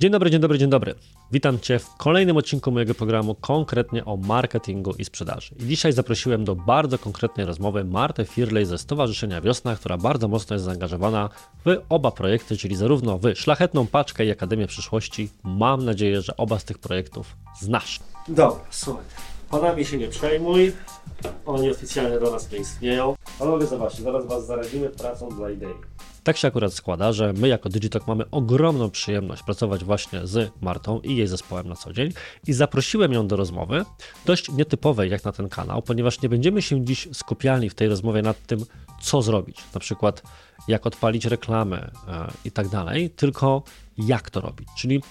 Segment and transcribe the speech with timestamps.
[0.00, 0.94] Dzień dobry, dzień dobry, dzień dobry.
[1.32, 5.54] Witam Cię w kolejnym odcinku mojego programu konkretnie o marketingu i sprzedaży.
[5.58, 10.54] I dzisiaj zaprosiłem do bardzo konkretnej rozmowy Martę Firley ze Stowarzyszenia Wiosna, która bardzo mocno
[10.54, 11.28] jest zaangażowana
[11.66, 15.30] w oba projekty, czyli zarówno w Szlachetną Paczkę i Akademię Przyszłości.
[15.44, 18.00] Mam nadzieję, że oba z tych projektów znasz.
[18.28, 19.04] Dobra, słuchaj.
[19.50, 20.72] Panami się nie przejmuj.
[21.46, 23.14] Oni oficjalnie do nas nie istnieją.
[23.38, 25.74] Panowie, zobaczcie, zaraz Was zarazimy pracą dla idei.
[26.24, 31.00] Tak się akurat składa, że my jako Digitalk mamy ogromną przyjemność pracować właśnie z Martą
[31.00, 32.12] i jej zespołem na co dzień
[32.46, 33.84] i zaprosiłem ją do rozmowy,
[34.26, 38.22] dość nietypowej jak na ten kanał, ponieważ nie będziemy się dziś skupiali w tej rozmowie
[38.22, 38.64] nad tym,
[39.00, 40.22] co zrobić, na przykład
[40.68, 43.62] jak odpalić reklamę e, i tak dalej, tylko
[43.98, 45.02] jak to robić, czyli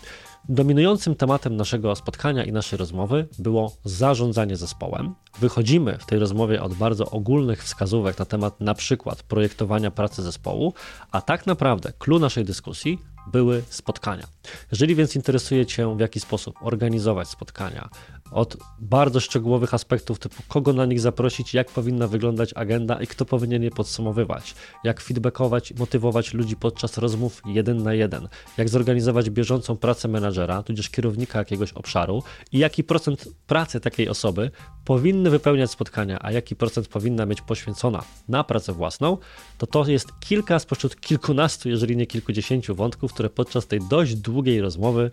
[0.52, 5.16] Dominującym tematem naszego spotkania i naszej rozmowy było zarządzanie zespołem.
[5.39, 10.73] Wychodzimy w tej rozmowie od bardzo ogólnych wskazówek na temat na przykład projektowania pracy zespołu,
[11.12, 12.99] a tak naprawdę clue naszej dyskusji
[13.31, 14.27] były spotkania.
[14.72, 17.89] Jeżeli więc interesuje Cię, w jaki sposób organizować spotkania,
[18.31, 23.25] od bardzo szczegółowych aspektów typu kogo na nich zaprosić, jak powinna wyglądać agenda i kto
[23.25, 29.77] powinien je podsumowywać, jak feedbackować, motywować ludzi podczas rozmów jeden na jeden, jak zorganizować bieżącą
[29.77, 34.52] pracę menadżera, tudzież kierownika jakiegoś obszaru i jaki procent pracy takiej osoby
[34.85, 39.17] powinny wypełniać spotkania, a jaki procent powinna mieć poświęcona na pracę własną,
[39.57, 44.61] to to jest kilka spośród kilkunastu, jeżeli nie kilkudziesięciu wątków, które podczas tej dość długiej
[44.61, 45.11] rozmowy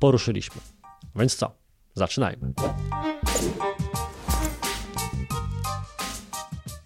[0.00, 0.60] poruszyliśmy.
[1.16, 1.59] Więc co?
[1.94, 2.52] Zaczynajmy.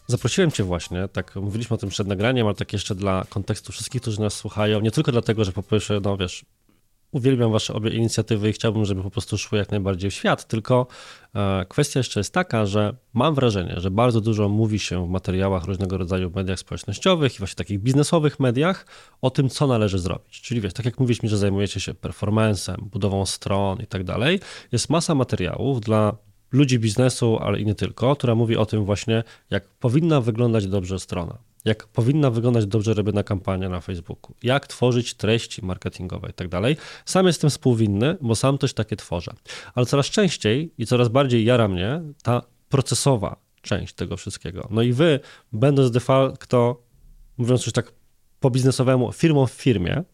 [0.07, 4.03] Zaprosiłem Cię właśnie, tak mówiliśmy o tym przed nagraniem, ale tak jeszcze dla kontekstu wszystkich,
[4.03, 6.45] którzy nas słuchają, nie tylko dlatego, że po pierwsze, no wiesz,
[7.15, 10.49] uwielbiam Wasze obie inicjatywy i chciałbym, żeby po prostu szły jak najbardziej w świat.
[10.49, 10.87] Tylko
[11.35, 15.65] e, kwestia jeszcze jest taka, że mam wrażenie, że bardzo dużo mówi się w materiałach
[15.65, 18.87] różnego rodzaju mediach społecznościowych i właśnie takich biznesowych mediach
[19.23, 20.41] o tym, co należy zrobić.
[20.41, 24.41] Czyli wiesz, tak jak mówisz mi, że zajmujecie się performancem, budową stron i tak dalej,
[24.73, 26.17] jest masa materiałów dla
[26.53, 30.99] ludzi biznesu, ale i nie tylko, która mówi o tym właśnie, jak powinna wyglądać dobrze
[30.99, 36.49] strona jak powinna wyglądać dobrze robiona kampania na Facebooku, jak tworzyć treści marketingowe i tak
[36.49, 36.77] dalej.
[37.05, 39.33] Sam jestem współwinny, bo sam też takie tworzę.
[39.75, 44.69] Ale coraz częściej i coraz bardziej jara mnie ta procesowa część tego wszystkiego.
[44.71, 45.21] No i wy,
[45.53, 46.83] będąc de facto,
[47.39, 47.93] mówiąc już tak
[48.41, 50.05] po biznesowemu, firmą w firmie,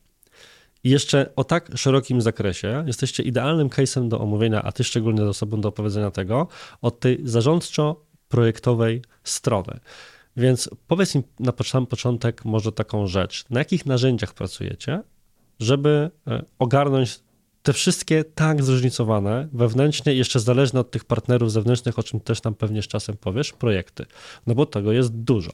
[0.84, 5.60] i jeszcze o tak szerokim zakresie jesteście idealnym case'em do omówienia, a ty szczególnie osobą
[5.60, 6.48] do opowiedzenia tego,
[6.82, 9.80] od tej zarządczo-projektowej strony.
[10.36, 11.52] Więc powiedz mi na
[11.86, 13.44] początek może taką rzecz.
[13.50, 15.02] Na jakich narzędziach pracujecie,
[15.60, 17.20] żeby e, ogarnąć
[17.62, 22.54] te wszystkie tak zróżnicowane, wewnętrznie jeszcze zależne od tych partnerów zewnętrznych, o czym też tam
[22.54, 24.06] pewnie z czasem powiesz, projekty?
[24.46, 25.52] No bo tego jest dużo.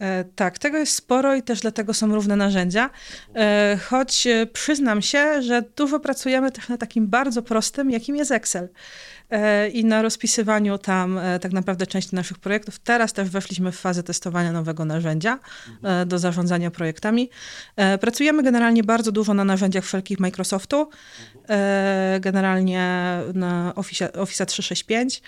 [0.00, 2.90] E, tak, tego jest sporo i też dlatego są równe narzędzia.
[3.34, 8.68] E, choć przyznam się, że dużo pracujemy też na takim bardzo prostym, jakim jest Excel.
[9.30, 12.78] E, i na rozpisywaniu tam e, tak naprawdę części naszych projektów.
[12.78, 15.38] Teraz też weszliśmy w fazę testowania nowego narzędzia
[15.82, 17.30] e, do zarządzania projektami.
[18.00, 20.90] Pracujemy generalnie bardzo dużo na narzędziach wszelkich Microsoftu,
[22.20, 22.82] generalnie
[23.34, 25.22] na Office, Office 365,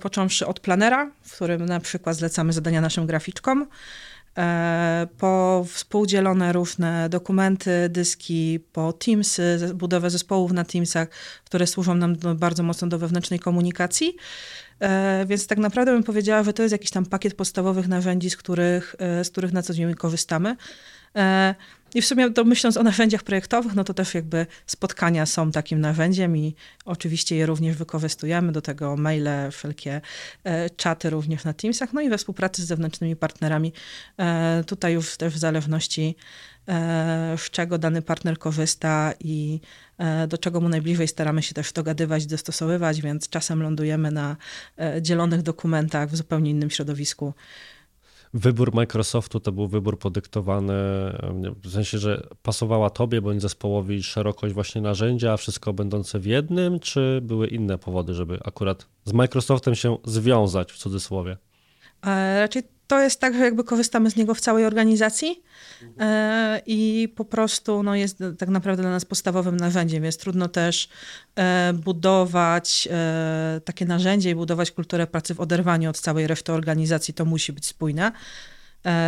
[0.00, 3.66] począwszy od planera, w którym na przykład zlecamy zadania naszym graficzkom,
[5.18, 11.08] po współdzielone różne dokumenty, dyski, po Teamsy, budowę zespołów na Teamsach,
[11.44, 14.16] które służą nam bardzo mocno do wewnętrznej komunikacji.
[14.80, 18.36] E, więc tak naprawdę bym powiedziała, że to jest jakiś tam pakiet podstawowych narzędzi, z
[18.36, 20.56] których, e, z których na co dzień korzystamy.
[21.94, 25.80] I w sumie to myśląc o narzędziach projektowych, no to też jakby spotkania są takim
[25.80, 28.52] narzędziem i oczywiście je również wykorzystujemy.
[28.52, 30.00] Do tego maile, wszelkie
[30.44, 33.72] e, czaty również na Teamsach, no i we współpracy z zewnętrznymi partnerami.
[34.18, 36.16] E, tutaj już też w zależności
[36.68, 39.60] e, z czego dany partner korzysta i
[39.98, 44.36] e, do czego mu najbliżej staramy się też dogadywać, dostosowywać, więc czasem lądujemy na
[44.78, 47.34] e, dzielonych dokumentach w zupełnie innym środowisku
[48.34, 50.74] wybór Microsoftu to był wybór podyktowany
[51.64, 57.20] w sensie, że pasowała tobie bądź zespołowi szerokość właśnie narzędzia, wszystko będące w jednym, czy
[57.22, 61.36] były inne powody, żeby akurat z Microsoftem się związać w cudzysłowie?
[62.06, 65.42] E, raczej to jest tak, że jakby korzystamy z niego w całej organizacji
[66.00, 70.88] e, i po prostu no, jest tak naprawdę dla nas podstawowym narzędziem, więc trudno też
[71.36, 77.14] e, budować e, takie narzędzie i budować kulturę pracy w oderwaniu od całej reszty organizacji.
[77.14, 78.12] To musi być spójne.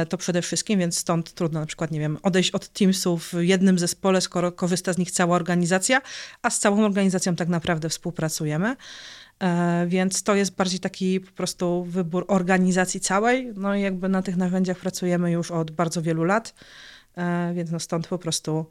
[0.09, 3.79] To przede wszystkim, więc stąd trudno na przykład, nie wiem, odejść od Teamsów w jednym
[3.79, 6.03] zespole, skoro korzysta z nich cała organizacja,
[6.43, 8.77] a z całą organizacją tak naprawdę współpracujemy.
[9.43, 13.53] E, więc to jest bardziej taki po prostu wybór organizacji całej.
[13.57, 16.55] No i jakby na tych narzędziach pracujemy już od bardzo wielu lat.
[17.17, 18.67] E, więc no stąd po prostu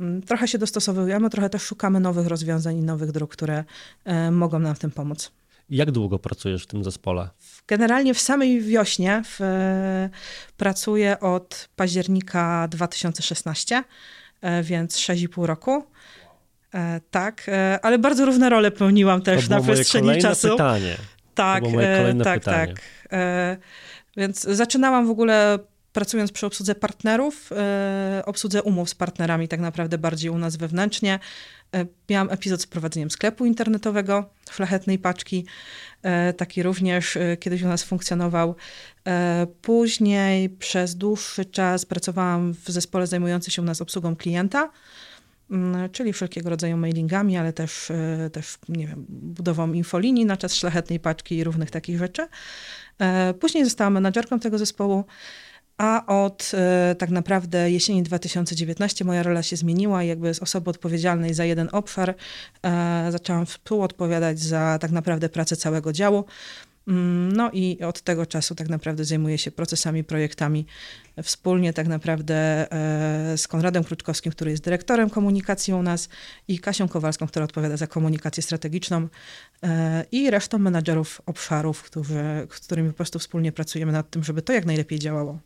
[0.00, 3.64] mm, trochę się dostosowujemy, trochę też szukamy nowych rozwiązań i nowych dróg, które
[4.04, 5.32] e, mogą nam w tym pomóc.
[5.70, 7.30] Jak długo pracujesz w tym zespole?
[7.66, 9.40] Generalnie w samej wiośnie w,
[10.56, 13.84] pracuję od października 2016,
[14.62, 15.84] więc 6,5 roku.
[17.10, 17.50] Tak,
[17.82, 20.50] ale bardzo różne role pełniłam też na przestrzeni czasu.
[20.50, 20.96] Pytanie.
[21.34, 22.74] Tak, kolejne tak, pytanie.
[22.74, 23.58] tak.
[24.16, 25.58] Więc zaczynałam w ogóle
[25.94, 31.18] pracując przy obsłudze partnerów, e, obsłudze umów z partnerami, tak naprawdę bardziej u nas wewnętrznie.
[31.74, 35.46] E, miałam epizod z prowadzeniem sklepu internetowego, szlachetnej paczki.
[36.02, 38.56] E, taki również kiedyś u nas funkcjonował.
[39.62, 44.70] Później przez dłuższy czas pracowałam w zespole zajmującym się u nas obsługą klienta
[45.92, 47.92] czyli wszelkiego rodzaju mailingami, ale też,
[48.32, 52.26] też nie wiem, budową infolinii na czas szlachetnej paczki i różnych takich rzeczy.
[53.40, 55.04] Później zostałam menadżerką tego zespołu
[55.78, 60.70] a od e, tak naprawdę jesieni 2019 moja rola się zmieniła i jakby z osoby
[60.70, 62.14] odpowiedzialnej za jeden obszar
[62.62, 66.24] e, zaczęłam współodpowiadać za tak naprawdę pracę całego działu.
[66.88, 70.66] Mm, no i od tego czasu tak naprawdę zajmuję się procesami, projektami
[71.22, 72.34] wspólnie tak naprawdę
[72.72, 76.08] e, z Konradem Kruczkowskim, który jest dyrektorem komunikacji u nas
[76.48, 79.08] i Kasią Kowalską, która odpowiada za komunikację strategiczną
[80.12, 84.52] i resztą menadżerów obszarów, którzy, z którymi po prostu wspólnie pracujemy nad tym, żeby to
[84.52, 85.38] jak najlepiej działało.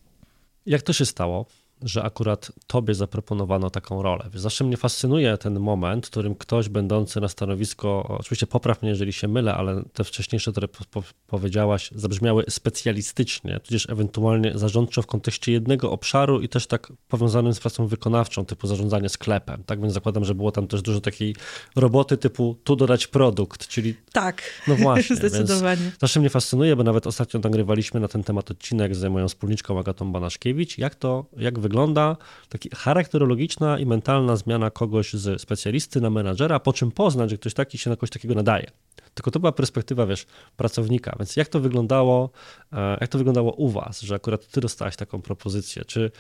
[0.67, 1.47] Jak to się stało,
[1.83, 4.31] że akurat tobie zaproponowano taką rolę.
[4.35, 9.13] Zawsze mnie fascynuje ten moment, w którym ktoś będący na stanowisko, oczywiście popraw mnie, jeżeli
[9.13, 15.53] się mylę, ale te wcześniejsze, które po powiedziałaś, zabrzmiały specjalistycznie, tudzież ewentualnie zarządczo w kontekście
[15.53, 19.63] jednego obszaru i też tak powiązanym z pracą wykonawczą, typu zarządzanie sklepem.
[19.67, 21.35] Tak więc zakładam, że było tam też dużo takiej
[21.77, 23.95] roboty typu tu dodać produkt, czyli...
[24.13, 25.93] Tak, no właśnie, zdecydowanie.
[26.01, 30.13] Zawsze mnie fascynuje, bo nawet ostatnio nagrywaliśmy na ten temat odcinek z moją wspólniczką Agatą
[30.13, 32.17] Banaszkiewicz, jak to, jak wygląda
[32.49, 37.55] taka charakterologiczna i mentalna zmiana kogoś z specjalisty na menadżera, po czym poznać, że ktoś
[37.55, 38.71] taki się na kogoś takiego nadaje.
[39.15, 40.27] Tylko to była perspektywa, wiesz,
[40.57, 41.17] pracownika.
[41.19, 42.31] Więc jak to wyglądało,
[42.73, 45.85] e, jak to wyglądało u was, że akurat ty dostałaś taką propozycję?
[45.85, 46.11] Czy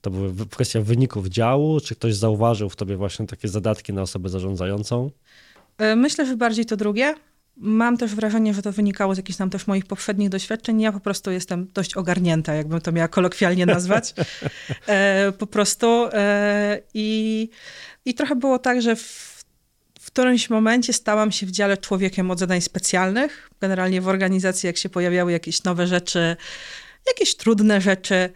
[0.00, 4.28] to była kwestia wyników działu, czy ktoś zauważył w tobie właśnie takie zadatki na osobę
[4.28, 5.10] zarządzającą?
[5.78, 7.14] E, myślę, że bardziej to drugie.
[7.60, 10.80] Mam też wrażenie, że to wynikało z jakichś tam też moich poprzednich doświadczeń.
[10.80, 14.14] Ja po prostu jestem dość ogarnięta, jakbym to miała kolokwialnie nazwać.
[14.86, 16.08] E, po prostu.
[16.12, 17.50] E, i,
[18.04, 19.44] I trochę było tak, że w,
[20.00, 23.50] w którymś momencie stałam się w dziale człowiekiem od zadań specjalnych.
[23.60, 26.36] Generalnie w organizacji, jak się pojawiały jakieś nowe rzeczy,
[27.06, 28.30] jakieś trudne rzeczy,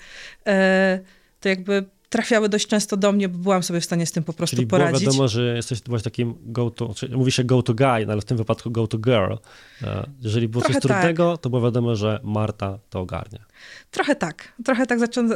[0.46, 1.00] e,
[1.40, 4.32] to jakby trafiały dość często do mnie, bo byłam sobie w stanie z tym po
[4.32, 4.98] prostu czyli poradzić.
[4.98, 8.36] Czyli wiadomo, że jesteś właśnie takim go-to, mówi się go-to guy, no ale w tym
[8.36, 9.34] wypadku go-to girl.
[9.82, 11.40] E, jeżeli było Trochę coś trudnego, tak.
[11.40, 13.44] to było wiadomo, że Marta to ogarnia.
[13.90, 14.52] Trochę tak.
[14.64, 15.28] Trochę tak zaczą,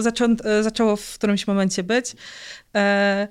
[0.00, 2.16] zaczą, zaczęło w którymś momencie być.
[2.74, 3.28] E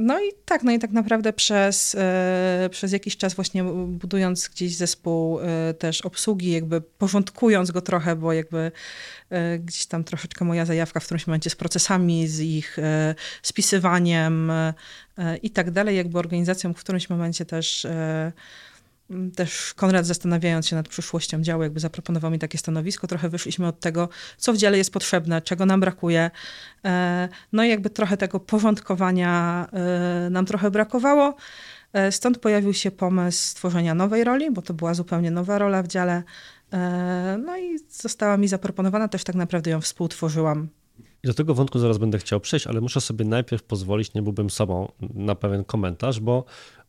[0.00, 4.76] no i tak, no i tak naprawdę przez, e, przez jakiś czas właśnie budując gdzieś
[4.76, 8.72] zespół e, też obsługi, jakby porządkując go trochę, bo jakby
[9.30, 12.76] e, gdzieś tam troszeczkę moja zajawka w którymś momencie z procesami, z ich
[13.42, 14.52] spisywaniem
[15.42, 17.86] i tak dalej, jakby organizacją w którymś momencie też
[19.36, 23.80] też Konrad zastanawiając się nad przyszłością działu, jakby zaproponował mi takie stanowisko, trochę wyszliśmy od
[23.80, 26.30] tego, co w dziale jest potrzebne, czego nam brakuje.
[26.84, 31.36] E, no i jakby trochę tego porządkowania e, nam trochę brakowało.
[31.92, 35.88] E, stąd pojawił się pomysł stworzenia nowej roli, bo to była zupełnie nowa rola w
[35.88, 36.22] dziale.
[37.44, 40.68] No i została mi zaproponowana, też tak naprawdę ją współtworzyłam
[41.24, 44.50] i do tego wątku zaraz będę chciał przejść, ale muszę sobie najpierw pozwolić, nie byłbym
[44.50, 46.44] sobą, na pewien komentarz, bo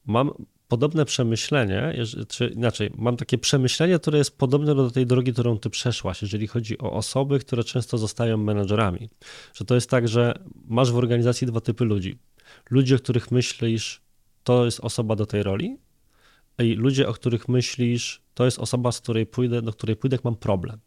[0.06, 0.32] mam
[0.70, 1.94] podobne przemyślenie,
[2.28, 6.48] czy inaczej, mam takie przemyślenie, które jest podobne do tej drogi, którą ty przeszłaś, jeżeli
[6.48, 9.10] chodzi o osoby, które często zostają menedżerami.
[9.54, 10.34] Że to jest tak, że
[10.66, 12.18] masz w organizacji dwa typy ludzi.
[12.70, 14.02] Ludzie, o których myślisz,
[14.44, 15.78] to jest osoba do tej roli,
[16.60, 20.24] i ludzie, o których myślisz, to jest osoba, z której pójdę, do której pójdę, jak
[20.24, 20.80] mam problem.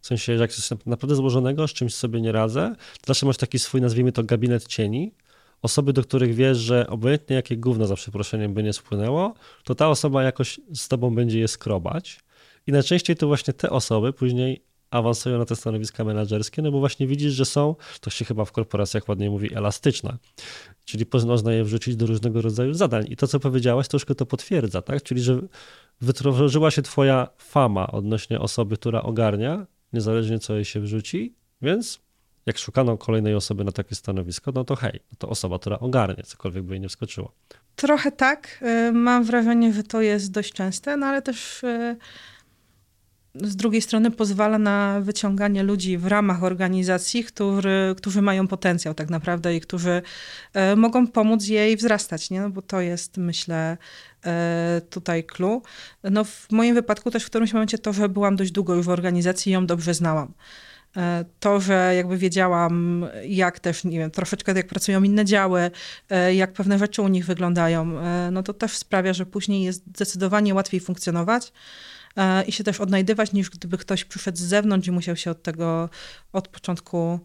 [0.00, 3.36] W sensie, że jak coś naprawdę złożonego, z czymś sobie nie radzę, to zawsze masz
[3.36, 5.14] taki swój, nazwijmy to, gabinet cieni,
[5.62, 9.34] osoby, do których wiesz, że obojętnie jakie gówno za przeproszeniem by nie spłynęło,
[9.64, 12.20] to ta osoba jakoś z tobą będzie je skrobać.
[12.66, 17.06] I najczęściej to właśnie te osoby później awansują na te stanowiska menedżerskie, no bo właśnie
[17.06, 20.16] widzisz, że są, to się chyba w korporacjach ładnie mówi, elastyczne.
[20.84, 23.06] Czyli można je wrzucić do różnego rodzaju zadań.
[23.08, 25.02] I to, co powiedziałaś, troszkę to potwierdza, tak?
[25.02, 25.40] Czyli, że
[26.00, 32.00] wytworzyła się twoja fama odnośnie osoby, która ogarnia, niezależnie co jej się wrzuci, więc
[32.48, 36.22] jak szukano kolejnej osoby na takie stanowisko, no to hej, no to osoba, która ogarnie,
[36.22, 37.32] cokolwiek by jej nie wskoczyło.
[37.76, 38.64] Trochę tak.
[38.88, 41.96] Y, mam wrażenie, że to jest dość częste, no ale też y,
[43.34, 49.10] z drugiej strony pozwala na wyciąganie ludzi w ramach organizacji, który, którzy mają potencjał tak
[49.10, 50.02] naprawdę i którzy
[50.54, 52.40] e, mogą pomóc jej wzrastać, nie?
[52.40, 53.76] No bo to jest, myślę,
[54.90, 55.62] tutaj clue.
[56.04, 58.90] No w moim wypadku też w którymś momencie to, że byłam dość długo już w
[58.90, 60.32] organizacji i ją dobrze znałam.
[60.96, 65.70] E, to, że jakby wiedziałam, jak też, nie wiem, troszeczkę jak pracują inne działy,
[66.10, 69.86] e, jak pewne rzeczy u nich wyglądają, e, no to też sprawia, że później jest
[69.86, 71.52] zdecydowanie łatwiej funkcjonować
[72.46, 75.88] i się też odnajdywać, niż gdyby ktoś przyszedł z zewnątrz i musiał się od tego
[76.32, 77.20] od początku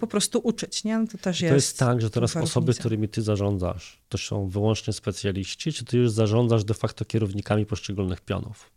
[0.00, 0.84] po prostu uczyć.
[0.84, 0.98] Nie?
[0.98, 1.50] No to też jest.
[1.50, 2.80] To jest tak, że teraz osoby, różnica.
[2.80, 8.20] którymi ty zarządzasz, to są wyłącznie specjaliści, czy ty już zarządzasz de facto kierownikami poszczególnych
[8.20, 8.70] pionów?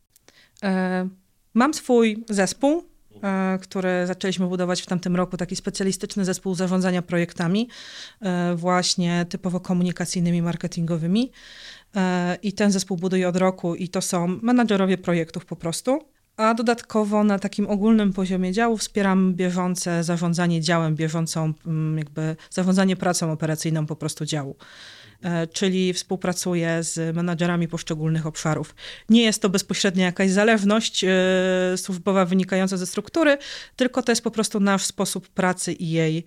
[1.54, 2.89] Mam swój zespół,
[3.62, 7.70] które zaczęliśmy budować w tamtym roku, taki specjalistyczny zespół zarządzania projektami,
[8.22, 11.32] e, właśnie typowo komunikacyjnymi, marketingowymi.
[11.96, 16.00] E, I ten zespół buduje od roku i to są menadżerowie projektów po prostu.
[16.38, 22.96] A dodatkowo na takim ogólnym poziomie działu wspieram bieżące zarządzanie działem, bieżącą mm, jakby zarządzanie
[22.96, 24.56] pracą operacyjną po prostu działu.
[25.24, 28.76] E, czyli współpracuje z menadżerami poszczególnych obszarów.
[29.10, 31.10] Nie jest to bezpośrednia jakaś zależność e,
[31.78, 33.38] służbowa wynikająca ze struktury,
[33.76, 36.26] tylko to jest po prostu nasz sposób pracy i jej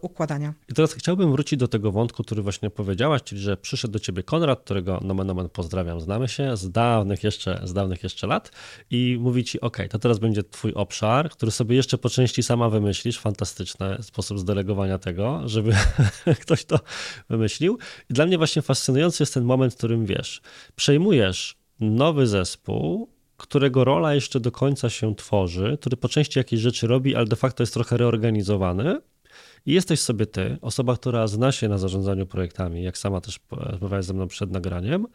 [0.00, 0.54] układania.
[0.68, 4.22] I teraz chciałbym wrócić do tego wątku, który właśnie powiedziałaś, czyli że przyszedł do ciebie
[4.22, 8.50] Konrad, którego nomen omen pozdrawiam, znamy się z dawnych jeszcze, z dawnych jeszcze lat
[8.90, 12.70] i mówi ci, ok, to teraz będzie twój obszar, który sobie jeszcze po części sama
[12.70, 15.72] wymyślisz, fantastyczny sposób zdelegowania tego, żeby
[16.42, 16.78] ktoś to
[17.28, 17.78] wymyślił
[18.10, 20.42] i dla mnie właśnie fascynujący jest ten moment, w którym wiesz,
[20.76, 26.86] przejmujesz nowy zespół, którego rola jeszcze do końca się tworzy, który po części jakieś rzeczy
[26.86, 29.00] robi, ale de facto jest trochę reorganizowany.
[29.66, 34.06] I jesteś sobie ty, osoba, która zna się na zarządzaniu projektami, jak sama też rozmawiałeś
[34.06, 35.06] ze mną przed nagraniem,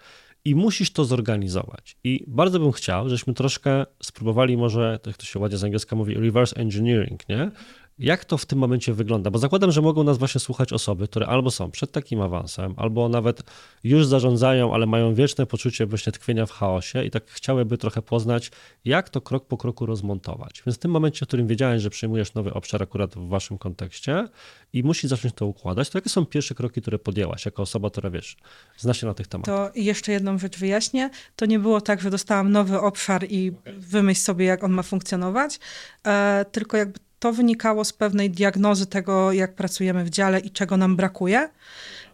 [0.46, 1.98] i musisz to zorganizować.
[2.04, 6.14] I bardzo bym chciał, żebyśmy troszkę spróbowali może, jak to się ładnie z angielska mówi,
[6.14, 7.52] reverse engineering, nie?
[8.00, 9.32] Jak to w tym momencie wygląda?
[9.32, 13.10] Bo zakładam, że mogą nas właśnie słuchać osoby, które albo są przed takim awansem, albo
[13.10, 13.44] nawet
[13.84, 18.52] już zarządzają, ale mają wieczne poczucie właśnie tkwienia w chaosie i tak chciałyby trochę poznać,
[18.86, 20.64] jak to krok po kroku rozmontować.
[20.66, 24.28] Więc w tym momencie, w którym wiedziałeś, że przyjmujesz nowy obszar akurat w waszym kontekście
[24.74, 28.10] i musisz zacząć to układać, to jakie są pierwsze kroki, które podjęłaś jako osoba, która
[28.10, 28.38] wiesz,
[28.78, 29.72] zna się na tych tematach?
[29.74, 31.10] To jeszcze jedną rzecz wyjaśnię.
[31.36, 33.74] To nie było tak, że dostałam nowy obszar i okay.
[33.78, 35.60] wymyśl sobie, jak on ma funkcjonować,
[36.08, 40.78] e, tylko jakby to wynikało z pewnej diagnozy tego, jak pracujemy w dziale i czego
[40.78, 41.50] nam brakuje.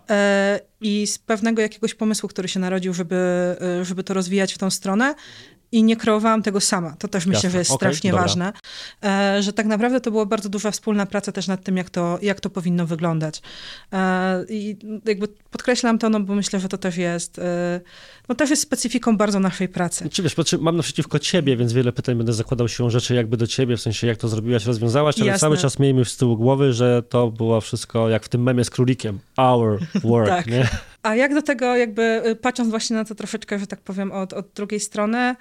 [0.09, 3.15] E, I z pewnego jakiegoś pomysłu, który się narodził, żeby,
[3.81, 5.15] e, żeby to rozwijać w tą stronę
[5.75, 6.96] i nie kreowałam tego sama.
[7.00, 7.50] To też myślę, Jasne.
[7.50, 8.24] że jest okay, strasznie dobra.
[8.24, 8.53] ważne,
[9.03, 12.20] e, że tak naprawdę to była bardzo duża wspólna praca też nad tym, jak to,
[12.22, 13.41] jak to powinno wyglądać.
[13.94, 17.82] E, I jakby podkreślam to, no bo myślę, że to też jest, e,
[18.29, 20.10] no też jest specyfiką bardzo naszej pracy.
[20.10, 23.77] Czy wiesz, mam naprzeciwko ciebie, więc wiele pytań będę zakładał się rzeczy jakby do ciebie,
[23.77, 25.39] w sensie jak to zrobiłaś, rozwiązałaś, ale Jasne.
[25.39, 28.70] cały czas miejmy z tyłu głowy, że to było wszystko jak w tym memie z
[28.70, 29.20] królikiem.
[29.38, 30.48] Our work, tak.
[30.48, 30.67] nie?
[31.05, 34.33] A jak do tego jakby y, patrząc właśnie na to troszeczkę, że tak powiem, od,
[34.33, 35.35] od drugiej strony,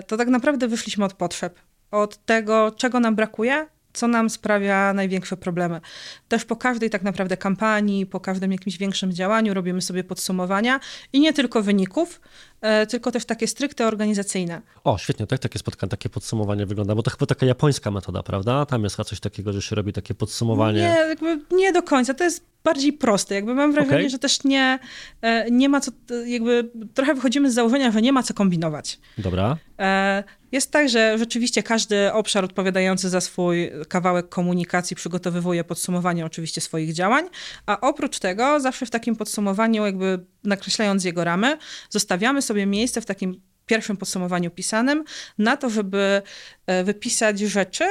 [0.00, 1.58] y, to tak naprawdę wyszliśmy od potrzeb.
[1.90, 5.80] Od tego, czego nam brakuje, co nam sprawia największe problemy.
[6.28, 10.80] Też po każdej tak naprawdę kampanii, po każdym jakimś większym działaniu robimy sobie podsumowania
[11.12, 12.20] i nie tylko wyników,
[12.55, 12.55] E,
[12.88, 14.62] tylko też takie stricte organizacyjne.
[14.84, 18.66] O, świetnie, tak takie spotkanie, takie podsumowanie wygląda, bo to chyba taka japońska metoda, prawda?
[18.66, 20.80] Tam jest coś takiego, że się robi takie podsumowanie.
[20.80, 23.34] Nie, jakby nie do końca, to jest bardziej proste.
[23.34, 24.10] Jakby mam wrażenie, okay.
[24.10, 24.78] że też nie,
[25.22, 25.90] e, nie ma co,
[26.26, 28.98] jakby trochę wychodzimy z założenia, że nie ma co kombinować.
[29.18, 29.56] Dobra.
[29.78, 36.60] E, jest tak, że rzeczywiście każdy obszar odpowiadający za swój kawałek komunikacji przygotowywuje podsumowanie oczywiście
[36.60, 37.24] swoich działań,
[37.66, 41.58] a oprócz tego zawsze w takim podsumowaniu jakby nakreślając jego ramy,
[41.90, 45.04] zostawiamy sobie miejsce w takim pierwszym podsumowaniu pisanym
[45.38, 46.22] na to, żeby
[46.66, 47.84] e, wypisać rzeczy,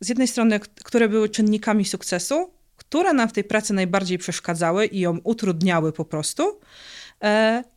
[0.00, 5.00] z jednej strony, które były czynnikami sukcesu, które nam w tej pracy najbardziej przeszkadzały i
[5.00, 6.60] ją utrudniały po prostu,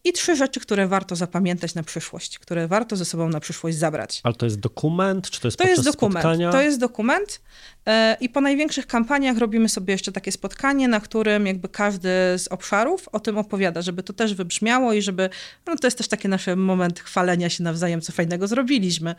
[0.04, 4.22] I trzy rzeczy, które warto zapamiętać na przyszłość, które warto ze sobą na przyszłość zabrać.
[4.24, 6.24] Ale to jest dokument, czy to jest To jest dokument.
[6.24, 6.52] Spotkania?
[6.52, 7.42] To jest dokument.
[7.88, 12.48] E, I po największych kampaniach robimy sobie jeszcze takie spotkanie, na którym jakby każdy z
[12.48, 15.30] obszarów o tym opowiada, żeby to też wybrzmiało i żeby,
[15.68, 19.16] no to jest też taki nasz moment chwalenia się nawzajem, co fajnego zrobiliśmy.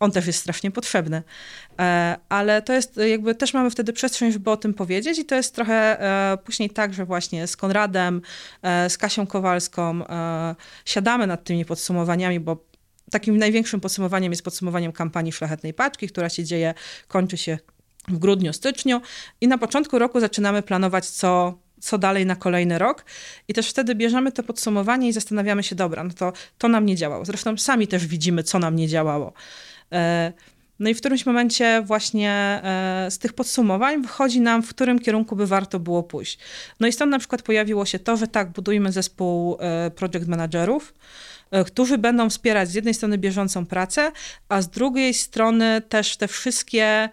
[0.00, 1.22] On też jest strasznie potrzebny.
[1.78, 5.34] E, ale to jest jakby, też mamy wtedy przestrzeń, żeby o tym powiedzieć i to
[5.34, 5.98] jest trochę
[6.44, 8.22] później tak, że właśnie z Konradem,
[8.88, 12.64] z Kasią Kowal Kowalską e, siadamy nad tymi podsumowaniami, bo
[13.10, 16.74] takim największym podsumowaniem jest podsumowaniem kampanii Szlachetnej Paczki, która się dzieje,
[17.08, 17.58] kończy się
[18.08, 19.00] w grudniu, styczniu
[19.40, 23.04] i na początku roku zaczynamy planować, co, co dalej na kolejny rok.
[23.48, 26.96] I też wtedy bierzemy to podsumowanie i zastanawiamy się, dobra, no to to nam nie
[26.96, 27.24] działało.
[27.24, 29.32] Zresztą sami też widzimy, co nam nie działało.
[30.78, 35.36] No i w którymś momencie właśnie e, z tych podsumowań wychodzi nam, w którym kierunku
[35.36, 36.38] by warto było pójść.
[36.80, 40.94] No i stąd na przykład pojawiło się to, że tak, budujemy zespół e, project managerów,
[41.50, 44.12] e, którzy będą wspierać z jednej strony bieżącą pracę,
[44.48, 47.08] a z drugiej strony też te wszystkie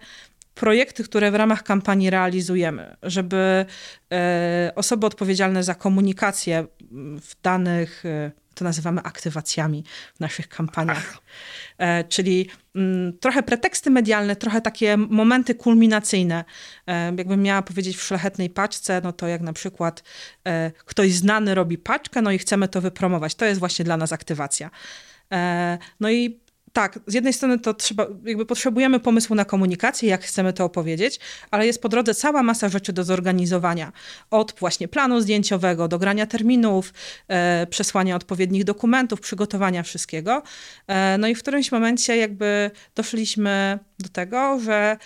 [0.54, 3.66] projekty, które w ramach kampanii realizujemy, żeby
[4.74, 6.66] osoby odpowiedzialne za komunikację
[7.20, 8.04] w danych
[8.54, 9.84] to nazywamy aktywacjami
[10.14, 11.18] w naszych kampaniach.
[11.78, 16.44] E, czyli mm, trochę preteksty medialne, trochę takie momenty kulminacyjne.
[16.86, 20.02] E, jakbym miała powiedzieć w szlachetnej paczce, no to jak na przykład
[20.46, 23.34] e, ktoś znany robi paczkę, no i chcemy to wypromować.
[23.34, 24.70] To jest właśnie dla nas aktywacja.
[26.00, 26.40] No i
[26.74, 31.20] tak, z jednej strony to trzeba, jakby potrzebujemy pomysłu na komunikację, jak chcemy to opowiedzieć,
[31.50, 33.92] ale jest po drodze cała masa rzeczy do zorganizowania.
[34.30, 36.92] Od właśnie planu zdjęciowego, do grania terminów,
[37.28, 40.42] e, przesłania odpowiednich dokumentów, przygotowania wszystkiego.
[40.86, 44.96] E, no i w którymś momencie jakby doszliśmy do tego, że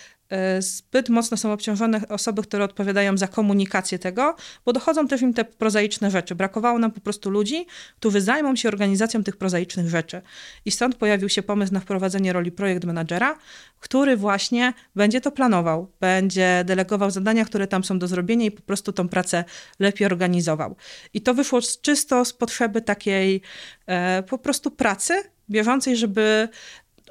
[0.59, 5.45] zbyt mocno są obciążone osoby, które odpowiadają za komunikację tego, bo dochodzą też im te
[5.45, 6.35] prozaiczne rzeczy.
[6.35, 7.65] Brakowało nam po prostu ludzi,
[7.99, 10.21] którzy zajmą się organizacją tych prozaicznych rzeczy.
[10.65, 13.37] I stąd pojawił się pomysł na wprowadzenie roli projekt managera,
[13.79, 18.61] który właśnie będzie to planował, będzie delegował zadania, które tam są do zrobienia i po
[18.61, 19.43] prostu tą pracę
[19.79, 20.75] lepiej organizował.
[21.13, 23.41] I to wyszło czysto z potrzeby takiej
[23.85, 25.13] e, po prostu pracy
[25.49, 26.49] bieżącej, żeby,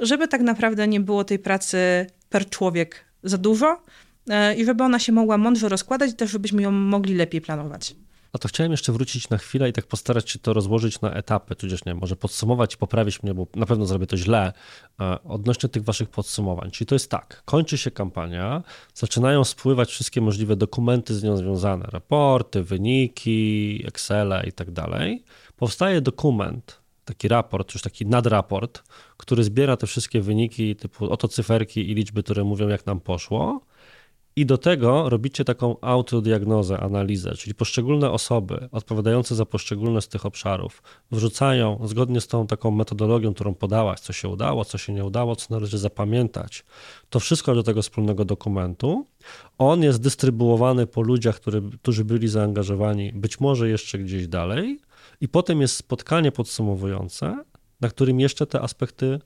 [0.01, 3.83] żeby tak naprawdę nie było tej pracy per człowiek za dużo
[4.31, 7.95] e, i żeby ona się mogła mądrze rozkładać, też żebyśmy ją mogli lepiej planować.
[8.33, 11.55] A to chciałem jeszcze wrócić na chwilę i tak postarać się to rozłożyć na etapy,
[11.55, 14.53] tudzież nie może podsumować i poprawić mnie, bo na pewno zrobię to źle,
[15.01, 16.71] e, odnośnie tych waszych podsumowań.
[16.71, 18.63] Czyli to jest tak, kończy się kampania,
[18.95, 25.25] zaczynają spływać wszystkie możliwe dokumenty z nią związane, raporty, wyniki, Excel i tak dalej.
[25.57, 28.83] Powstaje dokument, taki raport, już taki nadraport,
[29.17, 33.61] który zbiera te wszystkie wyniki, typu oto cyferki i liczby, które mówią, jak nam poszło.
[34.37, 40.27] I do tego robicie taką autodiagnozę, analizę, czyli poszczególne osoby odpowiadające za poszczególne z tych
[40.27, 45.05] obszarów wrzucają zgodnie z tą taką metodologią, którą podałaś, co się udało, co się nie
[45.05, 46.64] udało, co należy zapamiętać.
[47.11, 49.07] To wszystko do tego wspólnego dokumentu.
[49.59, 54.81] On jest dystrybuowany po ludziach, który, którzy byli zaangażowani, być może jeszcze gdzieś dalej
[55.20, 57.44] i potem jest spotkanie podsumowujące,
[57.81, 59.20] na którym jeszcze te aspekty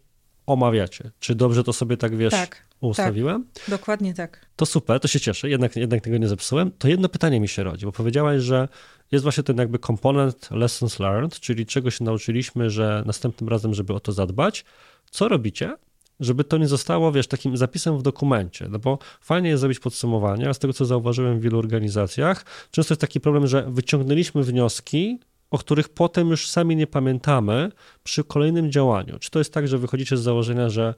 [0.47, 1.11] omawiacie.
[1.21, 2.31] Czy dobrze to sobie tak wiesz?
[2.31, 2.73] Tak.
[2.81, 3.47] Ustawiłem?
[3.55, 4.47] Tak, dokładnie tak.
[4.57, 6.71] To super, to się cieszę, jednak, jednak tego nie zepsułem.
[6.79, 8.69] To jedno pytanie mi się rodzi, bo powiedziałaś, że
[9.13, 13.93] jest właśnie ten jakby komponent lessons learned, czyli czego się nauczyliśmy, że następnym razem, żeby
[13.93, 14.65] o to zadbać.
[15.11, 15.77] Co robicie,
[16.21, 20.49] żeby to nie zostało, wiesz, takim zapisem w dokumencie, no bo fajnie jest zrobić podsumowanie,
[20.49, 25.21] a z tego, co zauważyłem w wielu organizacjach, często jest taki problem, że wyciągnęliśmy wnioski,
[25.53, 27.71] o których potem już sami nie pamiętamy
[28.05, 29.19] przy kolejnym działaniu.
[29.19, 30.95] Czy to jest tak, że wychodzicie z założenia, że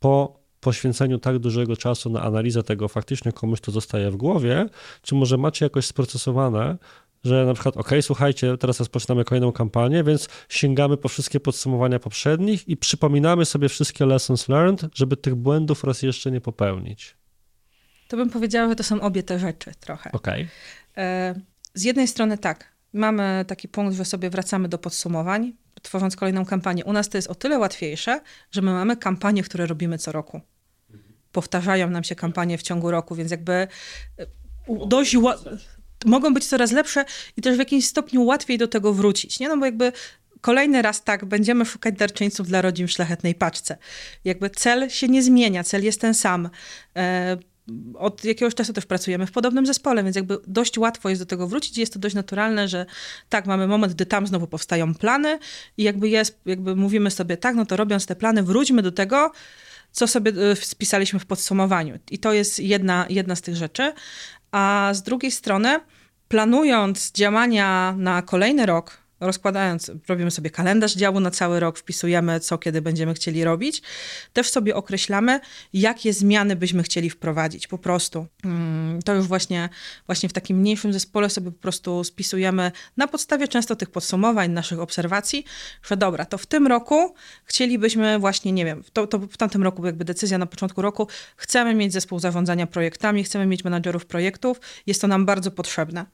[0.00, 4.66] po poświęceniu tak dużego czasu na analizę tego faktycznie komuś to zostaje w głowie,
[5.02, 6.78] czy może macie jakoś sprocesowane,
[7.24, 12.68] że na przykład, ok, słuchajcie, teraz rozpoczynamy kolejną kampanię, więc sięgamy po wszystkie podsumowania poprzednich
[12.68, 17.16] i przypominamy sobie wszystkie lessons learned, żeby tych błędów raz jeszcze nie popełnić.
[18.08, 20.12] To bym powiedziała, że to są obie te rzeczy trochę.
[20.12, 20.48] Okay.
[20.96, 21.34] E,
[21.74, 25.52] z jednej strony tak, mamy taki punkt, że sobie wracamy do podsumowań,
[25.82, 26.84] tworząc kolejną kampanię.
[26.84, 30.40] U nas to jest o tyle łatwiejsze, że my mamy kampanie, które robimy co roku.
[31.32, 33.68] Powtarzają nam się kampanie w ciągu roku, więc jakby e,
[34.86, 35.16] dość
[36.06, 37.04] mogą być coraz lepsze
[37.36, 39.40] i też w jakimś stopniu łatwiej do tego wrócić.
[39.40, 39.48] Nie?
[39.48, 39.92] No bo jakby
[40.40, 43.76] kolejny raz tak, będziemy szukać darczyńców dla rodzin w szlachetnej paczce.
[44.24, 46.50] Jakby cel się nie zmienia, cel jest ten sam.
[47.94, 51.48] Od jakiegoś czasu też pracujemy w podobnym zespole, więc jakby dość łatwo jest do tego
[51.48, 51.78] wrócić.
[51.78, 52.86] Jest to dość naturalne, że
[53.28, 55.38] tak, mamy moment, gdy tam znowu powstają plany
[55.76, 59.32] i jakby jest, jakby mówimy sobie tak, no to robiąc te plany, wróćmy do tego,
[59.92, 61.98] co sobie spisaliśmy w podsumowaniu.
[62.10, 63.92] I to jest jedna, jedna z tych rzeczy.
[64.52, 65.80] A z drugiej strony,
[66.28, 72.58] planując działania na kolejny rok, rozkładając, robimy sobie kalendarz działu na cały rok, wpisujemy, co
[72.58, 73.82] kiedy będziemy chcieli robić.
[74.32, 75.40] Też sobie określamy,
[75.72, 77.66] jakie zmiany byśmy chcieli wprowadzić.
[77.66, 79.68] Po prostu mm, to już właśnie,
[80.06, 84.80] właśnie w takim mniejszym zespole sobie po prostu spisujemy na podstawie często tych podsumowań, naszych
[84.80, 85.44] obserwacji,
[85.82, 89.86] że dobra, to w tym roku chcielibyśmy właśnie, nie wiem, to, to w tamtym roku
[89.86, 95.00] jakby decyzja na początku roku, chcemy mieć zespół zarządzania projektami, chcemy mieć menadżerów projektów, jest
[95.00, 96.06] to nam bardzo potrzebne.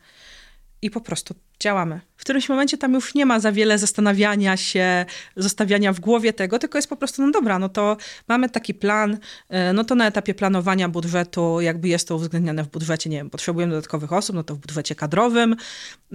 [0.83, 2.01] I po prostu działamy.
[2.17, 6.59] W którymś momencie tam już nie ma za wiele zastanawiania się, zostawiania w głowie tego,
[6.59, 7.97] tylko jest po prostu, no dobra, no to
[8.29, 12.69] mamy taki plan, e, no to na etapie planowania budżetu, jakby jest to uwzględnione w
[12.69, 15.57] budżecie, nie wiem, potrzebujemy dodatkowych osób, no to w budżecie kadrowym,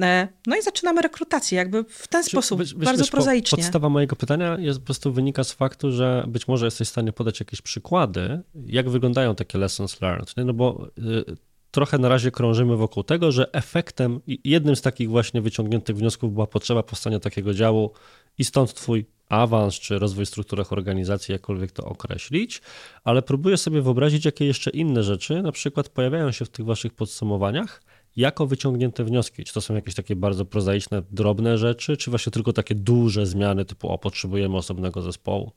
[0.02, 3.58] e, no i zaczynamy rekrutację, jakby w ten sposób, być, bardzo być, prozaicznie.
[3.58, 7.14] Podstawa mojego pytania jest po prostu wynika z faktu, że być może jesteś w stanie
[7.14, 10.46] podać jakieś przykłady, jak wyglądają takie lessons learned, nie?
[10.46, 15.42] no bo y, trochę na razie krążymy wokół tego, że efektem, jednym z takich właśnie
[15.42, 17.92] wyciągniętych wniosków była potrzeba powstania takiego działu
[18.38, 22.62] i stąd twój awans czy rozwój w strukturach organizacji, jakkolwiek to określić,
[23.04, 26.94] ale próbuję sobie wyobrazić, jakie jeszcze inne rzeczy na przykład pojawiają się w tych waszych
[26.94, 27.82] podsumowaniach
[28.16, 29.44] jako wyciągnięte wnioski.
[29.44, 33.66] Czy to są jakieś takie bardzo prozaiczne, drobne rzeczy, czy właśnie tylko takie duże zmiany
[33.66, 35.52] typu o, potrzebujemy osobnego zespołu?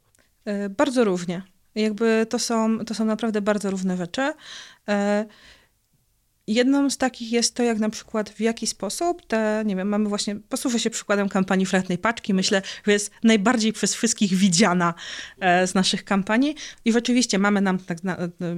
[0.44, 1.42] E, bardzo różnie.
[1.74, 4.32] Jakby to są, to są naprawdę bardzo różne rzeczy.
[6.48, 10.08] Jedną z takich jest to, jak na przykład w jaki sposób te, nie wiem, mamy
[10.08, 14.94] właśnie, posłużę się przykładem kampanii Fletnej Paczki, myślę, że jest najbardziej przez wszystkich widziana
[15.40, 16.54] e, z naszych kampanii
[16.84, 17.98] i rzeczywiście mamy nam tak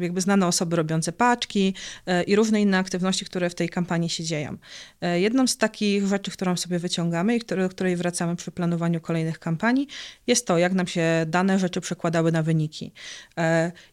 [0.00, 1.74] jakby znane osoby robiące paczki
[2.06, 4.56] e, i różne inne aktywności, które w tej kampanii się dzieją.
[5.00, 9.38] E, jedną z takich rzeczy, którą sobie wyciągamy i do której wracamy przy planowaniu kolejnych
[9.38, 9.88] kampanii,
[10.26, 12.92] jest to, jak nam się dane rzeczy przekładały na wyniki.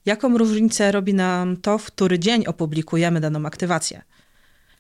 [0.06, 3.85] Jaką różnicę robi nam to, w który dzień opublikujemy daną aktywację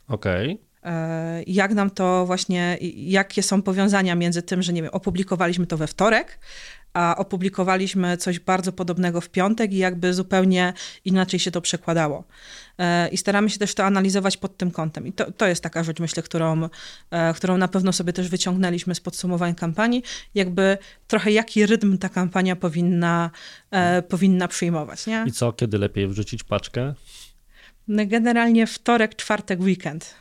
[0.07, 0.51] Okej.
[0.53, 0.65] Okay.
[0.85, 5.77] E, jak nam to właśnie, jakie są powiązania między tym, że nie wiem, opublikowaliśmy to
[5.77, 6.39] we wtorek,
[6.93, 10.73] a opublikowaliśmy coś bardzo podobnego w piątek i jakby zupełnie
[11.05, 12.23] inaczej się to przekładało.
[12.79, 15.07] E, I staramy się też to analizować pod tym kątem.
[15.07, 16.69] I to, to jest taka rzecz, myślę, którą,
[17.11, 20.03] e, którą na pewno sobie też wyciągnęliśmy z podsumowań kampanii,
[20.35, 23.31] jakby trochę jaki rytm ta kampania powinna,
[24.09, 25.07] powinna przyjmować.
[25.07, 25.23] Nie?
[25.27, 26.93] I co, kiedy lepiej wrzucić paczkę?
[27.87, 30.15] Generalnie wtorek, czwartek, weekend.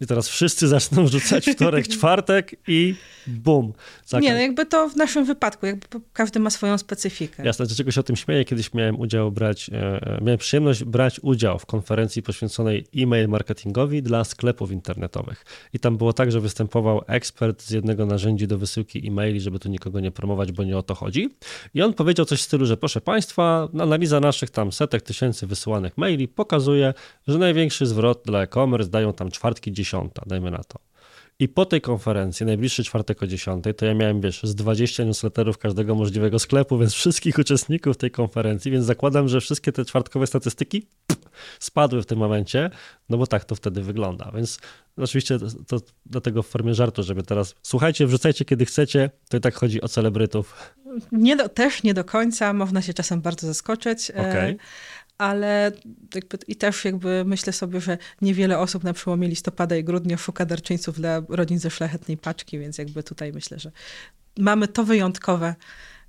[0.00, 2.94] I teraz wszyscy zaczną rzucać wtorek, czwartek i
[3.26, 3.72] bum.
[4.12, 7.44] Nie, no jakby to w naszym wypadku, jakby każdy ma swoją specyfikę.
[7.44, 8.44] Jasne, dlaczego się o tym śmieję?
[8.44, 14.24] Kiedyś miałem udział brać, e, miałem przyjemność brać udział w konferencji poświęconej e-mail marketingowi dla
[14.24, 15.44] sklepów internetowych.
[15.72, 19.68] I tam było tak, że występował ekspert z jednego narzędzi do wysyłki e-maili, żeby tu
[19.68, 21.28] nikogo nie promować, bo nie o to chodzi.
[21.74, 25.98] I on powiedział coś w stylu, że proszę Państwa, analiza naszych tam setek tysięcy wysyłanych
[25.98, 26.94] maili pokazuje,
[27.28, 30.78] że największy zwrot dla e-commerce dają tam czwartki dziesiąta, dajmy na to.
[31.40, 35.58] I po tej konferencji, najbliższy czwartek o 10, to ja miałem, wiesz, z 20 newsletterów
[35.58, 40.86] każdego możliwego sklepu, więc wszystkich uczestników tej konferencji, więc zakładam, że wszystkie te czwartkowe statystyki
[41.06, 41.30] pff,
[41.60, 42.70] spadły w tym momencie,
[43.08, 44.32] no bo tak to wtedy wygląda.
[44.34, 44.58] Więc
[44.96, 49.40] oczywiście to, to dlatego w formie żartu, żeby teraz, słuchajcie, wrzucajcie kiedy chcecie, to i
[49.40, 50.74] tak chodzi o celebrytów.
[51.12, 54.10] Nie do, też nie do końca, można się czasem bardzo zaskoczyć.
[54.10, 54.56] E, okay
[55.20, 55.72] ale
[56.14, 60.44] jakby, i też jakby myślę sobie, że niewiele osób na przełomie listopada i grudnia szuka
[60.44, 63.72] darczyńców dla rodzin ze szlachetnej paczki, więc jakby tutaj myślę, że
[64.38, 65.54] mamy to wyjątkowe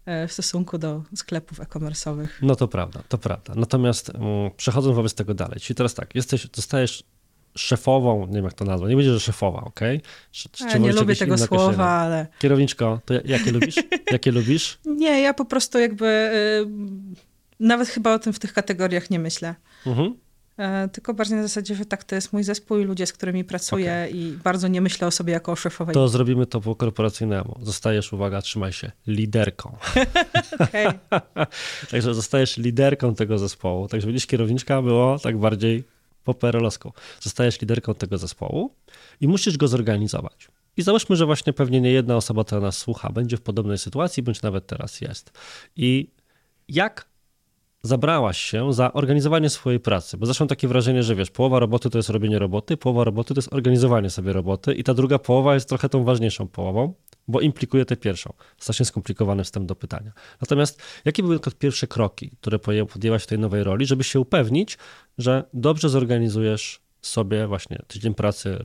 [0.05, 2.27] e, w stosunku do sklepów e-commerce'owych.
[2.41, 3.53] No to prawda, to prawda.
[3.55, 7.03] Natomiast um, przechodząc wobec tego dalej, czyli teraz tak, jesteś, zostajesz
[7.57, 10.01] szefową, nie wiem jak to nazwać, nie będzie, że szefowa, okej?
[10.57, 10.69] Okay?
[10.71, 12.27] Ja nie lubię tego słowa, ale...
[12.39, 13.75] Kierowniczko, to jakie lubisz?
[14.11, 14.79] Jakie lubisz?
[14.85, 16.05] Nie, ja po prostu jakby...
[17.17, 17.30] Y
[17.61, 19.55] nawet chyba o tym w tych kategoriach nie myślę.
[19.85, 20.15] Mhm.
[20.57, 23.43] E, tylko bardziej na zasadzie, że tak, to jest mój zespół i ludzie, z którymi
[23.43, 24.19] pracuję okay.
[24.19, 25.93] i bardzo nie myślę o sobie jako o szefowej.
[25.93, 27.59] To zrobimy to po korporacyjnemu.
[27.61, 29.77] Zostajesz, uwaga, trzymaj się, liderką.
[31.91, 33.87] Także zostajesz liderką tego zespołu.
[33.87, 35.83] Także widzisz, kierowniczka było tak bardziej
[36.23, 36.93] po perolowsku.
[37.19, 38.75] Zostajesz liderką tego zespołu
[39.21, 40.47] i musisz go zorganizować.
[40.77, 44.23] I załóżmy, że właśnie pewnie nie jedna osoba, która nas słucha, będzie w podobnej sytuacji,
[44.23, 45.31] bądź nawet teraz jest.
[45.75, 46.07] I
[46.67, 47.10] jak
[47.83, 51.97] zabrałaś się za organizowanie swojej pracy, bo zresztą takie wrażenie, że wiesz, połowa roboty to
[51.97, 55.69] jest robienie roboty, połowa roboty to jest organizowanie sobie roboty i ta druga połowa jest
[55.69, 56.93] trochę tą ważniejszą połową,
[57.27, 58.33] bo implikuje tę pierwszą.
[58.57, 60.11] Strasznie skomplikowany wstęp do pytania.
[60.41, 64.77] Natomiast jakie były pierwsze kroki, które podjęłaś w tej nowej roli, żeby się upewnić,
[65.17, 68.63] że dobrze zorganizujesz sobie właśnie tydzień pracy,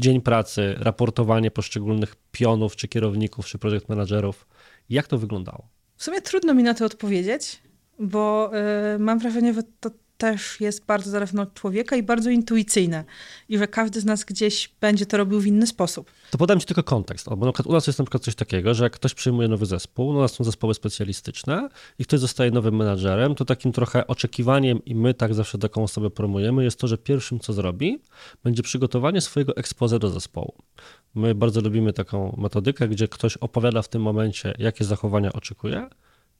[0.00, 4.46] dzień pracy, raportowanie poszczególnych pionów, czy kierowników, czy projekt managerów.
[4.88, 5.68] Jak to wyglądało?
[5.98, 7.62] W sumie trudno mi na to odpowiedzieć,
[7.98, 8.50] bo
[8.94, 13.04] y, mam wrażenie, że to też jest bardzo zależne od człowieka i bardzo intuicyjne.
[13.48, 16.10] I że każdy z nas gdzieś będzie to robił w inny sposób.
[16.30, 17.28] To podam ci tylko kontekst.
[17.28, 19.66] Bo na przykład u nas jest na przykład coś takiego, że jak ktoś przyjmuje nowy
[19.66, 24.84] zespół, u nas są zespoły specjalistyczne i ktoś zostaje nowym menadżerem, to takim trochę oczekiwaniem
[24.84, 27.98] i my tak zawsze taką osobę promujemy jest to, że pierwszym co zrobi,
[28.44, 30.54] będzie przygotowanie swojego expose do zespołu.
[31.14, 35.88] My bardzo lubimy taką metodykę, gdzie ktoś opowiada w tym momencie, jakie zachowania oczekuje,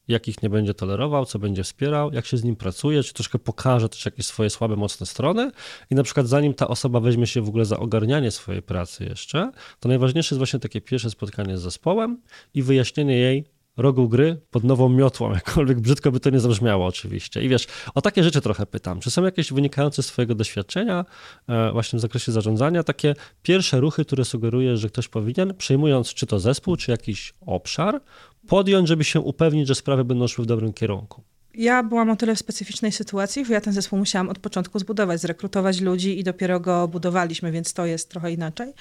[0.08, 3.88] jakich nie będzie tolerował, co będzie wspierał, jak się z nim pracuje, czy troszkę pokaże
[3.88, 5.50] też jakieś swoje słabe, mocne strony
[5.90, 9.52] i na przykład zanim ta osoba weźmie się w ogóle za ogarnianie swojej pracy jeszcze,
[9.80, 12.22] to najważniejsze jest właśnie takie pierwsze spotkanie z zespołem
[12.54, 13.44] i wyjaśnienie jej,
[13.78, 17.42] rogu gry pod nową miotłą, jakkolwiek brzydko by to nie zabrzmiało oczywiście.
[17.42, 19.00] I wiesz, o takie rzeczy trochę pytam.
[19.00, 21.04] Czy są jakieś wynikające z twojego doświadczenia
[21.48, 26.26] e, właśnie w zakresie zarządzania, takie pierwsze ruchy, które sugeruje, że ktoś powinien, przejmując czy
[26.26, 28.00] to zespół, czy jakiś obszar,
[28.48, 31.22] podjąć, żeby się upewnić, że sprawy będą szły w dobrym kierunku?
[31.58, 35.20] ja byłam o tyle w specyficznej sytuacji, że ja ten zespół musiałam od początku zbudować,
[35.20, 38.72] zrekrutować ludzi i dopiero go budowaliśmy, więc to jest trochę inaczej.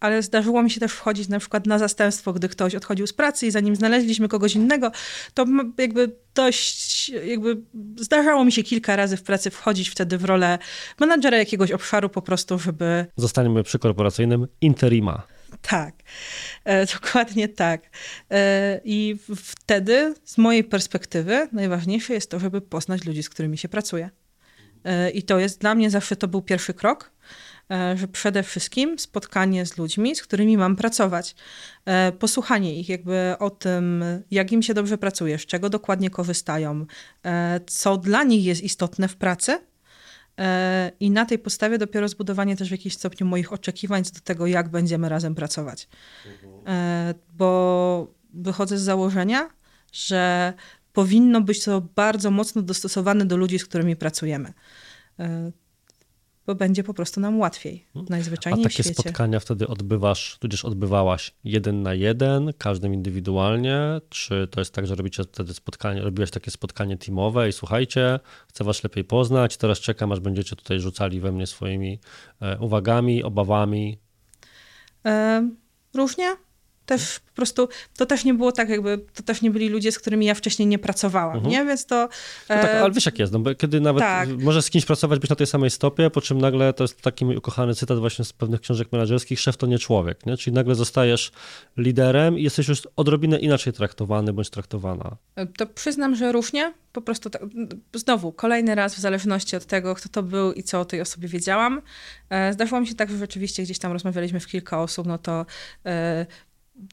[0.00, 3.46] Ale zdarzyło mi się też wchodzić na przykład na zastępstwo, gdy ktoś odchodził z pracy
[3.46, 4.92] i zanim znaleźliśmy kogoś innego,
[5.34, 5.46] to
[5.78, 7.60] jakby dość, jakby
[7.96, 10.58] zdarzało mi się kilka razy w pracy wchodzić wtedy w rolę
[11.00, 13.06] menadżera jakiegoś obszaru po prostu, żeby...
[13.16, 15.22] Zostaniemy przy korporacyjnym interima.
[15.62, 15.94] Tak,
[16.64, 17.90] e, dokładnie tak.
[18.30, 23.68] E, I wtedy, z mojej perspektywy, najważniejsze jest to, żeby poznać ludzi, z którymi się
[23.68, 24.10] pracuje.
[24.84, 27.12] E, I to jest dla mnie zawsze to był pierwszy krok,
[27.94, 31.34] że przede wszystkim spotkanie z ludźmi, z którymi mam pracować.
[32.18, 36.86] Posłuchanie ich jakby o tym, jak im się dobrze pracuje, z czego dokładnie korzystają,
[37.66, 39.58] co dla nich jest istotne w pracy
[41.00, 44.68] I na tej podstawie dopiero zbudowanie też w jakimś stopniu moich oczekiwań do tego, jak
[44.68, 45.88] będziemy razem pracować.
[46.26, 47.14] Mhm.
[47.34, 49.50] Bo wychodzę z założenia,
[49.92, 50.52] że
[50.92, 54.52] powinno być to bardzo mocno dostosowane do ludzi, z którymi pracujemy.
[56.46, 57.86] Bo będzie po prostu nam łatwiej.
[57.92, 58.06] Hmm.
[58.10, 64.00] Najzwyczajniej A takie spotkania wtedy odbywasz, tudzież odbywałaś jeden na jeden, każdym indywidualnie?
[64.08, 68.64] Czy to jest tak, że robicie wtedy spotkanie, robiłaś takie spotkanie teamowe i słuchajcie, chcę
[68.64, 72.00] was lepiej poznać, teraz czekam, aż będziecie tutaj rzucali we mnie swoimi
[72.40, 73.98] e, uwagami, obawami?
[75.06, 75.48] E,
[75.94, 76.36] różnie
[76.86, 79.98] też po prostu, to też nie było tak jakby, to też nie byli ludzie, z
[79.98, 81.52] którymi ja wcześniej nie pracowałam, mhm.
[81.52, 81.64] nie?
[81.64, 81.96] Więc to...
[82.48, 84.28] No tak, e, ale wiesz jak jest, no bo kiedy nawet tak.
[84.28, 87.24] możesz z kimś pracować, być na tej samej stopie, po czym nagle, to jest taki
[87.24, 90.36] mój ukochany cytat właśnie z pewnych książek menedżerskich, szef to nie człowiek, nie?
[90.36, 91.32] Czyli nagle zostajesz
[91.76, 95.16] liderem i jesteś już odrobinę inaczej traktowany bądź traktowana.
[95.36, 97.42] E, to przyznam, że różnie, po prostu tak,
[97.94, 101.28] znowu, kolejny raz w zależności od tego, kto to był i co o tej osobie
[101.28, 101.82] wiedziałam.
[102.30, 105.46] E, zdarzyło mi się tak, że rzeczywiście gdzieś tam rozmawialiśmy w kilka osób, no to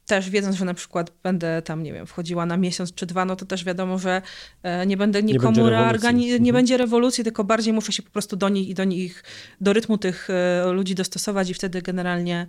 [0.05, 3.35] też wiedząc, że na przykład będę tam, nie wiem, wchodziła na miesiąc czy dwa, no
[3.35, 4.21] to też wiadomo, że
[4.63, 6.53] e, nie będę nikomu nie będzie reorgani- nie mhm.
[6.53, 9.23] będzie rewolucji, tylko bardziej muszę się po prostu do nich i do nich,
[9.61, 12.47] do rytmu tych e, ludzi dostosować i wtedy generalnie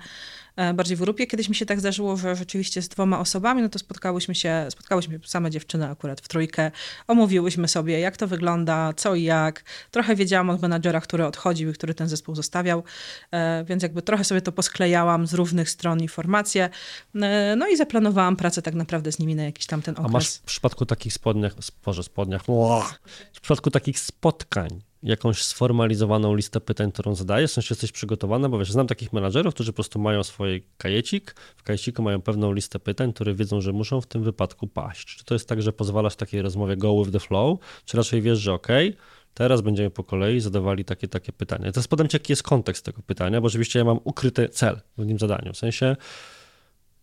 [0.75, 1.27] bardziej w grupie.
[1.27, 5.21] Kiedyś mi się tak zdarzyło, że rzeczywiście z dwoma osobami, no to spotkałyśmy się, spotkałyśmy
[5.25, 6.71] same dziewczyny akurat w trójkę,
[7.09, 9.65] omówiłyśmy sobie, jak to wygląda, co i jak.
[9.91, 12.85] Trochę wiedziałam od menadżera, który odchodził i który ten zespół zostawiał,
[13.31, 16.71] e, więc jakby trochę sobie to posklejałam z różnych stron informacje.
[17.15, 20.11] E, no i zaplanowałam pracę tak naprawdę z nimi na jakiś tam ten okres.
[20.11, 21.53] A masz w przypadku takich spodniach,
[21.85, 22.43] Boże, spodniach,
[23.33, 28.59] w przypadku takich spotkań, jakąś sformalizowaną listę pytań, którą zadajesz, w sensie jesteś przygotowana, bo
[28.59, 32.79] wiesz, znam takich menadżerów, którzy po prostu mają swój kajecik, w kajeciku mają pewną listę
[32.79, 35.17] pytań, które wiedzą, że muszą w tym wypadku paść.
[35.17, 38.39] Czy to jest tak, że pozwalasz takiej rozmowie go with the flow, czy raczej wiesz,
[38.39, 38.69] że ok,
[39.35, 41.73] teraz będziemy po kolei zadawali takie, takie pytania.
[41.73, 45.07] Teraz podam ci, jaki jest kontekst tego pytania, bo oczywiście ja mam ukryty cel w
[45.07, 45.97] nim zadaniu, w sensie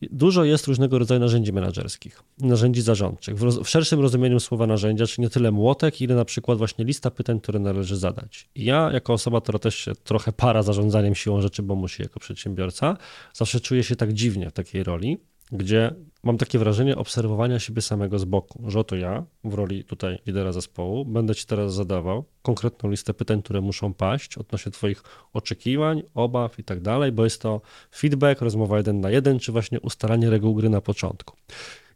[0.01, 3.37] Dużo jest różnego rodzaju narzędzi menedżerskich, narzędzi zarządczych.
[3.37, 6.85] W, roz, w, szerszym rozumieniu słowa narzędzia, czyli nie tyle młotek, ile na przykład właśnie
[6.85, 8.49] lista pytań, które należy zadać.
[8.55, 12.19] I ja, jako osoba, która też się trochę para zarządzaniem siłą rzeczy, bo musi jako
[12.19, 12.97] przedsiębiorca,
[13.33, 15.17] zawsze czuję się tak dziwnie w takiej roli,
[15.51, 20.17] gdzie mam takie wrażenie obserwowania siebie samego z boku, że oto ja w roli tutaj
[20.25, 26.03] lidera zespołu będę ci teraz zadawał konkretną listę pytań, które muszą paść odnośnie twoich oczekiwań,
[26.13, 27.61] obaw i tak dalej, bo jest to
[27.95, 31.35] feedback, rozmowa jeden na jeden, czy właśnie ustalanie reguł gry na początku.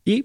[0.06, 0.24] I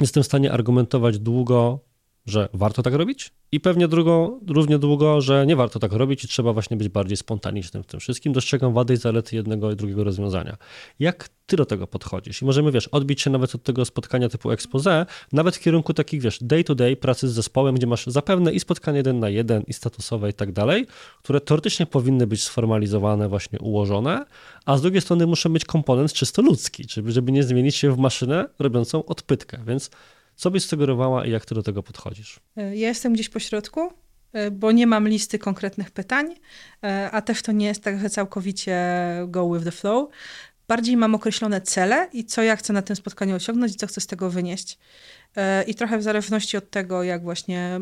[0.00, 1.80] jestem w stanie argumentować długo,
[2.26, 6.28] że warto tak robić i pewnie drugo, równie długo, że nie warto tak robić i
[6.28, 8.32] trzeba właśnie być bardziej spontanicznym w tym wszystkim.
[8.32, 10.56] Dostrzegam wady i zalety jednego i drugiego rozwiązania.
[10.98, 12.42] Jak ty do tego podchodzisz?
[12.42, 16.22] I możemy, wiesz, odbić się nawet od tego spotkania typu expose, nawet w kierunku takich,
[16.22, 19.72] wiesz, day-to-day -day pracy z zespołem, gdzie masz zapewne i spotkanie jeden na jeden, i
[19.72, 20.86] statusowe i tak dalej,
[21.22, 24.26] które teoretycznie powinny być sformalizowane, właśnie ułożone,
[24.64, 28.48] a z drugiej strony muszą mieć komponent czysto ludzki, żeby nie zmienić się w maszynę
[28.58, 29.90] robiącą odpytkę, więc
[30.36, 32.40] co byś sugerowała i jak ty do tego podchodzisz?
[32.56, 33.92] E, ja jestem gdzieś po środku,
[34.32, 36.34] e, bo nie mam listy konkretnych pytań,
[36.84, 38.78] e, a też to nie jest tak, że całkowicie
[39.28, 40.08] go with the flow.
[40.68, 44.00] Bardziej mam określone cele i co ja chcę na tym spotkaniu osiągnąć i co chcę
[44.00, 44.78] z tego wynieść.
[45.66, 47.80] I trochę w zależności od tego, jak właśnie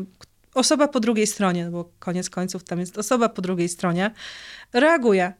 [0.53, 4.11] osoba po drugiej stronie, bo koniec końców tam jest osoba po drugiej stronie,
[4.73, 5.33] reaguje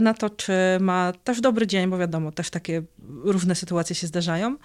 [0.00, 2.82] na to, czy ma też dobry dzień, bo wiadomo, też takie
[3.24, 4.56] różne sytuacje się zdarzają.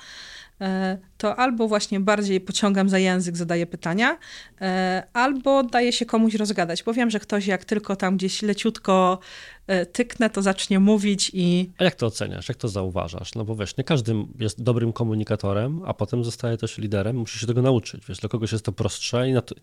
[0.61, 4.17] E, to albo właśnie bardziej pociągam za język, zadaję pytania,
[4.61, 9.19] e, albo daję się komuś rozgadać, bo wiem, że ktoś jak tylko tam gdzieś leciutko
[9.67, 11.69] e, tyknę, to zacznie mówić i...
[11.77, 13.35] A jak to oceniasz, jak to zauważasz?
[13.35, 17.47] No bo wiesz, nie każdy jest dobrym komunikatorem, a potem zostaje też liderem, musi się
[17.47, 19.53] tego nauczyć, wiesz, dla kogoś jest to prostsze i nat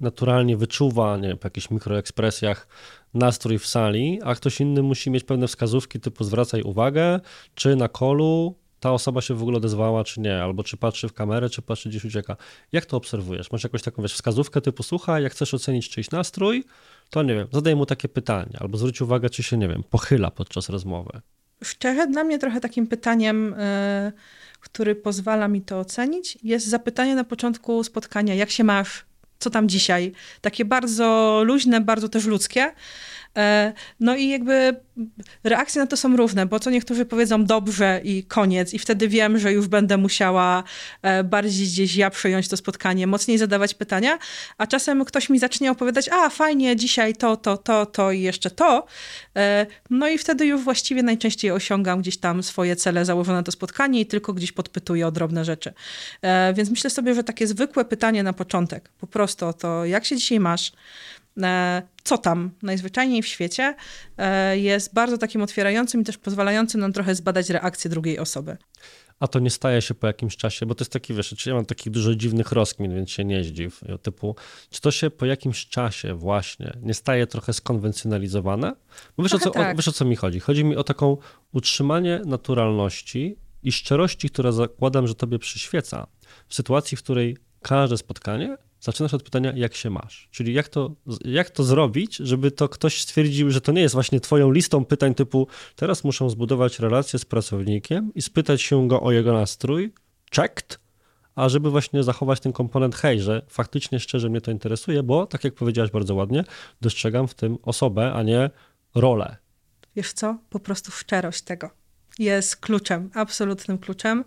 [0.00, 2.68] naturalnie wyczuwa, nie, po jakichś mikroekspresjach
[3.14, 7.20] nastrój w sali, a ktoś inny musi mieć pewne wskazówki typu zwracaj uwagę,
[7.54, 11.12] czy na kolu ta osoba się w ogóle odezwała, czy nie, albo czy patrzy w
[11.12, 12.36] kamerę, czy patrzy gdzieś ucieka.
[12.72, 13.52] Jak to obserwujesz?
[13.52, 16.64] Masz jakąś taką wiesz, wskazówkę typu słuchaj, jak chcesz ocenić czyjś nastrój,
[17.10, 20.30] to nie wiem, zadaj mu takie pytanie, albo zwróć uwagę, czy się, nie wiem, pochyla
[20.30, 21.20] podczas rozmowy.
[21.64, 23.54] Szczerze, dla mnie trochę takim pytaniem,
[24.04, 24.12] yy,
[24.60, 29.04] który pozwala mi to ocenić, jest zapytanie na początku spotkania, jak się masz,
[29.38, 30.12] co tam dzisiaj.
[30.40, 32.72] Takie bardzo luźne, bardzo też ludzkie.
[33.36, 34.76] E, no i jakby
[35.44, 39.38] reakcje na to są równe, bo co niektórzy powiedzą dobrze i koniec, i wtedy wiem,
[39.38, 40.64] że już będę musiała
[41.02, 44.18] e, bardziej gdzieś ja przejąć to spotkanie, mocniej zadawać pytania,
[44.58, 48.50] a czasem ktoś mi zacznie opowiadać, a fajnie, dzisiaj to, to, to, to i jeszcze
[48.50, 48.86] to.
[49.36, 53.52] E, no i wtedy już właściwie najczęściej osiągam gdzieś tam swoje cele założone na to
[53.52, 55.72] spotkanie i tylko gdzieś podpytuję o drobne rzeczy.
[56.54, 60.16] Więc myślę sobie, że takie zwykłe pytanie na początek, po prostu o to, jak się
[60.16, 60.72] dzisiaj masz,
[62.04, 63.74] co tam najzwyczajniej w świecie,
[64.18, 68.56] e, jest bardzo takim otwierającym i też pozwalającym nam trochę zbadać reakcję drugiej osoby.
[69.20, 71.54] A to nie staje się po jakimś czasie, bo to jest taki, wiesz, czy ja
[71.54, 74.36] mam takich dużo dziwnych rozkmin, więc się nie zdziw, typu,
[74.70, 78.72] czy to się po jakimś czasie właśnie nie staje trochę skonwencjonalizowane?
[79.16, 79.74] Bo wiesz, o co, tak.
[79.74, 80.40] o, wiesz o co mi chodzi?
[80.40, 81.16] Chodzi mi o taką
[81.52, 86.06] utrzymanie naturalności i szczerości, która zakładam, że tobie przyświeca
[86.48, 90.28] w sytuacji, w której każde spotkanie zaczynasz od pytania, jak się masz.
[90.30, 94.20] Czyli jak to, jak to zrobić, żeby to ktoś stwierdził, że to nie jest właśnie
[94.20, 99.12] twoją listą pytań typu teraz muszę zbudować relację z pracownikiem i spytać się go o
[99.12, 99.92] jego nastrój,
[100.34, 100.78] checked,
[101.34, 105.44] a żeby właśnie zachować ten komponent hej, że faktycznie szczerze mnie to interesuje, bo tak
[105.44, 106.44] jak powiedziałaś bardzo ładnie,
[106.80, 108.50] dostrzegam w tym osobę, a nie
[108.94, 109.36] rolę.
[109.96, 110.38] Wiesz co?
[110.50, 111.70] Po prostu szczerość tego
[112.18, 114.24] jest kluczem, absolutnym kluczem,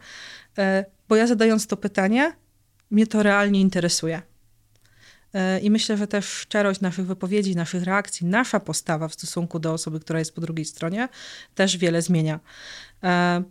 [0.58, 2.36] e, bo ja zadając to pytanie,
[2.92, 4.22] mnie to realnie interesuje.
[5.34, 9.74] E, I myślę, że też szczerość naszych wypowiedzi, naszych reakcji, nasza postawa w stosunku do
[9.74, 11.10] osoby, która jest po drugiej stronie,
[11.56, 12.40] też wiele zmienia.
[13.04, 13.44] E,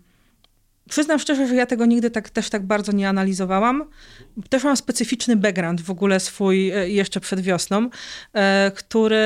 [0.89, 3.85] przyznam szczerze, że ja tego nigdy tak, też tak bardzo nie analizowałam.
[4.49, 7.91] Też mam specyficzny background w ogóle swój e, jeszcze przed wiosną,
[8.75, 9.21] który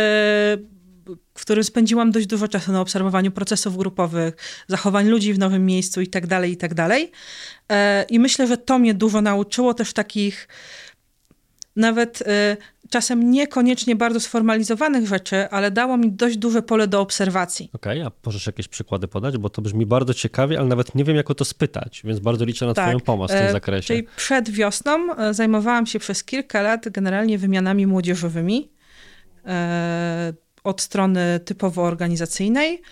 [1.35, 4.35] w którym spędziłam dość dużo czasu na obserwowaniu procesów grupowych,
[4.69, 6.73] zachowań ludzi w nowym miejscu i tak dalej, i tak.
[8.09, 10.49] I myślę, że to mnie dużo nauczyło też takich
[11.77, 12.25] nawet y,
[12.91, 17.71] czasem niekoniecznie bardzo sformalizowanych rzeczy, ale dało mi dość duże pole do obserwacji.
[17.73, 21.05] Okej, okay, a możesz jakieś przykłady podać, bo to brzmi bardzo ciekawie, ale nawet nie
[21.05, 23.53] wiem, jak o to spytać, więc bardzo liczę na tak, twoją pomoc w tym e,
[23.53, 23.87] zakresie.
[23.87, 28.71] Czyli przed wiosną e, zajmowałam się przez kilka lat generalnie wymianami młodzieżowymi
[30.65, 32.83] od strony typowo organizacyjnej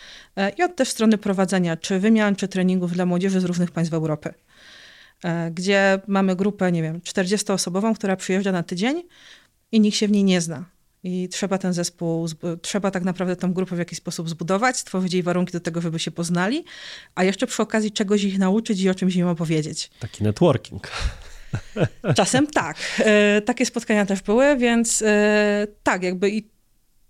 [0.59, 4.35] i od też strony prowadzenia, czy wymian, czy treningów dla młodzieży z różnych państw Europy.
[5.24, 9.02] E, gdzie mamy grupę, nie wiem, 40-osobową, która przyjeżdża na tydzień
[9.72, 10.64] i nikt się w niej nie zna.
[11.04, 12.26] I trzeba ten zespół,
[12.62, 15.98] trzeba tak naprawdę tę grupę w jakiś sposób zbudować, stworzyć jej warunki do tego, żeby
[15.98, 16.64] się poznali,
[17.14, 19.90] a jeszcze przy okazji czegoś ich nauczyć i o czymś im opowiedzieć.
[20.00, 20.90] Taki networking.
[22.16, 22.76] Czasem tak.
[22.98, 26.51] E, takie spotkania też były, więc e, tak, jakby i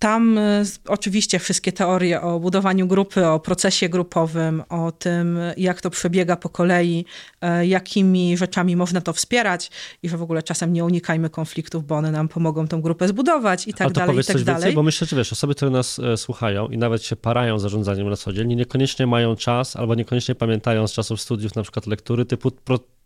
[0.02, 5.90] tam e, oczywiście wszystkie teorie o budowaniu grupy, o procesie grupowym, o tym, jak to
[5.90, 7.04] przebiega po kolei,
[7.40, 9.70] e, jakimi rzeczami można to wspierać
[10.02, 13.68] i że w ogóle czasem nie unikajmy konfliktów, bo one nam pomogą tą grupę zbudować
[13.68, 14.12] i tak Ale to dalej.
[14.12, 14.60] Powiedz i tak coś dalej.
[14.60, 18.10] Więcej, bo myślę, że wiesz, osoby, które nas e, słuchają i nawet się parają zarządzaniem
[18.10, 22.24] na co dzień, niekoniecznie mają czas albo niekoniecznie pamiętają z czasów studiów na przykład lektury
[22.24, 22.52] typu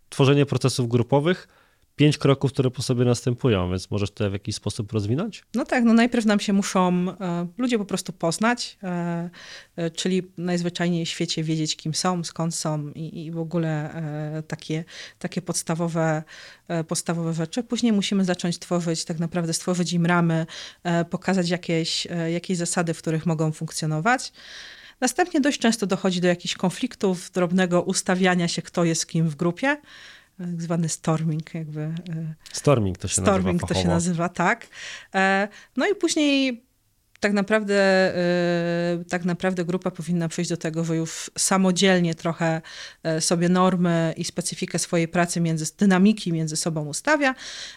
[0.08, 1.48] tworzenie procesów grupowych
[1.96, 5.44] pięć kroków, które po sobie następują, więc możesz to w jakiś sposób rozwinąć?
[5.54, 9.30] No tak, no najpierw nam się muszą e, ludzie po prostu poznać, e,
[9.76, 13.94] e, czyli najzwyczajniej w świecie wiedzieć, kim są, skąd są i, i w ogóle
[14.38, 14.84] e, takie,
[15.18, 16.22] takie podstawowe,
[16.68, 17.62] e, podstawowe rzeczy.
[17.62, 20.46] Później musimy zacząć tworzyć, tak naprawdę stworzyć im ramy,
[20.82, 24.32] e, pokazać jakieś, jakieś zasady, w których mogą funkcjonować.
[25.00, 29.76] Następnie dość często dochodzi do jakichś konfliktów, drobnego ustawiania się, kto jest kim w grupie
[30.38, 31.80] tak zwany storming jakby.
[31.80, 31.94] E,
[32.52, 34.66] storming to się storming nazywa to się nazywa, tak.
[35.14, 36.66] E, no i później
[37.20, 37.74] tak naprawdę,
[38.16, 42.62] e, tak naprawdę grupa powinna przejść do tego, że już samodzielnie trochę
[43.20, 47.34] sobie normy i specyfikę swojej pracy, między, dynamiki między sobą ustawia.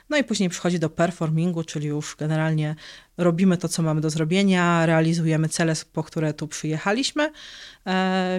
[0.10, 2.76] No i później przychodzi do performingu, czyli już generalnie
[3.18, 7.32] robimy to, co mamy do zrobienia, realizujemy cele, po które tu przyjechaliśmy.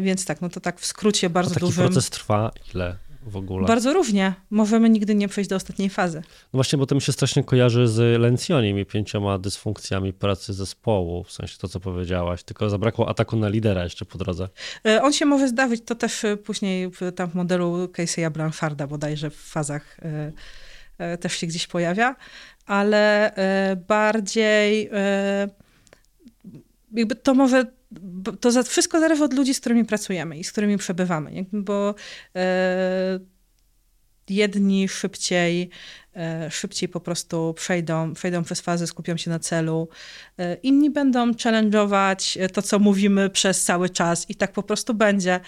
[0.02, 1.84] Więc tak, no to tak w skrócie bardzo A taki dużym...
[1.84, 2.96] proces trwa ile?
[3.30, 3.66] W ogóle?
[3.66, 4.34] Bardzo równie.
[4.50, 6.22] Możemy nigdy nie przejść do ostatniej fazy.
[6.26, 11.24] No właśnie, bo to mi się strasznie kojarzy z Lencjoniem i pięcioma dysfunkcjami pracy zespołu,
[11.24, 14.48] w sensie to, co powiedziałaś, tylko zabrakło ataku na lidera jeszcze po drodze.
[14.86, 19.30] E, on się może zdarzyć, to też e, później tam w modelu Casey'a Blanfarda bodajże
[19.30, 19.96] w fazach
[20.98, 22.16] e, też się gdzieś pojawia,
[22.66, 23.32] ale
[23.88, 24.90] bardziej
[26.92, 27.64] jakby to może
[28.40, 31.94] to za, wszystko zależy od ludzi, z którymi pracujemy i z którymi przebywamy, bo
[32.36, 33.20] e,
[34.30, 35.70] jedni szybciej,
[36.16, 39.88] e, szybciej po prostu przejdą, przejdą przez fazę, skupią się na celu,
[40.38, 45.40] e, inni będą challenge'ować to, co mówimy przez cały czas i tak po prostu będzie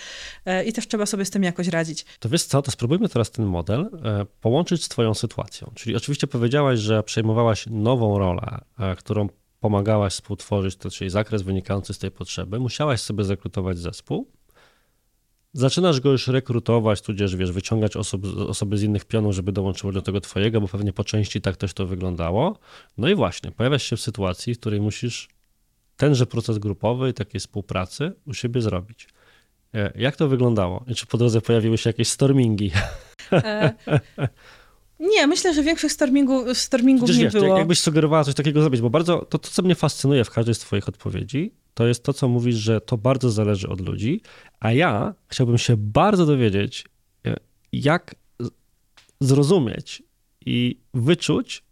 [0.45, 2.05] e, i też trzeba sobie z tym jakoś radzić.
[2.19, 5.73] To wiesz co, to spróbujmy teraz ten model e, połączyć z twoją sytuacją.
[5.75, 9.29] Czyli oczywiście powiedziałaś, że przejmowałaś nową rolę, e, którą
[9.63, 14.29] pomagałaś współtworzyć, to czyli zakres wynikający z tej potrzeby, musiałaś sobie zrekrutować zespół,
[15.53, 20.21] zaczynasz go już rekrutować, tudzież wiesz, wyciągać osoby, z innych pionów, żeby dołączyły do tego
[20.21, 22.59] twojego, bo pewnie po części tak też to wyglądało.
[22.99, 25.29] No i właśnie, pojawiasz się w sytuacji, w której musisz
[25.97, 29.09] tenże proces grupowy i takiej współpracy u siebie zrobić.
[29.75, 30.85] E, Jak to wyglądało?
[30.89, 32.71] I czy po drodze pojawiły się jakieś stormingi?
[33.33, 33.73] E,
[35.11, 37.47] nie, myślę, że większych stormingu, stormingów Chociaż nie wiesz, było.
[37.47, 40.55] jak- jakbyś sugerowała coś takiego zrobić, bo bardzo to, to, co mnie fascynuje w każdej
[40.55, 44.21] z twoich odpowiedzi, to jest to, co mówisz, że to bardzo zależy od ludzi,
[44.61, 46.85] a ja chciałbym się bardzo dowiedzieć,
[47.27, 47.37] e,
[47.73, 48.15] jak
[49.21, 50.03] zrozumieć
[50.47, 51.63] i wyczuć,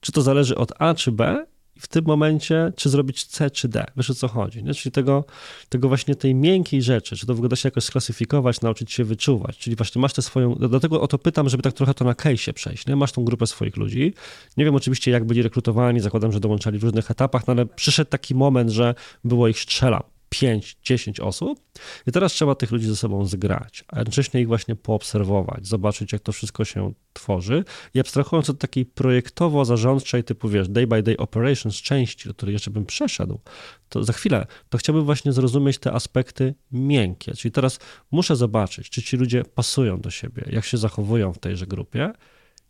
[0.00, 1.46] czy to zależy od A czy B
[1.80, 3.86] w tym momencie, czy zrobić C czy D.
[3.96, 4.74] Wiesz o co chodzi, nie?
[4.74, 5.24] Czyli tego,
[5.68, 9.04] tego właśnie tej miękkiej rzeczy, czy to w ogóle da się jakoś sklasyfikować, nauczyć się
[9.04, 12.12] wyczuwać, czyli właśnie masz tę swoją, dlatego o to pytam, żeby tak trochę to na
[12.12, 12.96] case'ie przejść, nie?
[12.96, 14.14] Masz tą grupę swoich ludzi,
[14.56, 18.10] nie wiem oczywiście jak byli rekrutowani, zakładam, że dołączali w różnych etapach, no ale przyszedł
[18.10, 21.60] taki moment, że było ich strzelam 5, 10 osób
[22.06, 26.22] i teraz trzeba tych ludzi ze sobą zgrać, a jednocześnie ich właśnie poobserwować, zobaczyć jak
[26.22, 27.64] to wszystko się tworzy
[27.94, 32.70] i abstrahując od takiej projektowo-zarządczej typu, wiesz, day by day operations części, do której jeszcze
[32.70, 33.40] bym przeszedł,
[33.88, 37.78] to za chwilę, to chciałbym właśnie zrozumieć te aspekty miękkie, czyli teraz
[38.10, 42.12] muszę zobaczyć, czy ci ludzie pasują do siebie, jak się zachowują w tejże grupie,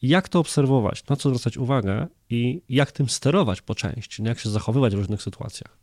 [0.02, 4.50] jak to obserwować, na co zwracać uwagę i jak tym sterować po części, jak się
[4.50, 5.76] zachowywać w różnych sytuacjach.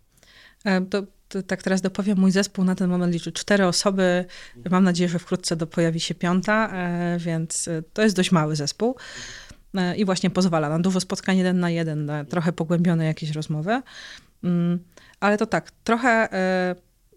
[0.66, 1.04] E, to
[1.48, 4.26] tak teraz dopowiem, mój zespół na ten moment liczy cztery osoby.
[4.70, 8.56] Mam nadzieję, że wkrótce do, pojawi się piąta, e, więc e, to jest dość mały
[8.56, 8.96] zespół.
[9.78, 13.82] E, I właśnie pozwala na dużo spotkań jeden na jeden, na trochę pogłębione jakieś rozmowy.
[14.44, 14.80] Mm,
[15.20, 16.30] Ale to tak, trochę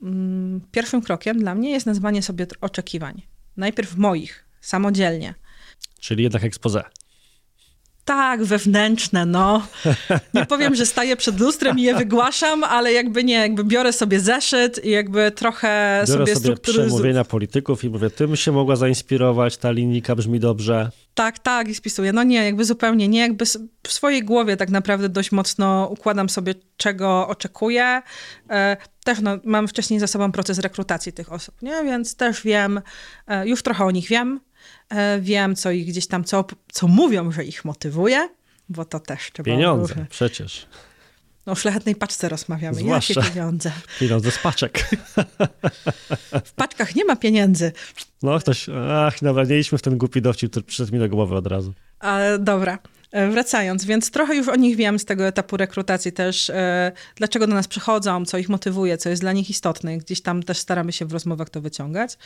[0.02, 3.22] mm, pierwszym krokiem dla mnie jest nazwanie sobie oczekiwań.
[3.56, 5.34] Najpierw moich, samodzielnie.
[6.00, 6.82] Czyli jednak expose.
[8.11, 9.66] Tak, wewnętrzne, no.
[10.34, 14.20] Nie powiem, że staję przed lustrem i je wygłaszam, ale jakby nie, jakby biorę sobie
[14.20, 19.56] zeszyt i jakby trochę Biorę sobie, sobie przemówienia polityków i mówię, tym się mogła zainspirować,
[19.56, 20.90] ta linijka brzmi dobrze.
[21.14, 22.12] Tak, tak, i spisuję.
[22.12, 23.20] No nie, jakby zupełnie nie.
[23.20, 23.44] Jakby
[23.86, 28.02] w swojej głowie tak naprawdę dość mocno układam sobie, czego oczekuję.
[28.50, 31.84] E, Też no, mam wcześniej za sobą proces rekrutacji tych osób, nie?
[31.84, 32.80] Więc też wiem,
[33.26, 34.40] e, już trochę o nich wiem.
[34.91, 38.28] E, Wiem, co ich gdzieś tam, co, co mówią, że ich motywuje,
[38.68, 39.45] bo to też trzeba...
[39.45, 40.66] Pieniądze, przecież.
[41.47, 42.78] No, o szlachetnej paczce rozmawiamy.
[42.78, 43.20] Zwłaszcza.
[43.20, 43.72] Jakie pieniądze?
[44.01, 44.91] Pieniądze z paczek.
[46.45, 47.72] W paczkach nie ma pieniędzy.
[48.22, 51.34] No ktoś, ach, dobra, nie idźmy w ten głupi dowcip, który przyszedł mi do głowy
[51.36, 51.74] od razu.
[52.38, 52.78] Dobra, e,
[53.12, 57.54] wracając, więc trochę już o nich wiem z tego etapu rekrutacji też, e, dlaczego do
[57.54, 59.98] nas przychodzą, co ich motywuje, co jest dla nich istotne.
[59.98, 62.18] Gdzieś tam też staramy się w rozmowach to wyciągać.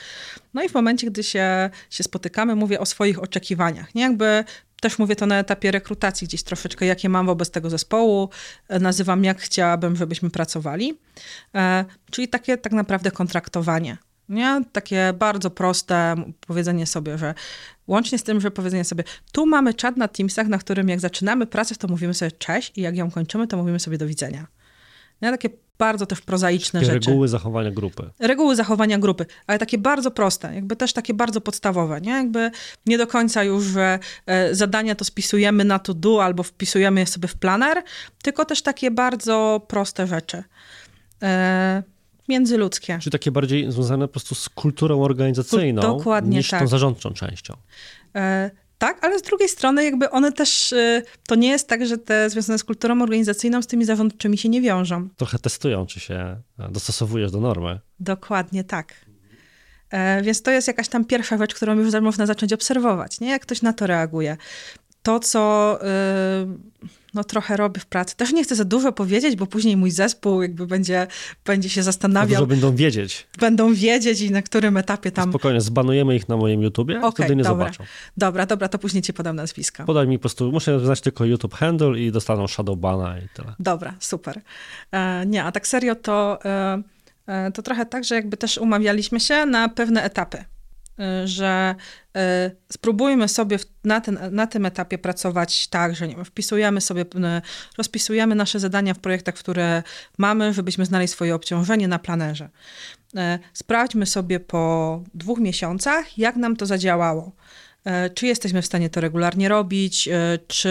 [0.55, 3.95] No i w momencie, gdy się, się spotykamy, mówię o swoich oczekiwaniach.
[3.95, 4.45] Nie jakby
[4.81, 8.29] też mówię to na etapie rekrutacji gdzieś troszeczkę, jakie mam wobec tego zespołu,
[8.69, 10.99] e, nazywam jak chciałabym, żebyśmy pracowali.
[11.55, 13.99] E, czyli takie tak naprawdę kontraktowanie.
[14.29, 14.63] Nie?
[14.73, 16.15] Takie bardzo proste
[16.47, 17.35] powiedzenie sobie, że
[17.87, 21.47] łącznie z tym, że powiedzenie sobie, tu mamy czat na Teamsach, na którym jak zaczynamy
[21.47, 24.47] pracę, to mówimy sobie cześć i jak ją kończymy, to mówimy sobie do widzenia.
[25.23, 25.31] Nie?
[25.31, 27.11] Takie bardzo też prozaiczne Takie rzeczy.
[27.11, 28.11] reguły zachowania grupy.
[28.19, 32.13] Reguły zachowania grupy, ale takie bardzo proste, jakby też takie bardzo podstawowe, nie?
[32.13, 32.51] Jakby
[32.87, 37.07] nie do końca już, że e, zadania to spisujemy na to do albo wpisujemy je
[37.07, 37.83] sobie w planer,
[38.23, 40.43] tylko też takie bardzo proste rzeczy.
[42.29, 42.99] Międzyludzkie.
[43.03, 46.69] Czyli takie bardziej związane po prostu z kulturą organizacyjną Dokładnie niż tą tak.
[46.69, 47.55] zarządczą częścią.
[48.15, 51.99] E, tak, ale z drugiej strony jakby one też, e, to nie jest tak, że
[51.99, 55.09] te związane z kulturą organizacyjną z tymi zarządczymi się nie wiążą.
[55.17, 56.15] Trochę testują, czy się
[56.59, 57.81] e, dostosowujesz do normy.
[58.01, 58.95] Dokładnie tak.
[59.91, 63.31] E, więc to jest jakaś tam pierwsza rzecz, którą już można zacząć obserwować, nie?
[63.31, 64.37] Jak ktoś na to reaguje.
[65.05, 66.47] To, co, e,
[67.15, 68.17] no trochę robię w pracy.
[68.17, 71.07] Też nie chcę za dużo powiedzieć, bo później mój zespół jakby będzie,
[71.45, 72.41] będzie się zastanawiał.
[72.41, 73.27] Dużo będą wiedzieć.
[73.41, 75.31] Będą wiedzieć i na którym etapie tam...
[75.31, 77.65] Spokojnie, zbanujemy ich na moim YouTubie, okay, wtedy nie dobra.
[77.65, 77.85] zobaczą.
[78.17, 79.85] Dobra, dobra, to później ci podam nazwiska.
[79.85, 83.55] Podaj mi po prostu, muszę znać tylko YouTube handle i dostaną Shadowbana i tyle.
[83.59, 84.41] Dobra, super.
[84.93, 86.83] E, nie, a tak serio to, e,
[87.27, 90.45] e, to trochę tak, że jakby też umawialiśmy się na pewne etapy.
[91.01, 91.75] Y, że
[92.17, 92.21] y,
[92.73, 97.43] spróbujmy sobie na, ten, na tym etapie pracować tak, że nie wiem, wpisujemy sobie, y,
[97.79, 99.83] rozpisujemy nasze zadania w projektach, które
[100.19, 102.49] mamy, żebyśmy znali swoje obciążenie na planerze.
[103.53, 107.33] Sprawdźmy sobie po dwóch miesiącach, jak nam to zadziałało.
[108.15, 110.09] Czy jesteśmy w stanie to regularnie robić,
[110.47, 110.71] czy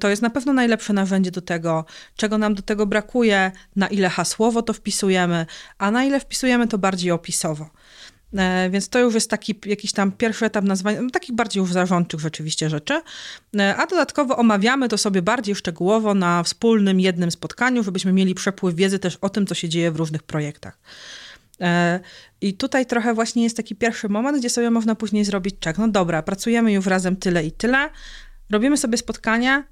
[0.00, 1.84] to jest na pewno najlepsze narzędzie do tego,
[2.16, 5.46] czego nam do tego brakuje, na ile hasłowo to wpisujemy,
[5.78, 7.70] a na ile wpisujemy to bardziej opisowo.
[8.34, 11.72] E, więc to już jest taki jakiś tam pierwszy etap nazwania, no, takich bardziej już
[11.72, 13.00] zarządczych rzeczywiście rzeczy.
[13.58, 18.74] E, a dodatkowo omawiamy to sobie bardziej szczegółowo na wspólnym jednym spotkaniu, żebyśmy mieli przepływ
[18.74, 20.78] wiedzy też o tym, co się dzieje w różnych projektach.
[21.60, 22.00] E,
[22.40, 25.78] I tutaj trochę właśnie jest taki pierwszy moment, gdzie sobie można później zrobić czek.
[25.78, 27.90] No dobra, pracujemy już razem tyle i tyle,
[28.50, 29.64] robimy sobie spotkania,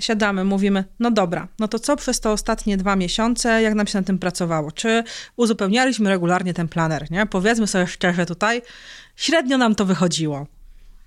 [0.00, 3.98] siadamy, mówimy, no dobra, no to co przez te ostatnie dwa miesiące, jak nam się
[3.98, 4.72] na tym pracowało?
[4.72, 5.04] Czy
[5.36, 7.26] uzupełnialiśmy regularnie ten planer, nie?
[7.26, 8.62] Powiedzmy sobie szczerze tutaj,
[9.16, 10.46] średnio nam to wychodziło.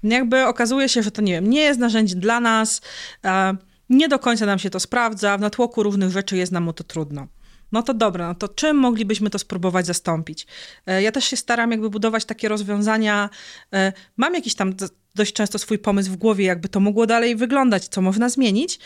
[0.04, 2.82] Jakby okazuje się, że to nie wiem, nie jest narzędzie dla nas,
[3.26, 3.56] e,
[3.90, 6.84] nie do końca nam się to sprawdza, w natłoku różnych rzeczy jest nam o to
[6.84, 7.28] trudno.
[7.72, 10.47] No to dobra, no to czym moglibyśmy to spróbować zastąpić?
[10.86, 13.30] E, ja też się staram jakby budować takie rozwiązania.
[13.74, 14.74] E, mam jakiś tam
[15.15, 18.80] dość często swój pomysł w głowie, jakby to mogło dalej wyglądać, co można zmienić,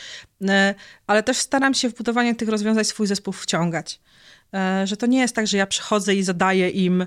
[0.48, 0.76] e,
[1.08, 4.00] ale też staram się w budowaniu tych rozwiązań swój zespół wciągać.
[4.84, 7.06] Że to nie jest tak, że ja przychodzę i zadaję im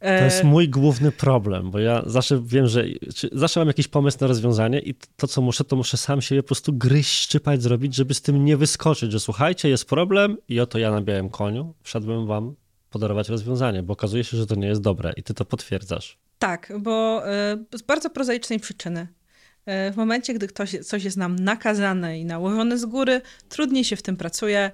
[0.00, 2.84] to jest mój główny problem, bo ja zawsze wiem, że
[3.32, 6.46] zawsze mam jakiś pomysł na rozwiązanie i to, co muszę, to muszę sam siebie po
[6.46, 10.78] prostu gryźć, szczypać, zrobić, żeby z tym nie wyskoczyć, że słuchajcie, jest problem i oto
[10.78, 12.54] ja na białym koniu wszedłem wam
[12.90, 16.18] podarować rozwiązanie, bo okazuje się, że to nie jest dobre i ty to potwierdzasz.
[16.38, 17.22] Tak, bo
[17.72, 19.00] y, z bardzo prozaicznej przyczyny.
[19.88, 23.96] Y, w momencie, gdy ktoś, coś jest nam nakazane i nałożone z góry, trudniej się
[23.96, 24.70] w tym pracuje.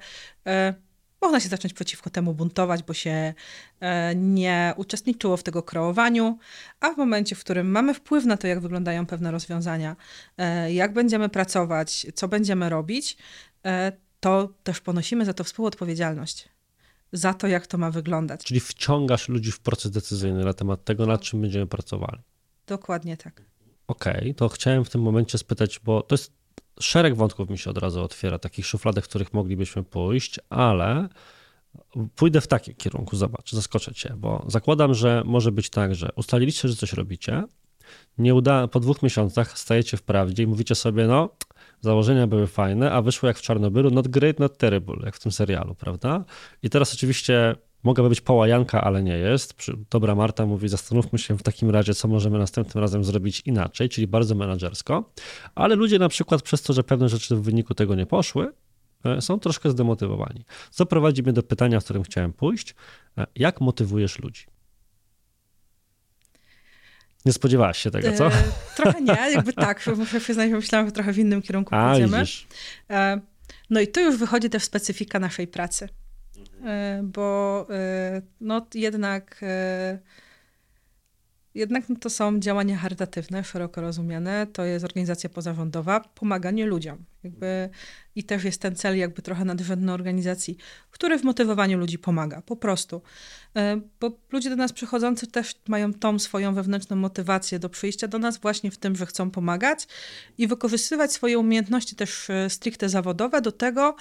[1.24, 3.34] Można się zacząć przeciwko temu buntować, bo się
[3.80, 6.38] e, nie uczestniczyło w tego kreowaniu,
[6.80, 9.96] a w momencie, w którym mamy wpływ na to, jak wyglądają pewne rozwiązania,
[10.38, 13.16] e, jak będziemy pracować, co będziemy robić,
[13.66, 16.48] e, to też ponosimy za to współodpowiedzialność.
[17.12, 18.44] Za to, jak to ma wyglądać.
[18.44, 22.22] Czyli wciągasz ludzi w proces decyzyjny na temat tego, nad czym będziemy pracowali.
[22.66, 23.42] Dokładnie tak.
[23.86, 26.32] Okej, okay, to chciałem w tym momencie spytać, bo to jest
[26.80, 31.08] szereg wątków mi się od razu otwiera, takich szufladek, w których moglibyśmy pójść, ale
[32.16, 36.68] pójdę w takim kierunku, zobacz, zaskoczę cię, bo zakładam, że może być tak, że ustaliliście,
[36.68, 37.44] że coś robicie,
[38.18, 41.28] nie uda, po dwóch miesiącach stajecie w prawdzie i mówicie sobie, no,
[41.80, 45.32] założenia były fajne, a wyszło jak w Czarnobylu, not great, not terrible, jak w tym
[45.32, 46.24] serialu, prawda?
[46.62, 49.54] I teraz oczywiście Mogłaby być połajanka, ale nie jest.
[49.90, 54.06] Dobra Marta mówi, zastanówmy się w takim razie, co możemy następnym razem zrobić inaczej, czyli
[54.06, 55.12] bardzo menedżersko.
[55.54, 58.52] Ale ludzie na przykład przez to, że pewne rzeczy w wyniku tego nie poszły,
[59.04, 60.44] e, są troszkę zdemotywowani.
[60.70, 62.74] Co prowadzi mnie do pytania, w którym chciałem pójść.
[63.18, 64.44] E, jak motywujesz ludzi?
[67.24, 68.26] Nie spodziewałaś się tego, co?
[68.26, 68.32] E,
[68.76, 69.86] trochę nie, jakby tak.
[69.96, 72.18] Muszę przyznać, myślałam, że trochę w innym kierunku A, pójdziemy.
[72.18, 72.46] Widzisz.
[72.90, 73.20] E,
[73.70, 75.88] no i tu już wychodzi też specyfika naszej pracy.
[76.64, 79.98] E, bo e, no jednak e,
[81.54, 87.04] jednak to są działania charytatywne, szeroko rozumiane, to jest organizacja pozarządowa, pomaganie ludziom.
[87.24, 87.68] Jakby,
[88.14, 90.56] I też jest ten cel jakby trochę nadrzędny organizacji,
[90.90, 93.02] który w motywowaniu ludzi pomaga, po prostu.
[94.00, 98.38] Bo ludzie do nas przychodzący też mają tą swoją wewnętrzną motywację do przyjścia do nas
[98.38, 99.88] właśnie w tym, że chcą pomagać
[100.38, 103.96] i wykorzystywać swoje umiejętności też stricte zawodowe do tego,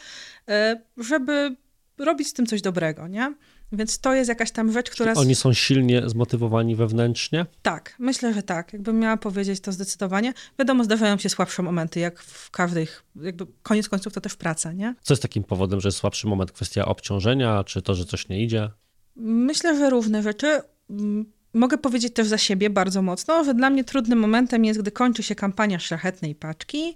[0.98, 1.56] żeby
[1.98, 3.34] robić z tym coś dobrego, nie?
[3.72, 5.14] Więc to jest jakaś tam rzecz, która.
[5.14, 7.46] Czyli oni są silnie zmotywowani wewnętrznie?
[7.62, 8.74] Tak, myślę, że tak.
[8.74, 10.34] Jakbym miała powiedzieć to zdecydowanie.
[10.60, 14.96] Wiadomo, zdarzają się słabsze momenty, jak w każdej, jakby koniec końców to też praca, nie?
[15.02, 16.52] Co jest takim powodem, że jest słabszy moment?
[16.52, 18.70] Kwestia obciążenia, czy to, że coś nie idzie?
[19.16, 20.62] Myślę, że różne rzeczy.
[20.90, 24.92] Mm, mogę powiedzieć też za siebie bardzo mocno, że dla mnie trudnym momentem jest, gdy
[24.92, 26.96] kończy się kampania szlachetnej paczki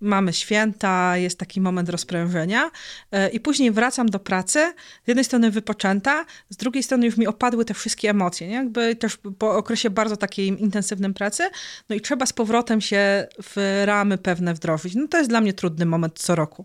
[0.00, 2.70] mamy święta, jest taki moment rozprężenia
[3.12, 4.72] e, i później wracam do pracy,
[5.04, 8.54] z jednej strony wypoczęta, z drugiej strony już mi opadły te wszystkie emocje, nie?
[8.54, 11.50] jakby też po okresie bardzo takiej intensywnej pracy,
[11.88, 14.94] no i trzeba z powrotem się w ramy pewne wdrożyć.
[14.94, 16.64] No to jest dla mnie trudny moment co roku.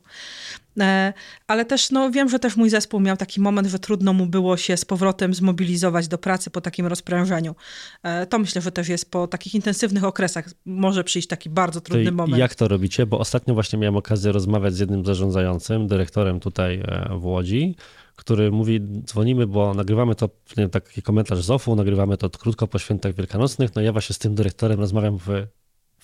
[0.79, 1.13] E,
[1.47, 4.57] ale też no, wiem, że też mój zespół miał taki moment, że trudno mu było
[4.57, 7.55] się z powrotem zmobilizować do pracy po takim rozprężeniu.
[8.03, 12.05] E, to myślę, że też jest po takich intensywnych okresach może przyjść taki bardzo trudny
[12.05, 12.37] to moment.
[12.37, 13.05] Jak to robicie?
[13.05, 17.75] Bo ostatnio właśnie miałem okazję rozmawiać z jednym zarządzającym, dyrektorem tutaj e, w Łodzi,
[18.15, 22.79] który mówi, dzwonimy, bo nagrywamy to, nie taki komentarz z OFU, nagrywamy to krótko po
[22.79, 25.27] świętach wielkanocnych, no ja właśnie z tym dyrektorem rozmawiam w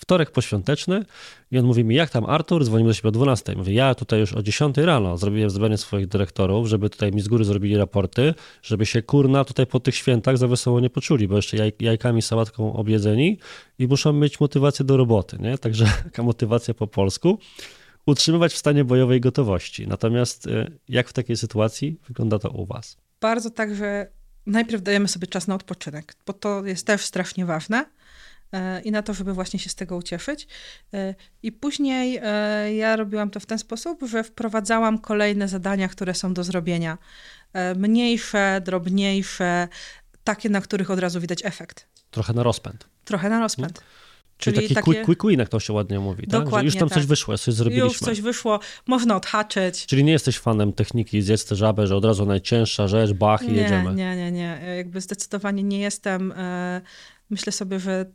[0.00, 1.04] wtorek poświąteczny
[1.50, 3.56] i on mówi mi, jak tam Artur, dzwonimy do siebie o 12.
[3.56, 7.28] Mówię, ja tutaj już o 10 rano zrobiłem zebranie swoich dyrektorów, żeby tutaj mi z
[7.28, 11.36] góry zrobili raporty, żeby się kurna tutaj po tych świętach za wesoło nie poczuli, bo
[11.36, 13.38] jeszcze jaj, jajkami, sałatką objedzeni
[13.78, 15.58] i muszą mieć motywację do roboty, nie?
[15.64, 17.38] Także taka motywacja po polsku.
[18.06, 19.88] Utrzymywać w stanie bojowej gotowości.
[19.88, 22.96] Natomiast y, jak w takiej sytuacji wygląda to u was?
[23.20, 24.06] Bardzo tak, że
[24.46, 27.84] najpierw dajemy sobie czas na odpoczynek, bo to jest też strasznie ważne.
[28.52, 30.48] E, i na to, żeby właśnie się z tego ucieszyć.
[30.94, 36.14] E, I później e, ja robiłam to w ten sposób, że wprowadzałam kolejne zadania, które
[36.14, 36.98] są do zrobienia.
[37.76, 39.68] Mniejsze, drobniejsze,
[40.24, 41.86] takie, na których od razu widać efekt.
[42.10, 42.88] Trochę na rozpęd.
[43.04, 43.78] Trochę na rozpęd.
[43.78, 44.00] Hmm?
[44.38, 44.84] Czyli, Czyli taki takie...
[44.84, 46.60] quick, quick win, jak to się ładnie mówi, Dokładnie tak?
[46.60, 46.98] Że już tam tak.
[46.98, 47.88] coś wyszło, coś zrobiliśmy.
[47.88, 49.86] Już coś wyszło, można odhaczyć.
[49.86, 53.52] Czyli nie jesteś fanem techniki zjedz tę żabę, że od razu najcięższa rzecz, bach i
[53.52, 53.94] nie, jedziemy.
[53.94, 54.60] Nie, nie, nie.
[54.76, 56.34] Jakby zdecydowanie nie jestem.
[57.30, 58.06] Myślę sobie, że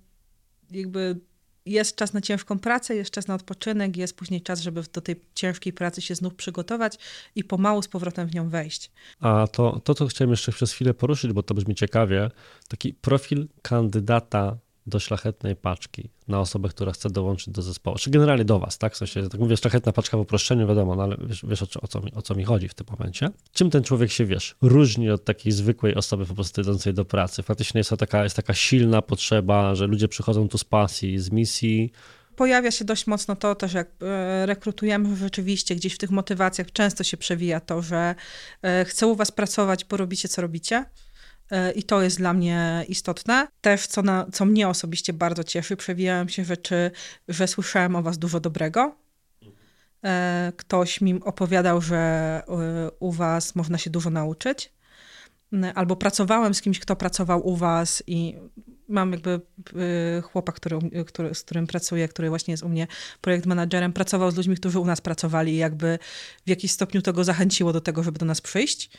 [0.72, 1.20] jakby
[1.66, 5.22] jest czas na ciężką pracę, jest czas na odpoczynek, jest później czas, żeby do tej
[5.36, 6.98] ciężkiej pracy się znów przygotować
[7.36, 8.92] i pomału z powrotem w nią wejść.
[9.20, 12.32] A to, to co chciałem jeszcze przez chwilę poruszyć, bo to brzmi ciekawie,
[12.68, 14.58] taki profil kandydata
[14.88, 18.94] do szlachetnej paczki na osobę, która chce dołączyć do zespołu, czy generalnie do was, tak?
[18.94, 21.88] W sensie, tak mówię, szlachetna paczka w uproszczeniu, wiadomo, no ale wiesz, wiesz o, o,
[21.88, 23.30] co mi, o co mi chodzi w tym momencie.
[23.54, 27.44] Czym ten człowiek się, wiesz, różni od takiej zwykłej osoby po prostu idącej do pracy?
[27.44, 31.32] Faktycznie jest to taka, jest taka silna potrzeba, że ludzie przychodzą tu z pasji, z
[31.32, 31.92] misji,
[32.36, 37.04] pojawia się dość mocno to też, jak e, rekrutujemy rzeczywiście gdzieś w tych motywacjach, często
[37.04, 38.16] się przewija to, że
[38.62, 40.86] e, chcę u was pracować, bo robicie, co robicie.
[41.52, 43.48] E, I to jest dla mnie istotne.
[43.62, 46.92] Też, co, na, co mnie osobiście bardzo cieszy, przewijałem się rzeczy,
[47.28, 48.96] że słyszałem o was dużo dobrego.
[50.04, 54.76] E, ktoś mi opowiadał, że e, u was można się dużo nauczyć.
[55.76, 58.36] Albo pracowałem z kimś, kto pracował u was i
[58.88, 59.42] mam jakby
[60.24, 62.88] chłopak, który, który, z którym pracuję, który właśnie jest u mnie
[63.22, 66.00] projekt managerem, pracował z ludźmi, którzy u nas pracowali i jakby
[66.46, 68.90] w jakiś stopniu to go zachęciło do tego, żeby do nas przyjść.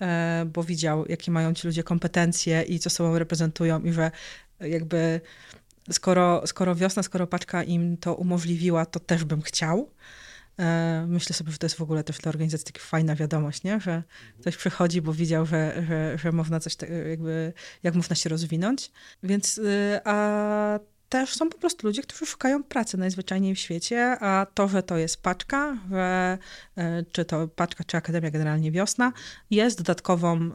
[0.00, 4.10] E, bo widział, jakie mają ci ludzie kompetencje i co sobą reprezentują i że
[4.60, 5.20] jakby
[5.90, 9.90] skoro, skoro wiosna, skoro paczka im to umożliwiła, to też bym chciał.
[10.58, 13.80] E, myślę sobie, że to jest w ogóle też dla organizacji taka fajna wiadomość, nie?
[13.80, 14.02] że
[14.40, 16.76] ktoś przychodzi, bo widział, że, że, że można coś,
[17.08, 18.90] jakby, jak można się rozwinąć.
[19.22, 19.60] Więc,
[20.04, 20.78] a
[21.10, 24.96] też są po prostu ludzie, którzy szukają pracy najzwyczajniej w świecie, a to, że to
[24.96, 26.38] jest paczka, że,
[26.76, 29.12] e, czy to paczka, czy Akademia Generalnie Wiosna,
[29.50, 29.82] jest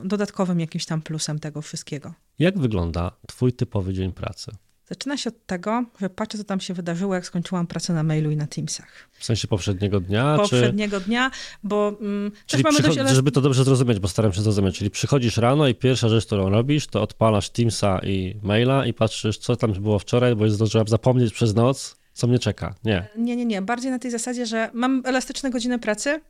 [0.03, 2.13] dodatkowym jakimś tam plusem tego wszystkiego.
[2.39, 4.51] Jak wygląda Twój typowy dzień pracy?
[4.89, 8.31] Zaczyna się od tego, że patrzę, co tam się wydarzyło, jak skończyłam pracę na mailu
[8.31, 9.09] i na Teamsach.
[9.11, 10.37] W sensie poprzedniego dnia?
[10.37, 11.05] Poprzedniego czy...
[11.05, 11.31] dnia,
[11.63, 15.37] bo mm, Czyli mamy dość żeby to dobrze zrozumieć, bo staram się zrozumieć, czyli przychodzisz
[15.37, 19.73] rano i pierwsza rzecz, którą robisz, to odpalasz Teamsa i maila i patrzysz, co tam
[19.73, 22.75] było wczoraj, bo zdążyłam zapomnieć przez noc, co mnie czeka.
[22.83, 23.07] Nie.
[23.17, 23.61] Nie, nie, nie.
[23.61, 26.21] Bardziej na tej zasadzie, że mam elastyczne godziny pracy.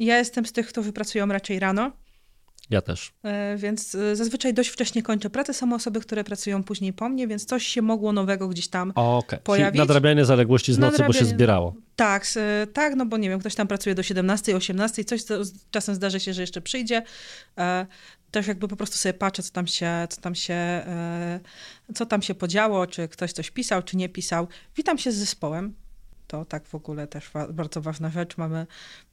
[0.00, 1.92] Ja jestem z tych, którzy pracują raczej rano.
[2.70, 3.12] Ja też.
[3.22, 5.54] E, więc e, zazwyczaj dość wcześnie kończę pracę.
[5.54, 9.38] Są osoby, które pracują później po mnie, więc coś się mogło nowego gdzieś tam okay.
[9.38, 9.78] pojawić.
[9.78, 11.74] Nadrabianie zaległości z nocy, bo się zbierało.
[11.96, 12.26] Tak,
[12.72, 15.20] tak, no bo nie wiem, ktoś tam pracuje do 17, 18, coś
[15.70, 17.02] czasem zdarzy się, że jeszcze przyjdzie.
[17.58, 17.86] E,
[18.30, 20.84] też jakby po prostu sobie patrzę, co tam się, co tam się,
[21.94, 24.48] co tam się podziało, czy ktoś coś pisał, czy nie pisał.
[24.76, 25.74] Witam się z zespołem,
[26.32, 28.36] to tak w ogóle też wa bardzo ważna rzecz.
[28.36, 28.66] Mamy,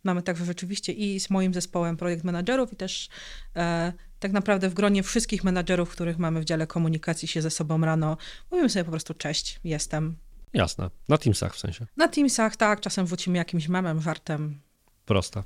[0.03, 3.09] mamy także rzeczywiście i z moim zespołem projekt menadżerów i też
[3.55, 7.81] e, tak naprawdę w gronie wszystkich menadżerów, których mamy w dziale komunikacji się ze sobą
[7.81, 8.17] rano,
[8.51, 10.15] mówimy sobie po prostu cześć, jestem.
[10.53, 10.89] Jasne.
[11.09, 11.85] Na Teamsach w sensie.
[11.97, 12.81] Na Teamsach, tak.
[12.81, 14.59] Czasem wrócimy jakimś memem, żartem.
[15.05, 15.43] Prosta.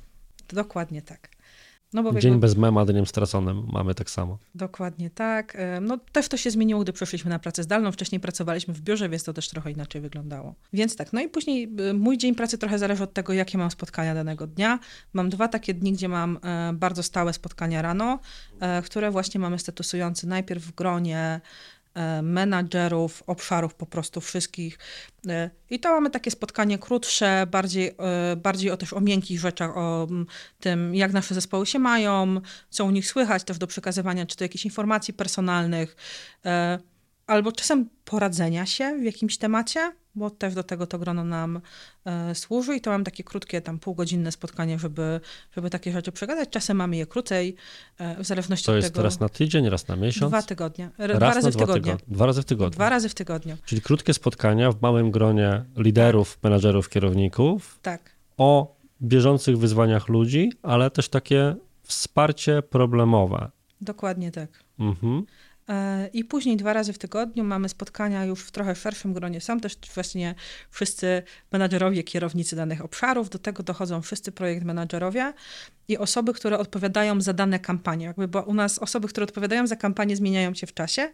[0.48, 1.33] Dokładnie tak.
[1.92, 2.38] No Dzień jakby...
[2.38, 4.38] bez mema, dniem straconym mamy tak samo.
[4.54, 5.56] Dokładnie tak.
[5.80, 7.92] No też to się zmieniło, gdy przeszliśmy na pracę zdalną.
[7.92, 10.54] Wcześniej pracowaliśmy w biurze, więc to też trochę inaczej wyglądało.
[10.72, 13.70] Więc tak, no i później y, mój dzień pracy trochę zależy od tego, jakie mam
[13.70, 14.78] spotkania danego dnia.
[15.12, 18.18] Mam dwa takie dni, gdzie mam e, bardzo stałe spotkania rano,
[18.60, 21.40] e, które właśnie mamy statusujące najpierw w gronie E,
[22.22, 24.78] menadżerów, obszarów po prostu wszystkich.
[25.28, 29.76] E, I to mamy takie spotkanie krótsze, bardziej, e, bardziej o też o miękkich rzeczach,
[29.76, 30.08] o
[30.60, 32.40] tym, jak nasze zespoły się mają,
[32.70, 35.96] co u nich słychać, też do przekazywania, czy to jakichś informacji personalnych,
[37.26, 39.92] albo czasem poradzenia się w jakimś temacie.
[40.14, 41.60] Bo też do tego to grono nam
[42.04, 45.20] e, służy i to mam takie krótkie, tam półgodzinne spotkanie, żeby,
[45.56, 46.48] żeby takie rzeczy przegadać.
[46.50, 47.56] Czasem mamy je krócej,
[47.98, 49.02] e, w zależności to od jest tego.
[49.02, 50.30] raz na tydzień, raz na miesiąc?
[50.30, 50.90] Dwa tygodnie.
[50.98, 51.82] R- raz dwa razy w tygodniu.
[51.82, 52.04] tygodnie.
[52.14, 52.70] Dwa razy w tygodniu.
[52.74, 53.56] Dwa razy w tygodniu.
[53.64, 58.10] Czyli krótkie spotkania w małym gronie liderów, menadżerów, kierowników Tak.
[58.36, 63.50] o bieżących wyzwaniach ludzi, ale też takie wsparcie problemowe.
[63.80, 64.50] Dokładnie tak.
[64.78, 65.24] Mhm.
[65.68, 69.40] E, I później dwa razy w tygodniu mamy spotkania już w trochę szerszym gronie.
[69.40, 70.34] Są też właśnie
[70.70, 73.30] wszyscy menadżerowie, kierownicy danych obszarów.
[73.30, 75.32] Do tego dochodzą wszyscy projekt menadżerowie
[75.88, 78.06] i osoby, które odpowiadają za dane kampanie.
[78.06, 81.12] Jakby, bo u nas osoby, które odpowiadają za kampanię zmieniają się w czasie,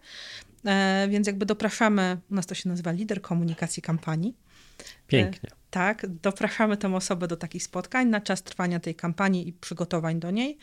[0.64, 4.34] e, więc jakby dopraszamy, u nas to się nazywa lider komunikacji kampanii.
[5.06, 5.50] Pięknie.
[5.70, 10.30] Tak, dopraszamy tę osobę do takich spotkań na czas trwania tej kampanii i przygotowań do
[10.30, 10.58] niej.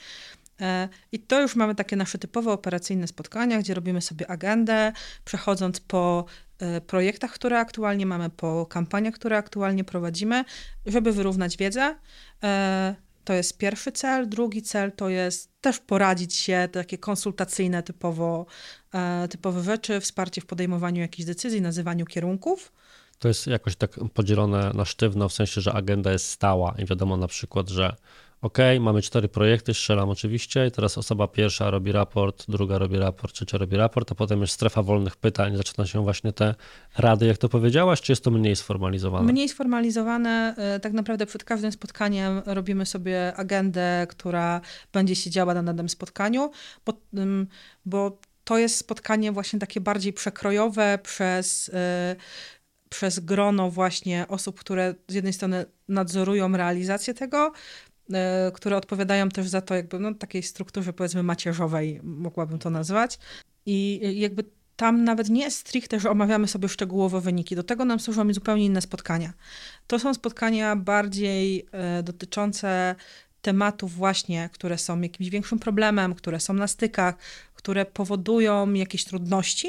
[0.62, 4.92] E, I to już mamy takie nasze typowe operacyjne spotkania, gdzie robimy sobie agendę,
[5.26, 6.26] przechodząc po
[6.60, 10.46] e, projektach, które aktualnie mamy, po kampaniach, które aktualnie prowadzimy,
[10.86, 11.96] żeby wyrównać wiedzę.
[12.44, 12.96] E,
[13.28, 14.30] To jest pierwszy cel.
[14.30, 18.46] Drugi cel to jest też poradzić się, takie konsultacyjne typowo,
[19.30, 22.72] typowe rzeczy, wsparcie w podejmowaniu jakichś decyzji, nazywaniu kierunków.
[23.20, 27.18] To jest jakoś tak podzielone na sztywno, w sensie, że agenda jest stała i wiadomo
[27.18, 27.96] na przykład, że
[28.42, 33.58] OK, mamy cztery projekty, strzelam oczywiście teraz osoba pierwsza robi raport, druga robi raport, trzecia
[33.58, 36.56] robi raport, a potem jest strefa wolnych pytań, zaczyna się właśnie te
[36.98, 39.32] rady, jak to powiedziałaś, czy jest to mniej sformalizowane?
[39.32, 40.56] Mniej sformalizowane.
[40.58, 44.62] e, Tak naprawdę przed każdym spotkaniem robimy sobie agendę, która
[44.94, 46.52] będzie się działa na danym spotkaniu,
[46.86, 46.94] bo,
[47.86, 52.16] bo to jest spotkanie właśnie takie bardziej przekrojowe przez, e,
[52.90, 57.52] przez grono właśnie osób, które z jednej strony nadzorują realizację tego,
[58.54, 63.20] które odpowiadają też za to jakby no, takiej strukturze powiedzmy macierzowej, mogłabym to nazwać.
[63.66, 64.44] I jakby
[64.76, 67.56] tam nawet nie stricte, że omawiamy sobie szczegółowo wyniki.
[67.56, 69.34] Do tego nam służą zupełnie inne spotkania.
[69.88, 72.96] To są spotkania bardziej e, dotyczące
[73.42, 77.16] tematów właśnie, które są jakimś większym problemem, które są na stykach,
[77.56, 79.68] które powodują jakieś trudności.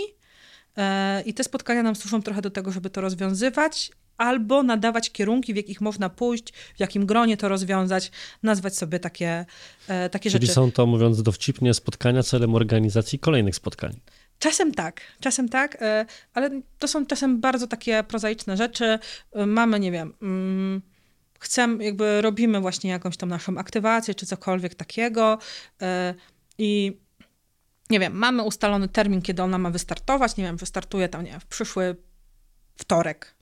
[0.77, 5.55] E, I te spotkania nam służą trochę do tego, żeby to rozwiązywać, albo nadawać kierunki,
[5.55, 8.11] w jakich można pójść, w jakim gronie to rozwiązać,
[8.43, 9.47] nazwać sobie takie,
[9.89, 10.55] e, takie Czyli rzeczy.
[10.55, 14.01] są to, mówiąc dowcipnie, spotkania celem organizacji kolejnych spotkań.
[14.39, 18.99] Czasem tak, czasem tak, e, ale to są czasem bardzo takie prozaiczne rzeczy.
[19.33, 20.83] E, Mamy, nie wiem, mm,
[21.39, 25.39] chcemy, jakby robimy właśnie jakąś tam naszą aktywację, czy cokolwiek takiego
[25.83, 26.15] e,
[26.59, 27.01] i
[27.91, 31.41] nie wiem, mamy ustalony termin, kiedy ona ma wystartować, nie wiem, wystartuje tam, nie wiem,
[31.41, 31.97] w przyszły
[32.77, 33.35] wtorek.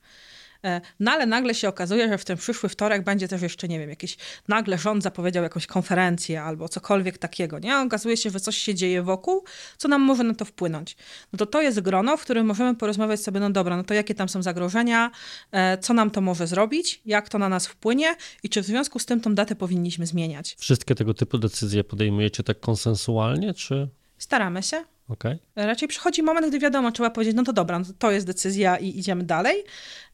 [0.67, 3.79] E, No ale nagle się okazuje, że w ten przyszły wtorek będzie też jeszcze, nie
[3.79, 4.17] wiem, jakiś,
[4.49, 7.77] nagle rząd zapowiedział jakąś konferencję albo cokolwiek takiego, nie?
[7.79, 9.45] Okazuje się, że coś się dzieje wokół,
[9.77, 10.97] co nam może na to wpłynąć.
[11.33, 14.15] No to to jest grono, w którym możemy porozmawiać sobie, no dobra, no to jakie
[14.15, 15.11] tam są zagrożenia,
[15.53, 18.99] e, co nam to może zrobić, jak to na nas wpłynie i czy w związku
[18.99, 20.57] z tym tą datę powinniśmy zmieniać.
[20.59, 23.89] Wszystkie tego typu decyzje podejmujecie tak konsensualnie, czy
[24.19, 24.85] Staramy się.
[25.09, 25.39] Okej?
[25.57, 28.99] Raczej przychodzi moment, gdy wiadomo, trzeba powiedzieć, no to dobra, no to jest decyzja i
[28.99, 29.65] idziemy dalej.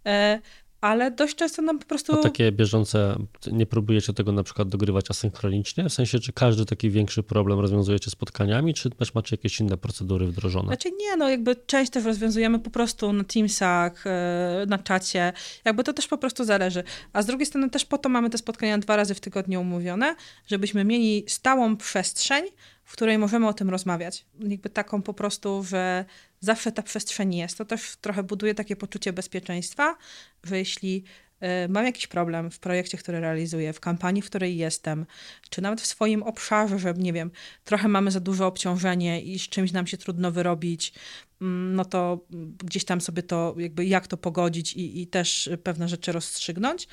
[0.07, 0.40] E,
[0.82, 2.12] ale dość często nam po prostu...
[2.12, 3.16] A takie bieżące,
[3.53, 5.88] nie próbujecie tego na przykład dogrywać asynchronicznie?
[5.88, 10.26] W sensie, czy każdy taki większy problem rozwiązujecie spotkaniami, czy też macie jakieś inne procedury
[10.26, 10.66] wdrożone?
[10.66, 15.32] Znaczy nie, no jakby część też rozwiązujemy po prostu na Teamsach, e, na czacie,
[15.64, 16.84] jakby to też po prostu zależy.
[17.12, 20.16] A z drugiej strony też po to mamy te spotkania dwa razy w tygodniu umówione,
[20.47, 22.45] żebyśmy mieli stałą przestrzeń,
[22.84, 24.26] w której możemy o tym rozmawiać.
[24.40, 26.04] Jakby taką po prostu, że
[26.40, 27.58] zawsze ta przestrzeń jest.
[27.58, 29.96] To też trochę buduje takie poczucie bezpieczeństwa,
[30.44, 31.04] że jeśli
[31.40, 35.06] e, mam jakiś problem w projekcie, który realizuję, w kampanii, w której jestem,
[35.50, 37.30] czy nawet w swoim obszarze, że nie wiem,
[37.64, 40.92] trochę mamy za duże obciążenie i z czymś nam się trudno wyrobić,
[41.40, 42.26] mm, no to
[42.64, 46.88] gdzieś tam sobie to, jakby jak to pogodzić i, i też pewne rzeczy rozstrzygnąć,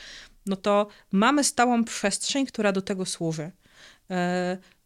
[0.45, 3.51] no to mamy stałą przestrzeń, która do tego służy.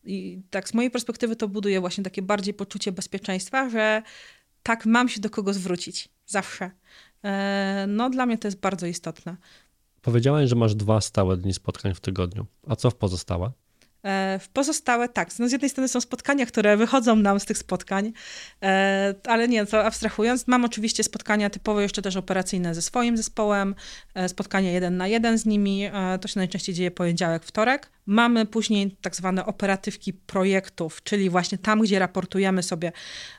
[0.06, 4.02] I tak z mojej perspektywy to buduje właśnie takie bardziej poczucie bezpieczeństwa, że
[4.64, 6.10] tak mam się do kogo zwrócić.
[6.26, 6.72] Zawsze.
[7.24, 9.36] E, No dla mnie to jest bardzo istotne.
[10.02, 12.46] Powiedziałaś, że masz dwa stałe dni spotkań w tygodniu.
[12.68, 13.52] A co w pozostałe?
[14.04, 15.40] E, W pozostałe tak.
[15.40, 18.14] No z jednej strony są spotkania, które wychodzą nam z tych spotkań,
[18.64, 23.76] e, ale nie, to abstrahując, mam oczywiście spotkania typowo jeszcze też operacyjne ze swoim zespołem,
[24.28, 25.90] spotkania jeden na jeden z nimi,
[26.22, 27.93] to się najczęściej dzieje poniedziałek, wtorek.
[28.06, 32.92] Mamy później tak zwane operatywki projektów, czyli właśnie tam, gdzie raportujemy sobie,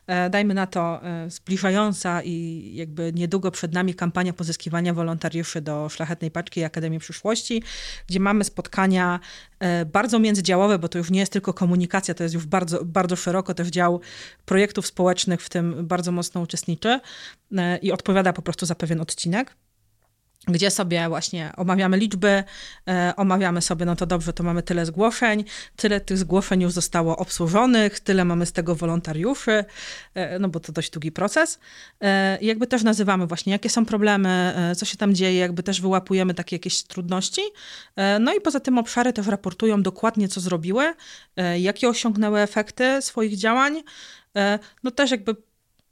[0.06, 5.88] e, dajmy na to, e, zbliżająca i jakby niedługo przed nami kampania pozyskiwania wolontariuszy do
[5.88, 7.62] Szlachetnej Paczki i Akademii Przyszłości,
[8.06, 9.20] gdzie mamy spotkania
[9.58, 13.16] e, bardzo międzydziałowe, bo to już nie jest tylko komunikacja, to jest już bardzo, bardzo
[13.16, 14.00] szeroko też dział
[14.44, 17.00] projektów społecznych, w tym bardzo mocno uczestniczy
[17.82, 19.56] i odpowiada po prostu za pewien odcinek.
[20.48, 22.44] Gdzie sobie właśnie omawiamy liczby,
[22.88, 25.44] e, omawiamy sobie, no to dobrze, to mamy tyle zgłoszeń,
[25.76, 29.64] tyle tych zgłoszeń już zostało obsłużonych, tyle mamy z tego wolontariuszy,
[30.14, 31.58] e, no bo to dość długi proces.
[32.00, 35.80] E, jakby też nazywamy właśnie, jakie są problemy, e, co się tam dzieje, jakby też
[35.80, 37.42] wyłapujemy takie jakieś trudności.
[37.96, 40.94] E, no i poza tym obszary też raportują dokładnie, co zrobiły,
[41.36, 43.82] e, jakie osiągnęły efekty swoich działań.
[44.82, 45.36] No też jakby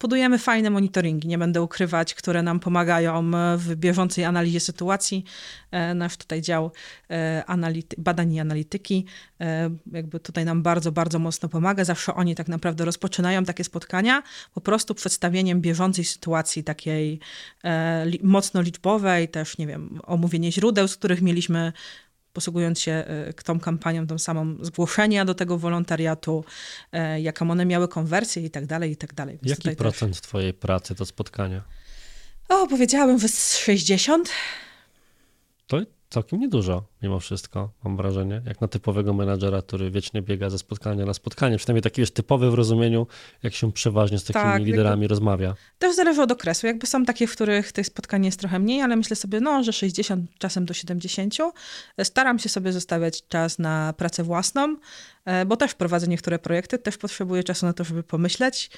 [0.03, 5.25] Budujemy fajne monitoringi, nie będę ukrywać, które nam pomagają w bieżącej analizie sytuacji.
[5.71, 6.73] E, Nasz tutaj dział
[7.11, 9.07] e, anality- badań i analityki
[9.41, 11.85] e, jakby tutaj nam bardzo, bardzo mocno pomaga.
[11.85, 14.23] Zawsze oni tak naprawdę rozpoczynają takie spotkania
[14.55, 17.21] po prostu przedstawieniem bieżącej sytuacji takiej
[17.65, 21.73] e, mocno liczbowej, też nie wiem, omówienie źródeł, z których mieliśmy
[22.33, 26.45] posługując się e, tą kampanią, tą samą zgłoszenia do tego wolontariatu,
[26.93, 29.39] e, jaką one miały konwersję i tak dalej, i tak dalej.
[29.43, 31.61] Więc Jaki procent twojej pracy to spotkania?
[31.61, 34.31] Też, o, powiedziałabym, z 60.
[35.67, 35.81] To
[36.13, 38.43] całkiem niedużo, mimo wszystko, mam wrażenie.
[38.47, 41.57] Jak na typowego menadżera, który wiecznie biega ze spotkania na spotkanie.
[41.57, 43.07] Przynajmniej taki wiesz, typowy w rozumieniu,
[43.43, 45.55] jak się przeważnie z takimi Tak, liderami rozmawia.
[45.79, 46.67] Też zależy od okresu.
[46.67, 49.73] Jakby są takie, w których tych spotkań jest trochę mniej, ale myślę sobie, no, że
[49.73, 51.35] 60, czasem do 70.
[52.03, 54.77] Staram się sobie zostawiać czas na pracę własną,
[55.25, 58.71] e, bo też prowadzę niektóre projekty, też potrzebuję czasu na to, żeby pomyśleć,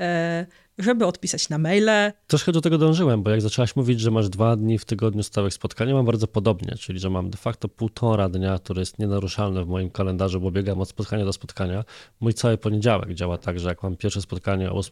[0.00, 0.46] e,
[0.84, 2.12] żeby odpisać na maile.
[2.26, 5.54] Troszkę do tego dążyłem, bo jak zaczęłaś mówić, że masz dwa dni w tygodniu stałych
[5.54, 9.68] spotkań, mam bardzo podobnie, czyli że mam de facto półtora dnia, który jest nienaruszalny w
[9.68, 11.84] moim kalendarzu, bo biegam od spotkania do spotkania.
[12.20, 14.82] Mój cały poniedziałek działa tak, że jak mam pierwsze spotkanie o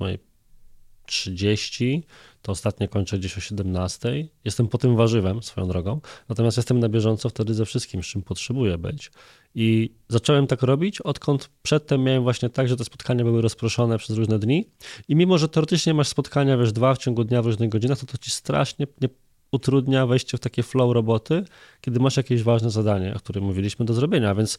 [1.08, 2.02] 8.30,
[2.42, 4.28] to ostatnie kończę gdzieś o 17.
[4.44, 8.22] Jestem po tym warzywem swoją drogą, natomiast jestem na bieżąco wtedy ze wszystkim, z czym
[8.22, 9.10] potrzebuję być.
[9.54, 14.16] I zacząłem tak robić, odkąd przedtem miałem właśnie tak, że te spotkania były rozproszone przez
[14.16, 14.68] różne dni.
[15.08, 18.06] I mimo, że teoretycznie masz spotkania, wiesz, dwa w ciągu dnia w różnych godzinach, to
[18.06, 19.08] to ci strasznie nie
[19.52, 21.44] utrudnia wejście w takie flow roboty,
[21.80, 24.58] kiedy masz jakieś ważne zadanie, o którym mówiliśmy do zrobienia, więc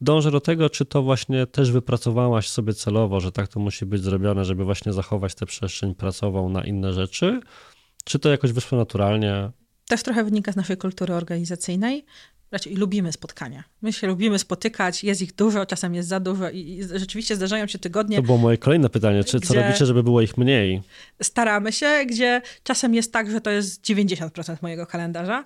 [0.00, 4.02] dążę do tego, czy to właśnie też wypracowałaś sobie celowo, że tak to musi być
[4.02, 7.40] zrobione, żeby właśnie zachować tę przestrzeń pracową na inne rzeczy,
[8.04, 9.50] czy to jakoś wyszło naturalnie?
[9.88, 12.04] Też trochę wynika z naszej kultury organizacyjnej.
[12.52, 13.64] Raczej lubimy spotkania.
[13.82, 17.66] My się lubimy spotykać, jest ich dużo, czasem jest za dużo i, i rzeczywiście zdarzają
[17.66, 20.82] się tygodnie, To było moje kolejne pytanie, czy co robicie, żeby było ich mniej?
[21.22, 25.44] staramy się, gdzie czasem jest tak, że to jest 90% mojego kalendarza,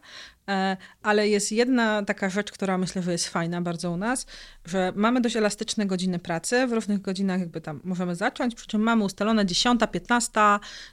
[0.48, 4.26] e, ale jest jedna taka rzecz, która myślę, że jest fajna bardzo u nas,
[4.64, 8.80] że mamy dość elastyczne godziny pracy, w różnych godzinach jakby tam możemy zacząć, przy czym
[8.80, 10.32] mamy ustalone 10, 15,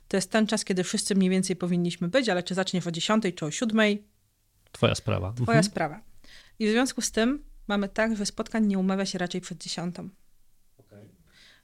[0.08, 3.24] to jest ten czas, kiedy wszyscy mniej więcej powinniśmy być, ale czy zaczniesz o 10
[3.36, 3.98] czy o 7,
[4.72, 5.34] Twoja sprawa.
[5.34, 5.64] twoja Mhm.
[5.64, 6.02] sprawa.
[6.60, 9.96] I w związku z tym mamy tak, że spotkań nie umawia się raczej przed 10.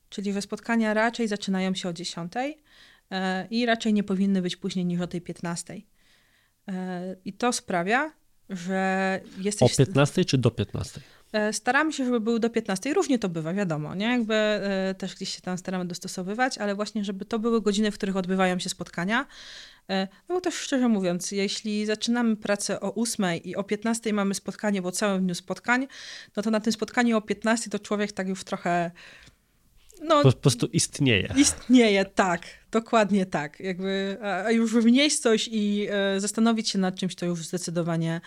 [0.09, 2.33] Czyli, że spotkania raczej zaczynają się o 10
[3.11, 5.73] e, i raczej nie powinny być później niż o tej 15.
[6.67, 8.11] E, I to sprawia,
[8.49, 9.75] że O jesteś.
[9.75, 11.01] 15 czy do 15?
[11.33, 12.93] E, Staramy się, żeby były do 15.
[12.93, 14.05] Różnie to bywa, wiadomo, nie?
[14.05, 14.35] Jakby
[14.97, 18.59] też gdzieś się tam staramy dostosowywać, ale właśnie, żeby to były godziny, w których odbywają
[18.59, 19.25] się spotkania.
[19.89, 24.33] E, No bo też szczerze mówiąc, jeśli zaczynamy pracę o 8 i o 15 mamy
[24.33, 25.87] spotkanie po całym dniu spotkań,
[26.35, 28.91] no to na tym spotkaniu o 15 to człowiek tak już trochę.
[30.03, 31.33] No, Po, prostu istnieje.
[31.37, 33.59] Istnieje, tak, dokładnie tak.
[33.59, 38.21] Jakby, a już wnieść coś i e, zastanowić się nad czymś, to już zdecydowanie,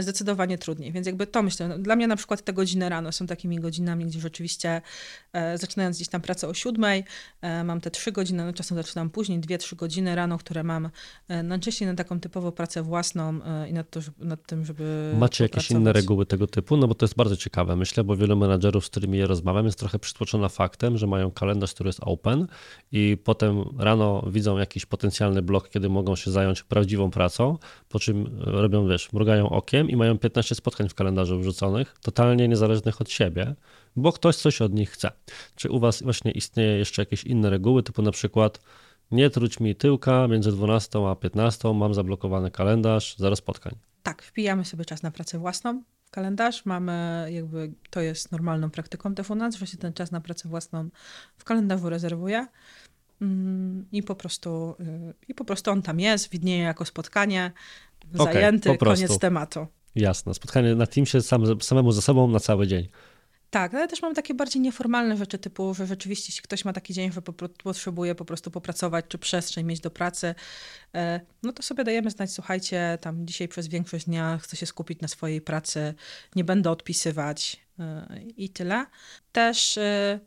[0.00, 0.92] zdecydowanie trudniej.
[0.92, 4.06] Więc jakby to myślę, no, dla mnie na przykład te godziny rano są takimi godzinami,
[4.06, 4.82] gdzie rzeczywiście
[5.32, 7.04] e, zaczynając gdzieś tam pracę o siódmej,
[7.40, 10.90] e, mam te trzy godziny, no czasem zaczynam później, dwie, trzy godziny rano, które mam
[11.28, 15.12] e, najczęściej na taką typową pracę własną e, i nad, to, żeby, nad tym, żeby
[15.18, 16.76] Macie jakieś inne reguły tego typu?
[16.76, 19.78] No bo to jest bardzo ciekawe, myślę, bo wielu menadżerów, z którymi je rozmawiam, jest
[19.78, 22.46] trochę przytłoczona faktem, że mają kalendarz, który jest open
[22.92, 27.58] i potem rano widzą jakiś potencjalny blok, kiedy mogą się zająć prawdziwą pracą,
[27.88, 33.00] po czym robią, wiesz, mrugają okiem i mają 15 spotkań w kalendarzu wrzuconych, totalnie niezależnych
[33.00, 33.54] od siebie,
[33.96, 35.10] bo ktoś coś od nich chce.
[35.54, 38.60] Czy u was właśnie istnieje jeszcze jakieś inne reguły, typu na przykład
[39.10, 43.74] nie truć mi tyłka między 12 a 15, mam zablokowany kalendarz, zero spotkań.
[44.02, 46.66] Tak, wpijamy sobie czas na pracę własną w kalendarz.
[46.66, 49.26] Mamy jakby, to jest normalną praktyką też
[49.58, 50.88] że się ten czas na pracę własną
[51.36, 52.46] w kalendarzu rezerwuje.
[53.20, 57.52] Mm, I po prostu, y, i po prostu on tam jest, widnieje jako spotkanie,
[58.18, 59.66] Okej, zajęty, koniec tematu.
[59.94, 62.88] Jasne, spotkanie na Teamsie sam, samemu ze sobą na cały dzień.
[63.50, 66.94] Tak, ale też mam takie bardziej nieformalne rzeczy, typu, że rzeczywiście, jeśli ktoś ma taki
[66.94, 67.22] dzień, że
[67.62, 70.34] potrzebuje po prostu popracować, czy przestrzeń mieć do pracy,
[70.94, 75.00] e, no to sobie dajemy znać, słuchajcie, tam dzisiaj przez większość dnia chcę się skupić
[75.00, 75.94] na swojej pracy,
[76.36, 78.86] nie będę odpisywać e, i tyle.
[79.32, 80.20] Też e,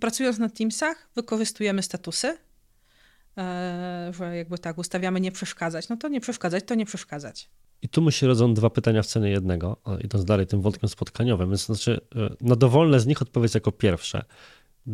[0.00, 2.38] pracując na Teamsach, wykorzystujemy statusy,
[4.10, 5.88] że jakby tak ustawiamy nie przeszkadzać.
[5.88, 7.48] No to nie przeszkadzać, to nie przeszkadzać.
[7.82, 11.48] I tu mi się rodzą dwa pytania w cenie jednego, idąc dalej tym wątkiem spotkaniowym.
[11.48, 14.24] Więc znaczy, e, na dowolne z nich odpowiedz jako pierwsze.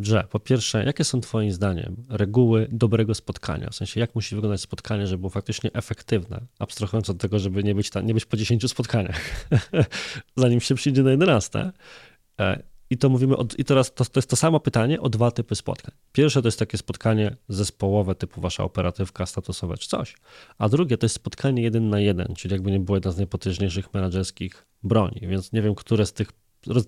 [0.01, 3.69] Że po pierwsze, jakie są Twoim zdaniem reguły dobrego spotkania?
[3.69, 7.75] W sensie, jak musi wyglądać spotkanie, żeby było faktycznie efektywne, abstrahując od tego, żeby nie
[7.75, 9.21] być, tam, nie być po 10 spotkaniach,
[10.37, 11.71] zanim się przyjdzie na 11.
[12.89, 15.55] I to mówimy, od, i teraz to, to jest to samo pytanie o dwa typy
[15.55, 15.95] spotkań.
[16.11, 20.15] Pierwsze to jest takie spotkanie zespołowe, typu wasza operatywka statusowe czy coś,
[20.57, 23.93] a drugie to jest spotkanie jeden na jeden, czyli jakby nie było jedna z najpotężniejszych
[23.93, 26.31] menedżerskich broni, więc nie wiem, które z tych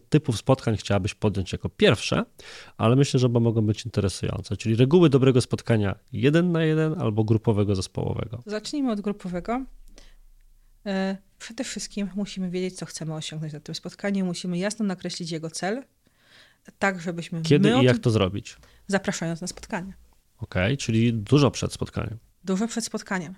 [0.09, 2.25] typów spotkań chciałabyś podjąć jako pierwsze,
[2.77, 7.23] ale myślę, że oba mogą być interesujące, czyli reguły dobrego spotkania jeden na jeden albo
[7.23, 8.43] grupowego zespołowego.
[8.45, 9.65] Zacznijmy od grupowego.
[10.87, 15.49] E, przede wszystkim musimy wiedzieć, co chcemy osiągnąć na tym spotkaniu, musimy jasno nakreślić jego
[15.49, 15.83] cel,
[16.79, 17.41] tak żebyśmy.
[17.41, 18.57] Kiedy i jak to zrobić?
[18.87, 19.93] Zapraszając na spotkanie.
[20.37, 22.17] Okej, okay, czyli dużo przed spotkaniem.
[22.43, 23.35] Dużo przed spotkaniem.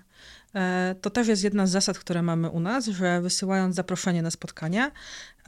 [0.54, 4.30] E, to też jest jedna z zasad, które mamy u nas, że wysyłając zaproszenie na
[4.30, 4.90] spotkanie,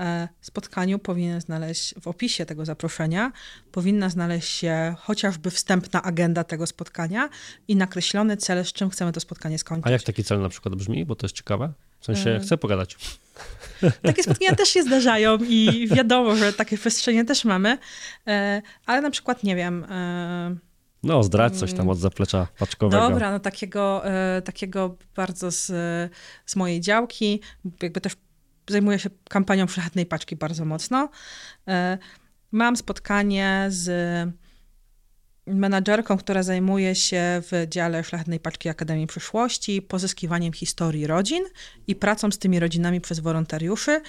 [0.00, 3.32] e, spotkaniu powinien znaleźć, w opisie tego zaproszenia,
[3.72, 7.28] powinna znaleźć się chociażby wstępna agenda tego spotkania
[7.68, 9.86] i nakreślony cel, z czym chcemy to spotkanie skończyć.
[9.86, 11.72] A jak taki cel na przykład brzmi, bo to jest ciekawe?
[12.02, 12.96] W sensie, e, chcę pogadać.
[14.02, 17.78] Takie spotkania też się zdarzają i wiadomo, że takie przestrzenie też mamy,
[18.86, 19.86] ale na przykład, nie wiem
[21.02, 23.08] no, zdradź coś tam od zaplecza paczkowego.
[23.08, 25.66] Dobra, no takiego, e, takiego bardzo z,
[26.46, 27.40] z mojej działki.
[27.82, 28.12] Jakby też
[28.68, 31.08] zajmuję się kampanią szlachetnej paczki bardzo mocno.
[31.68, 31.98] E,
[32.52, 33.88] mam spotkanie z
[35.46, 41.44] menadżerką, która zajmuje się w dziale Szlachetnej Paczki Akademii Przyszłości pozyskiwaniem historii rodzin
[41.86, 44.00] i pracą z tymi rodzinami przez wolontariuszy,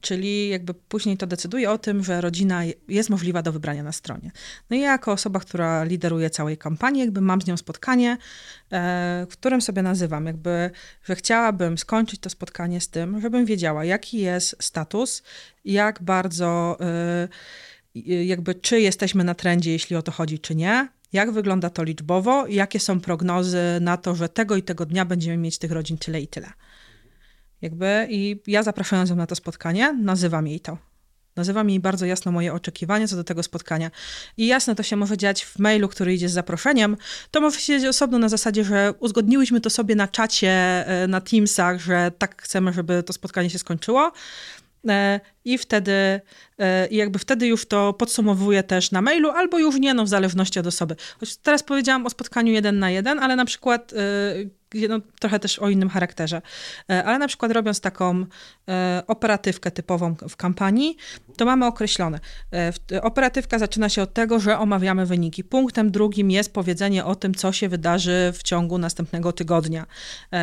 [0.00, 4.30] czyli jakby później to decyduje o tym, że rodzina jest możliwa do wybrania na stronie.
[4.70, 8.16] No i ja jako osoba, która lideruje całej kampanii, jakby mam z nią spotkanie,
[8.72, 10.70] e, w którym sobie nazywam, jakby,
[11.04, 15.22] że chciałabym skończyć to spotkanie z tym, żebym wiedziała, jaki jest status,
[15.64, 17.28] jak bardzo e,
[17.94, 22.46] jakby czy jesteśmy na trendzie, jeśli o to chodzi, czy nie, jak wygląda to liczbowo,
[22.46, 26.20] jakie są prognozy na to, że tego i tego dnia będziemy mieć tych rodzin tyle
[26.20, 26.52] i tyle.
[27.62, 30.78] Jakby i ja zapraszając ją na to spotkanie, nazywam jej to.
[31.36, 33.90] Nazywam jej bardzo jasno moje oczekiwania co do tego spotkania.
[34.36, 36.96] I jasne, to się może dziać w mailu, który idzie z zaproszeniem.
[37.30, 40.50] To może się dziać osobno na zasadzie, że uzgodniłyśmy to sobie na czacie,
[40.86, 44.12] e, na Teamsach, że tak chcemy, żeby to spotkanie się skończyło.
[45.48, 46.20] E, i wtedy,
[46.58, 50.08] e, i jakby wtedy już to podsumowuję też na mailu, albo już nie, no w
[50.08, 50.96] zależności od osoby.
[51.20, 55.58] Choć teraz powiedziałam o spotkaniu jeden na jeden, ale na przykład e, no, trochę też
[55.58, 56.42] o innym charakterze.
[56.88, 58.26] Ale na przykład robiąc taką
[59.06, 60.96] operatywkę typową w kampanii,
[61.36, 62.20] to mamy określone.
[63.02, 65.44] Operatywka zaczyna się od tego, że omawiamy wyniki.
[65.44, 69.86] Punktem drugim jest powiedzenie o tym, co się wydarzy w ciągu następnego tygodnia.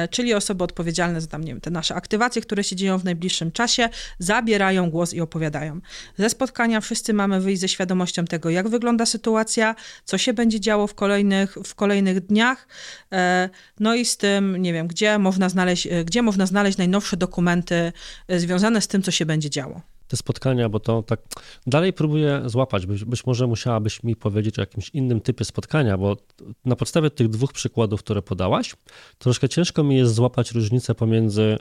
[0.10, 3.52] Czyli osoby odpowiedzialne za tam, nie wiem, te nasze aktywacje, które się dzieją w najbliższym
[3.52, 3.90] czasie,
[4.20, 5.80] zabierają głos i opowiadają.
[6.18, 9.76] Ze spotkania wszyscy mamy wyjść ze świadomością tego, jak wygląda sytuacja,
[10.06, 12.68] co się będzie działo w kolejnych, w kolejnych dniach,
[13.12, 17.18] e, no i z tym, nie wiem, gdzie można znaleźć, e, gdzie można znaleźć najnowsze
[17.18, 17.92] dokumenty
[18.28, 21.20] e, związane z tym, co się będzie działo te spotkania, bo to tak
[21.68, 22.86] dalej próbuję złapać.
[22.86, 26.18] Być, być może musiałabyś mi powiedzieć o jakimś innym typie spotkania, bo
[26.66, 28.76] na podstawie tych dwóch przykładów, które podałaś,
[29.18, 31.58] troszkę ciężko mi jest złapać różnicę pomiędzy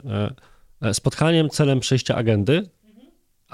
[0.93, 2.69] spotkaniem celem przejścia agendy,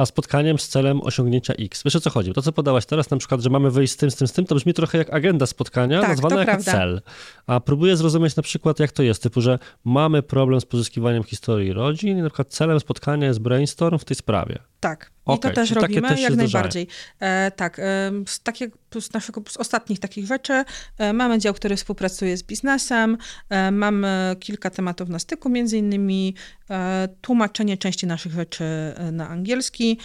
[0.01, 1.83] a spotkaniem z celem osiągnięcia X.
[1.85, 2.33] Wiesz o co chodzi?
[2.33, 4.45] To, co podałaś teraz, na przykład, że mamy wyjść z tym, z tym, z tym,
[4.45, 6.71] to brzmi trochę jak agenda spotkania, tak, nazwana jako prawda.
[6.71, 7.01] cel.
[7.47, 11.73] A próbuję zrozumieć na przykład, jak to jest, typu, że mamy problem z pozyskiwaniem historii
[11.73, 14.59] rodzin i na przykład celem spotkania jest brainstorm w tej sprawie.
[14.79, 15.11] Tak.
[15.27, 16.87] I okay, to też robimy też jak najbardziej.
[17.19, 17.83] E, tak, e,
[18.27, 20.63] z, takiego, z naszego z ostatnich takich rzeczy
[20.97, 23.17] e, mamy dział, który współpracuje z biznesem,
[23.49, 26.35] e, mamy kilka tematów na styku, między innymi
[26.69, 29.97] e, tłumaczenie części naszych rzeczy e, na angielski.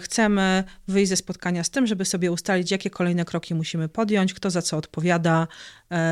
[0.00, 4.50] chcemy wyjść ze spotkania z tym, żeby sobie ustalić, jakie kolejne kroki musimy podjąć, kto
[4.50, 5.48] za co odpowiada,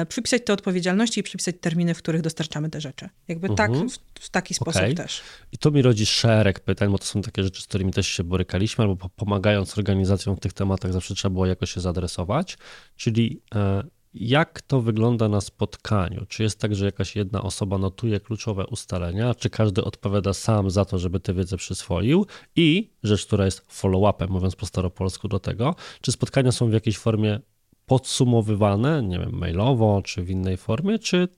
[0.08, 3.08] przypisać te odpowiedzialności i przypisać terminy, w których dostarczamy te rzeczy.
[3.28, 3.90] Jakby tak, mhm.
[3.90, 4.94] w, w, taki sposób okay.
[4.94, 5.22] też.
[5.52, 8.24] I to mi rodzi szereg pytań, bo to są takie rzeczy, z którymi też się
[8.38, 12.58] borykaliśmy, albo pomagając organizacjom w tych tematach zawsze trzeba było jakoś się zadresować,
[12.96, 13.82] czyli e,
[14.14, 16.26] jak to wygląda na spotkaniu?
[16.28, 20.84] Czy jest tak, że jakaś jedna osoba notuje kluczowe ustalenia, czy każdy odpowiada sam za
[20.84, 22.26] to, żeby tę wiedzę przyswoił?
[22.56, 26.98] I rzecz, która jest follow-upem, mówiąc po staropolsku do tego, czy spotkania są w jakiejś
[26.98, 27.40] formie
[27.86, 31.28] podsumowywane, nie wiem, mailowo, czy w innej formie, czy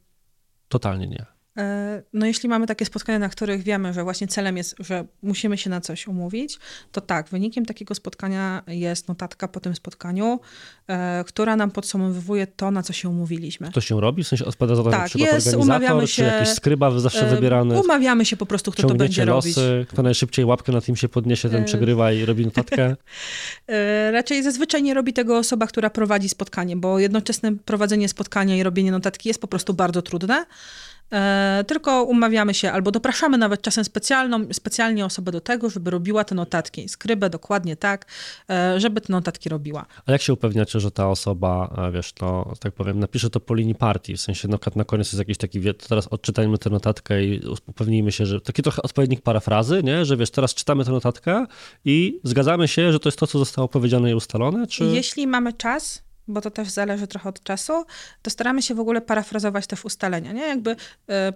[0.68, 1.39] totalnie nie?
[1.60, 5.58] E, no jeśli mamy takie spotkania, na których wiemy, że właśnie celem jest, że musimy
[5.58, 6.58] się na coś umówić,
[6.92, 10.40] to tak, wynikiem takiego spotkania jest notatka po tym spotkaniu,
[10.88, 13.72] e, która nam podsumowuje to, na co się umówiliśmy.
[13.72, 14.24] To się robi?
[14.24, 17.80] W sensie odpowiada za to tak, jest, umawiamy czy się, jakiś skryba zawsze e, wybierany?
[17.80, 19.88] Umawiamy się po prostu, kto to będzie losy, robić.
[19.88, 22.96] kto najszybciej łapkę na tym się podniesie, ten przegrywa i robi notatkę?
[24.12, 28.90] Raczej zazwyczaj nie robi tego osoba, która prowadzi spotkanie, bo jednoczesne prowadzenie spotkania i robienie
[28.90, 30.46] notatki jest po prostu bardzo trudne.
[31.12, 36.24] E, tylko umawiamy się albo dopraszamy nawet czasem specjalną, specjalnie osobę do tego, żeby robiła
[36.24, 36.88] te notatki.
[36.88, 38.06] Skrybę dokładnie tak,
[38.50, 39.86] e, żeby te notatki robiła.
[40.06, 43.54] A jak się upewniacie, że ta osoba, e, wiesz, to tak powiem, napisze to po
[43.54, 46.58] linii partii, w sensie na przykład na koniec jest jakiś taki, wie, to teraz odczytajmy
[46.58, 50.04] tę notatkę i upewnijmy się, że taki trochę odpowiednik parafrazy, nie?
[50.04, 51.46] że wiesz, teraz czytamy tę notatkę
[51.84, 54.84] i zgadzamy się, że to jest to, co zostało powiedziane i ustalone, czy...
[54.84, 57.84] Jeśli mamy czas, bo to też zależy trochę od czasu,
[58.22, 60.42] to staramy się w ogóle parafrazować też ustalenia, nie?
[60.42, 60.76] Jakby
[61.08, 61.32] e,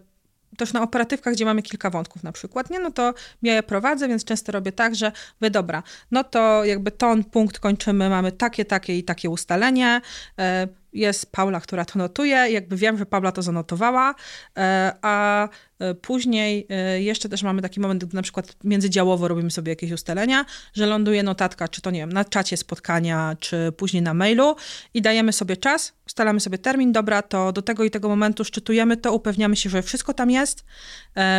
[0.57, 2.81] też na operatywkach, gdzie mamy kilka wątków na przykład, nie?
[2.81, 6.91] No to ja je prowadzę, więc często robię tak, że wy dobra, no to jakby
[6.91, 10.01] ton, punkt kończymy, mamy takie, takie i takie ustalenie,
[10.39, 14.15] e, jest Paula, która to notuje, jakby wiem, że Paula to zanotowała,
[14.57, 19.51] e, a e, później e, jeszcze też mamy taki moment, gdy na przykład międzydziałowo robimy
[19.51, 24.03] sobie jakieś ustalenia, że ląduje notatka, czy to nie wiem, na czacie spotkania, czy później
[24.03, 24.57] na mailu
[24.95, 28.97] i dajemy sobie czas, ustalamy sobie termin, dobra, to do tego i tego momentu szczytujemy
[28.97, 30.65] to, upewniamy się, że wszystko tam jest,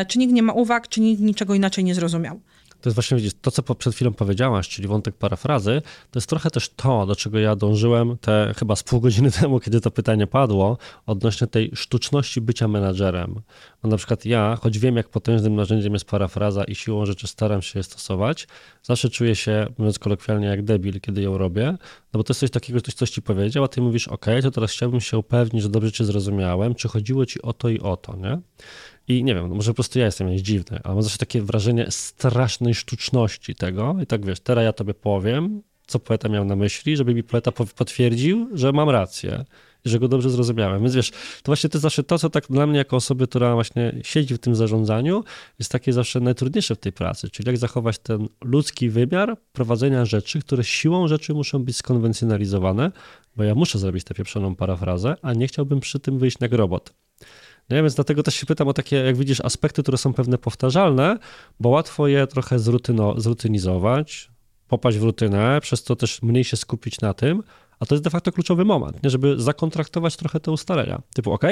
[0.07, 2.41] czy nikt nie ma uwag, czy nikt niczego inaczej nie zrozumiał.
[2.85, 5.81] To jest właśnie, widzisz, to co przed chwilą powiedziałaś, czyli wątek parafrazy,
[6.11, 9.59] to jest trochę też to, do czego ja dążyłem te chyba z pół godziny temu,
[9.59, 13.41] kiedy to pytanie padło, odnośnie tej sztuczności bycia menadżerem.
[13.83, 17.61] No na przykład ja, choć wiem, jak potężnym narzędziem jest parafraza i siłą rzeczy staram
[17.61, 18.47] się je stosować,
[18.83, 21.77] zawsze czuję się, mówiąc kolokwialnie, jak debil, kiedy ją robię,
[22.13, 24.51] no bo to jest coś takiego, ktoś coś ci powiedział, a ty mówisz, ok, to
[24.51, 27.97] teraz chciałbym się upewnić, że dobrze cię zrozumiałem, czy chodziło ci o to i o
[27.97, 28.39] to, nie?
[29.07, 31.87] I nie wiem, może po prostu ja jestem jakiś dziwny, ale mam zawsze takie wrażenie
[31.89, 33.95] strasznej sztuczności tego.
[34.03, 37.51] I tak wiesz, teraz ja tobie powiem, co poeta miał na myśli, żeby mi poeta
[37.51, 39.45] potwierdził, że mam rację
[39.85, 40.81] że go dobrze zrozumiałem.
[40.81, 43.95] Więc wiesz, to właśnie to zawsze to, co tak dla mnie jako osoby, która właśnie
[44.03, 45.23] siedzi w tym zarządzaniu,
[45.59, 50.39] jest takie zawsze najtrudniejsze w tej pracy, czyli jak zachować ten ludzki wymiar prowadzenia rzeczy,
[50.39, 52.91] które siłą rzeczy muszą być skonwencjonalizowane,
[53.35, 56.93] bo ja muszę zrobić tę pieprzoną parafrazę, a nie chciałbym przy tym wyjść jak robot.
[57.69, 57.81] Nie?
[57.81, 61.17] Więc dlatego też się pytam o takie, jak widzisz, aspekty, które są pewne powtarzalne,
[61.59, 64.31] bo łatwo je trochę zrutyno, zrutynizować,
[64.67, 67.43] popaść w rutynę, przez to też mniej się skupić na tym,
[67.79, 69.09] a to jest de facto kluczowy moment, nie?
[69.09, 71.01] żeby zakontraktować trochę te ustalenia.
[71.13, 71.43] Typu, OK,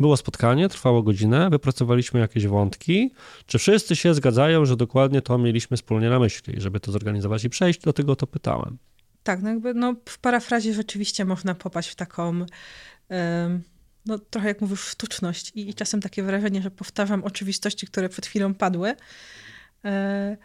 [0.00, 3.12] było spotkanie, trwało godzinę, wypracowaliśmy jakieś wątki.
[3.46, 6.54] Czy wszyscy się zgadzają, że dokładnie to mieliśmy wspólnie na myśli?
[6.60, 8.78] Żeby to zorganizować i przejść, do tego to pytałem.
[9.22, 12.46] Tak, no jakby no, w parafrazie rzeczywiście można popaść w taką
[14.06, 18.26] no, trochę jak mówisz, sztuczność i, i czasem takie wrażenie, że powtarzam oczywistości, które przed
[18.26, 18.94] chwilą padły.
[19.84, 20.36] E,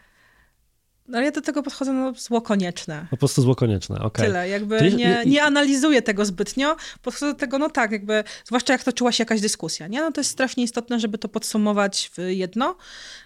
[1.08, 3.08] no ale ja do tego podchodzę no, zło konieczne.
[3.10, 4.08] Po prostu zło konieczne, okej.
[4.08, 4.26] Okay.
[4.26, 8.84] Tyle, jakby nie, nie analizuję tego zbytnio, podchodzę do tego, no tak, jakby, zwłaszcza jak
[8.84, 10.02] toczyła się jakaś dyskusja, nie?
[10.02, 12.76] No to jest strasznie istotne, żeby to podsumować w jedno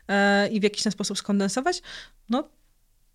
[0.08, 1.82] e, i w jakiś ten sposób skondensować.
[2.30, 2.50] No,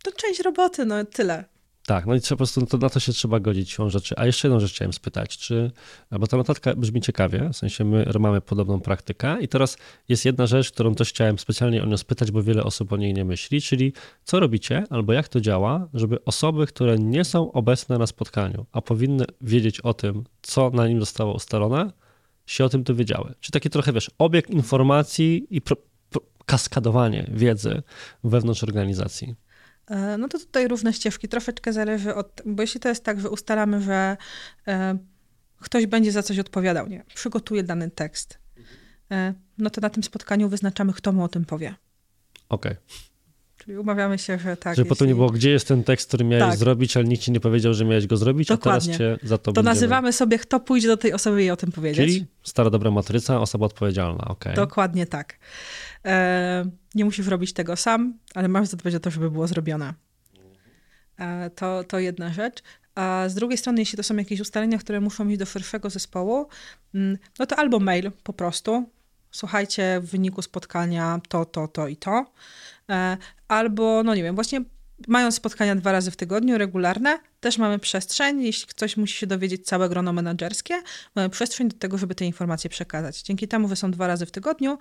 [0.03, 1.45] to część roboty, no tyle.
[1.87, 4.14] Tak, no i trzeba po prostu to, na to się trzeba godzić siłą rzeczy.
[4.18, 5.70] A jeszcze jedną rzecz chciałem spytać, czy,
[6.11, 9.78] bo ta notatka brzmi ciekawie, w sensie my mamy podobną praktykę i teraz
[10.09, 13.14] jest jedna rzecz, którą też chciałem specjalnie o nią spytać, bo wiele osób o niej
[13.14, 13.93] nie myśli, czyli
[14.24, 18.83] co robicie albo jak to działa, żeby osoby, które nie są obecne na spotkaniu, a
[18.83, 21.91] powinny wiedzieć o tym, co na nim zostało ustalone,
[22.47, 23.35] się o tym dowiedziały.
[23.41, 25.76] Czy taki trochę, wiesz, obieg informacji i pro,
[26.11, 27.83] pro, kaskadowanie wiedzy
[28.24, 29.35] wewnątrz organizacji.
[29.91, 31.28] E, no to tutaj różne ścieżki.
[31.28, 34.16] Troszeczkę zależy od, bo jeśli to jest tak, że ustalamy, że
[34.68, 34.99] e,
[35.61, 38.38] ktoś będzie za coś odpowiadał, nie, przygotuje dany tekst,
[39.11, 41.74] e, no to na tym spotkaniu wyznaczamy, kto mu o tym powie.
[42.49, 42.72] Okej.
[42.72, 43.09] Okay.
[43.71, 44.77] Czyli umawiamy się, że tak.
[44.77, 44.89] Że jeśli...
[44.89, 46.59] potem nie było, gdzie jest ten tekst, który miałeś tak.
[46.59, 48.95] zrobić, ale nikt ci nie powiedział, że miałeś go zrobić, Dokładnie.
[48.95, 49.75] a teraz cię za to To będziemy...
[49.75, 52.07] nazywamy sobie, kto pójdzie do tej osoby i o tym powiedzieć.
[52.07, 54.33] Czyli stara dobra matryca, osoba odpowiedzialna, okej.
[54.33, 54.55] Okay.
[54.55, 55.39] Dokładnie tak.
[56.05, 56.64] E,
[56.95, 59.95] nie musisz robić tego sam, ale masz zadbać o to, żeby było zrobione.
[61.18, 62.62] E, to, to jedna rzecz.
[62.95, 66.49] A z drugiej strony, jeśli to są jakieś ustalenia, które muszą iść do szerszego zespołu,
[66.95, 68.91] mm, no to albo mail po prostu.
[69.31, 72.33] Słuchajcie, w wyniku spotkania to, to, to i to.
[72.91, 73.16] E,
[73.49, 74.61] albo, no nie wiem, właśnie
[75.09, 79.66] mając spotkania dwa razy w tygodniu, regularne, też mamy przestrzeń, jeśli ktoś musi się dowiedzieć
[79.66, 80.74] całe grono menedżerskie,
[81.14, 83.22] mamy przestrzeń do tego, żeby te informacje przekazać.
[83.22, 84.79] Dzięki temu, że są dwa razy w tygodniu,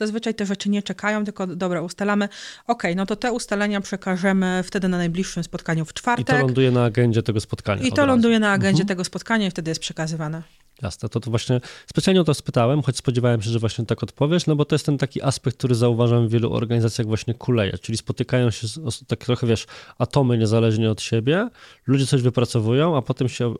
[0.00, 2.28] Zazwyczaj te rzeczy nie czekają, tylko dobra, ustalamy,
[2.66, 6.28] ok, no to te ustalenia przekażemy wtedy na najbliższym spotkaniu w czwartek.
[6.28, 7.82] I to ląduje na agendzie tego spotkania.
[7.82, 8.88] I to ląduje na agendzie mhm.
[8.88, 10.42] tego spotkania i wtedy jest przekazywane.
[10.82, 14.46] Jasne, to, to właśnie specjalnie o to spytałem, choć spodziewałem się, że właśnie tak odpowiesz,
[14.46, 17.98] no bo to jest ten taki aspekt, który zauważam w wielu organizacjach właśnie kuleje, czyli
[17.98, 19.66] spotykają się z, tak trochę, wiesz,
[19.98, 21.48] atomy niezależnie od siebie,
[21.86, 23.54] ludzie coś wypracowują, a potem się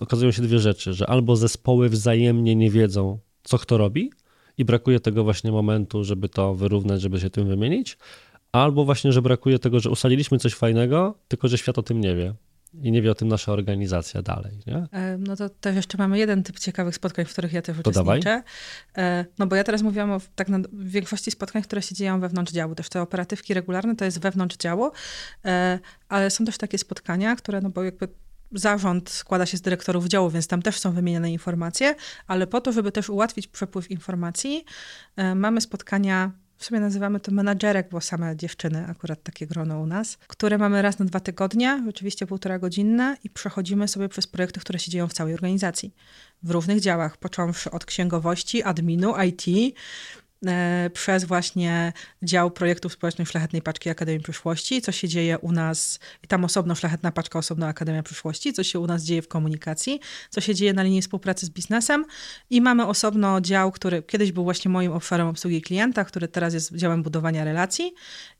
[0.00, 4.10] okazują się dwie rzeczy, że albo zespoły wzajemnie nie wiedzą, co kto robi
[4.58, 7.98] i brakuje tego właśnie momentu, żeby to wyrównać, żeby się tym wymienić,
[8.52, 12.16] albo właśnie, że brakuje tego, że usaliliśmy coś fajnego, tylko że świat o tym nie
[12.16, 12.34] wie
[12.82, 14.58] i nie wie o tym nasza organizacja dalej.
[14.66, 14.86] Nie?
[14.92, 17.90] E, no to też jeszcze mamy jeden typ ciekawych spotkań, w których ja też to
[17.90, 18.42] uczestniczę.
[18.96, 19.20] Dawaj.
[19.20, 22.52] E, no bo ja teraz mówiłam o tak na większości spotkań, które się dzieją wewnątrz
[22.52, 22.74] działu.
[22.74, 24.90] Też te operatywki regularne to jest wewnątrz działu,
[25.44, 25.78] e,
[26.08, 28.08] ale są też takie spotkania, które, no bo jakby
[28.52, 31.94] zarząd składa się z dyrektorów działu, więc tam też są wymieniane informacje,
[32.26, 34.64] ale po to, żeby też ułatwić przepływ informacji,
[35.34, 40.16] mamy spotkania w sumie nazywamy to menadżerek, bo same dziewczyny, akurat takie grono u nas,
[40.26, 44.78] które mamy raz na dwa tygodnie, oczywiście półtora godzinne i przechodzimy sobie przez projekty, które
[44.78, 45.94] się dzieją w całej organizacji.
[46.42, 49.44] W różnych działach, począwszy od księgowości, adminu, IT,
[50.92, 51.92] przez właśnie
[52.22, 56.74] dział projektów społecznych Szlachetnej Paczki Akademii Przyszłości, co się dzieje u nas, i tam osobno
[56.74, 60.00] Szlachetna Paczka, osobno Akademia Przyszłości, co się u nas dzieje w komunikacji,
[60.30, 62.04] co się dzieje na linii współpracy z biznesem.
[62.50, 66.74] I mamy osobno dział, który kiedyś był właśnie moim obszarem obsługi klienta, który teraz jest
[66.74, 67.94] działem budowania relacji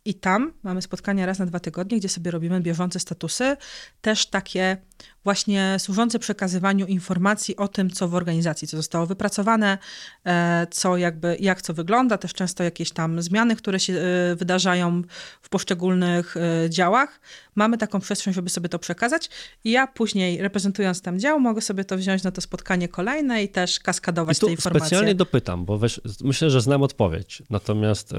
[0.07, 3.57] i tam mamy spotkania raz na dwa tygodnie, gdzie sobie robimy bieżące statusy,
[4.01, 4.77] też takie
[5.25, 9.79] właśnie służące przekazywaniu informacji o tym, co w organizacji, co zostało wypracowane,
[10.25, 15.03] e, co jakby, jak co wygląda, też często jakieś tam zmiany, które się e, wydarzają
[15.43, 17.21] w poszczególnych e, działach.
[17.55, 19.31] Mamy taką przestrzeń, żeby sobie to przekazać
[19.65, 23.49] i ja później, reprezentując tam dział, mogę sobie to wziąć na to spotkanie kolejne i
[23.49, 24.87] też kaskadować I tu te informacje.
[24.87, 28.15] specjalnie dopytam, bo weź, myślę, że znam odpowiedź, natomiast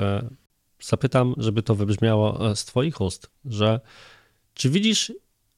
[0.82, 3.80] zapytam, żeby to wybrzmiało z Twoich ust, że
[4.54, 5.12] czy widzisz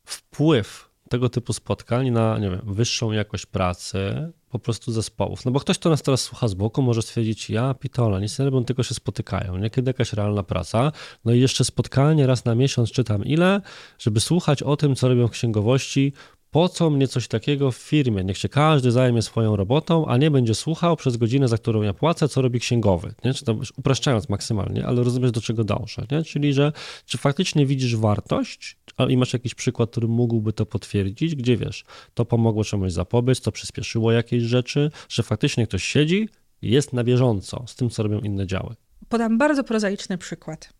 [0.05, 5.45] wpływ tego typu spotkań na, nie wiem, wyższą jakość pracy po prostu zespołów?
[5.45, 8.45] No bo ktoś, kto nas teraz słucha z boku, może stwierdzić, ja pitola, nic nie
[8.45, 10.91] robią, tylko się spotykają, niekiedy jakaś realna praca,
[11.25, 13.61] no i jeszcze spotkanie raz na miesiąc, czytam ile,
[13.99, 16.13] żeby słuchać o tym, co robią w księgowości,
[16.51, 18.23] po co mnie coś takiego w firmie?
[18.23, 21.93] Niech się każdy zajmie swoją robotą, a nie będzie słuchał przez godzinę, za którą ja
[21.93, 23.13] płacę, co robi księgowy.
[23.25, 23.33] Nie?
[23.33, 26.05] Czy to upraszczając maksymalnie, ale rozumiesz, do czego dążę.
[26.11, 26.23] Nie?
[26.23, 26.71] Czyli, że
[27.05, 28.77] czy faktycznie widzisz wartość
[29.09, 33.51] i masz jakiś przykład, który mógłby to potwierdzić, gdzie wiesz, to pomogło czemuś zapobiec, to
[33.51, 36.29] przyspieszyło jakieś rzeczy, że faktycznie ktoś siedzi
[36.61, 38.75] i jest na bieżąco z tym, co robią inne działy.
[39.09, 40.73] Podam bardzo prozaiczny przykład.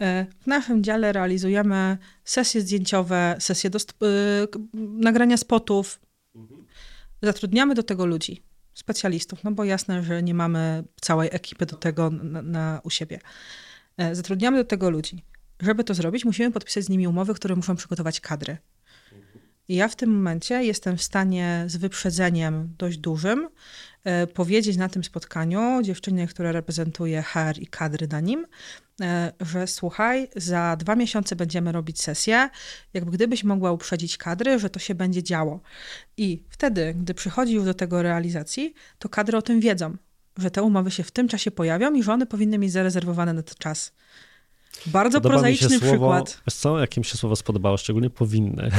[0.00, 6.00] E, w naszym dziale realizujemy sesje zdjęciowe, sesje do, yy, nagrania spotów.
[7.22, 8.42] Zatrudniamy do tego ludzi,
[8.74, 13.20] specjalistów, no bo jasne, że nie mamy całej ekipy do tego na, na, u siebie.
[13.98, 15.24] Yy, zatrudniamy do tego ludzi.
[15.62, 18.56] Żeby to zrobić, musimy podpisać z nimi umowy, które muszą przygotować kadry.
[19.68, 23.89] I ja w tym momencie jestem w stanie z wyprzedzeniem dość dużym E,
[24.34, 28.46] powiedzieć na tym spotkaniu dziewczynie, która reprezentuje HR i kadry na nim,
[29.00, 32.50] e, że słuchaj, za dwa miesiące będziemy robić sesję,
[32.94, 35.60] jakby gdybyś mogła uprzedzić kadry, że to się będzie działo.
[36.16, 39.96] I wtedy, gdy przychodzi już do tego realizacji, to kadry o tym wiedzą,
[40.36, 43.42] że te umowy się w tym czasie pojawią i że one powinny mieć zarezerwowane na
[43.42, 43.92] ten czas.
[44.86, 46.42] Bardzo Podoba prozaiczny słowo, przykład.
[46.46, 48.70] Wiesz co, jak mi się słowo spodobało, szczególnie powinny.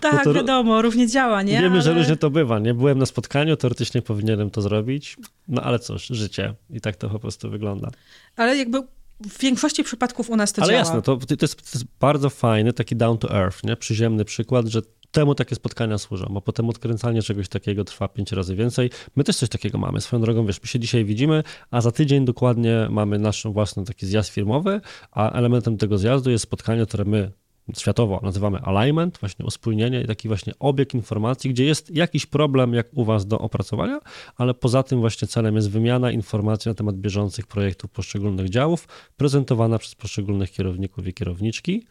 [0.00, 1.60] tak, to, wiadomo, różnie działa, nie?
[1.60, 1.82] Wiemy, ale...
[1.82, 2.74] że różnie to bywa, nie?
[2.74, 5.16] Byłem na spotkaniu, teoretycznie powinienem to zrobić,
[5.48, 7.90] no ale cóż, życie i tak to po prostu wygląda.
[8.36, 8.82] Ale jakby
[9.20, 10.80] w większości przypadków u nas to ale działa.
[10.80, 13.76] Ale jasne, to, to, jest, to jest bardzo fajny, taki down to earth, nie?
[13.76, 14.82] Przyziemny przykład, że
[15.14, 18.90] temu takie spotkania służą, bo potem odkręcanie czegoś takiego trwa pięć razy więcej.
[19.16, 20.00] My też coś takiego mamy.
[20.00, 24.06] Swoją drogą, wiesz, my się dzisiaj widzimy, a za tydzień dokładnie mamy naszą własny taki
[24.06, 24.80] zjazd firmowy,
[25.10, 27.32] a elementem tego zjazdu jest spotkanie, które my
[27.72, 32.86] światowo nazywamy alignment, właśnie uspójnienie i taki właśnie obieg informacji, gdzie jest jakiś problem jak
[32.92, 34.00] u Was do opracowania,
[34.36, 39.78] ale poza tym właśnie celem jest wymiana informacji na temat bieżących projektów poszczególnych działów, prezentowana
[39.78, 41.86] przez poszczególnych kierowników i kierowniczki,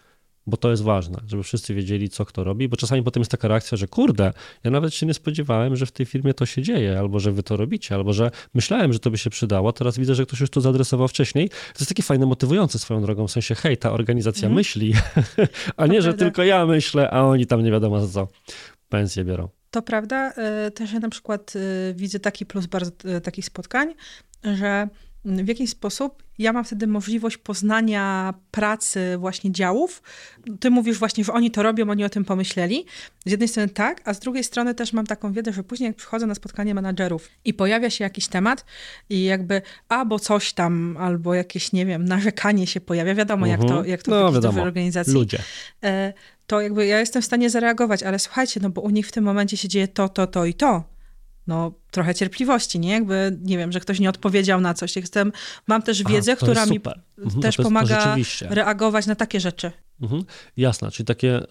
[0.48, 3.48] bo to jest ważne, żeby wszyscy wiedzieli, co kto robi, bo czasami potem jest taka
[3.48, 4.34] reakcja, że kurde,
[4.64, 7.44] ja nawet się nie spodziewałem, że w tej firmie to się dzieje, albo że wy
[7.44, 10.50] to robicie, albo że myślałem, że to by się przydało, teraz widzę, że ktoś już
[10.50, 11.50] to zaadresował wcześniej.
[11.50, 14.56] To jest takie fajne, motywujące swoją drogą, w sensie, hej, ta organizacja mm.
[14.56, 14.94] myśli,
[15.78, 18.28] a nie, że tylko ja myślę, a oni tam nie wiadomo za co
[18.90, 19.50] pensję biorą.
[19.72, 20.34] To prawda.
[20.34, 23.94] E, też ja na przykład e, widzę taki plus bardzo e, takich spotkań,
[24.44, 24.88] że
[25.26, 30.04] w jakiś sposób ja mam wtedy możliwość poznania pracy właśnie działów.
[30.60, 32.86] Ty mówisz właśnie, że oni to robią, oni o tym pomyśleli.
[33.26, 35.96] Z jednej strony tak, a z drugiej strony też mam taką wiedzę, że później jak
[35.96, 38.66] przychodzę na spotkanie menadżerów i pojawia się jakiś temat
[39.10, 43.66] i jakby albo coś tam, albo jakieś, nie wiem, narzekanie się pojawia, wiadomo jak to,
[43.66, 43.86] mhm.
[43.86, 44.62] jak to no, w wiadomo.
[44.62, 45.14] organizacji.
[45.14, 45.40] Ludzie.
[45.84, 46.14] E,
[46.48, 49.24] to jakby ja jestem w stanie zareagować, ale słuchajcie, no bo u nich w tym
[49.24, 50.93] momencie się dzieje to, to, to i to.
[51.48, 52.92] No, trochę cierpliwości, nie?
[52.92, 54.96] Jakby, nie wiem, że ktoś nie odpowiedział na coś.
[54.96, 55.32] Jestem,
[55.68, 56.80] mam też wiedzę, która mi
[57.18, 59.72] mhm, też pomaga reagować na takie rzeczy.
[60.02, 60.24] Mhm.
[60.58, 61.42] Jasne, czyli takie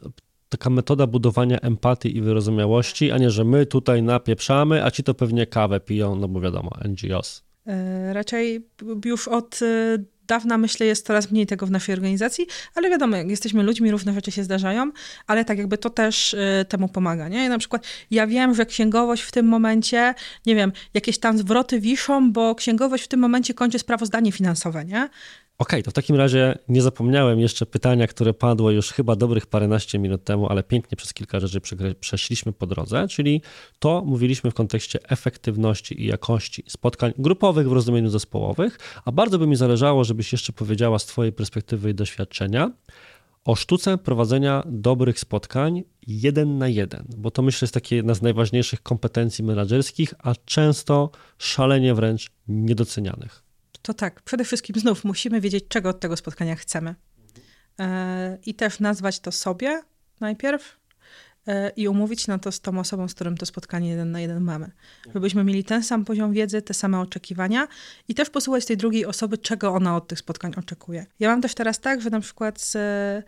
[0.48, 5.14] taka metoda budowania empatii i wyrozumiałości, a nie, że my tutaj napieprzamy, a ci to
[5.14, 7.42] pewnie kawę piją, no bo wiadomo, NGOs.
[7.66, 8.68] E, raczej
[9.04, 9.98] już od e,
[10.32, 14.12] dawna, myślę, jest coraz mniej tego w naszej organizacji, ale wiadomo, jak jesteśmy ludźmi, różne
[14.12, 14.90] rzeczy się zdarzają,
[15.26, 17.48] ale tak jakby to też y, temu pomaga, nie?
[17.48, 20.14] Na przykład ja wiem, że księgowość w tym momencie,
[20.46, 25.08] nie wiem, jakieś tam zwroty wiszą, bo księgowość w tym momencie kończy sprawozdanie finansowe, nie?
[25.58, 29.98] Okej, to w takim razie nie zapomniałem jeszcze pytania, które padło już chyba dobrych paręnaście
[29.98, 31.60] minut temu, ale pięknie przez kilka rzeczy
[32.00, 33.42] przeszliśmy po drodze, czyli
[33.78, 39.46] to mówiliśmy w kontekście efektywności i jakości spotkań grupowych w rozumieniu zespołowych, a bardzo by
[39.46, 42.70] mi zależało, żebyś jeszcze powiedziała z Twojej perspektywy i doświadczenia
[43.44, 48.22] o sztuce prowadzenia dobrych spotkań jeden na jeden, bo to myślę jest takie jedna z
[48.22, 53.51] najważniejszych kompetencji menedżerskich, a często szalenie wręcz niedocenianych
[53.82, 56.94] to tak, przede wszystkim znów musimy wiedzieć, czego od tego spotkania chcemy.
[57.80, 59.82] E, I też nazwać to sobie
[60.20, 60.76] najpierw
[61.46, 64.42] e, i umówić na to z tą osobą, z którą to spotkanie jeden na jeden
[64.42, 64.70] mamy.
[65.14, 67.68] Żebyśmy mieli ten sam poziom wiedzy, te same oczekiwania
[68.08, 71.06] i też posłuchać tej drugiej osoby, czego ona od tych spotkań oczekuje.
[71.20, 73.22] Ja mam też teraz tak, że na przykład z e,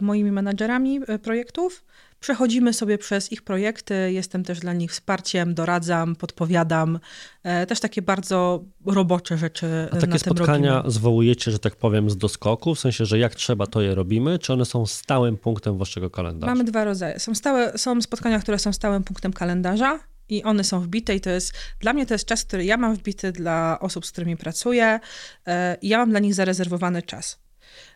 [0.00, 1.84] moimi menadżerami projektów
[2.20, 6.98] Przechodzimy sobie przez ich projekty, jestem też dla nich wsparciem, doradzam, podpowiadam.
[7.42, 9.88] E, też takie bardzo robocze rzeczy.
[9.92, 10.92] A takie spotkania robimy.
[10.92, 14.52] zwołujecie, że tak powiem, z doskoku, w sensie, że jak trzeba, to je robimy, czy
[14.52, 16.54] one są stałym punktem waszego kalendarza?
[16.54, 17.18] Mamy dwa rodzaje.
[17.20, 21.30] Są, stałe, są spotkania, które są stałym punktem kalendarza i one są wbite i to
[21.30, 25.00] jest, dla mnie to jest czas, który ja mam wbity dla osób, z którymi pracuję
[25.46, 27.38] e, i ja mam dla nich zarezerwowany czas.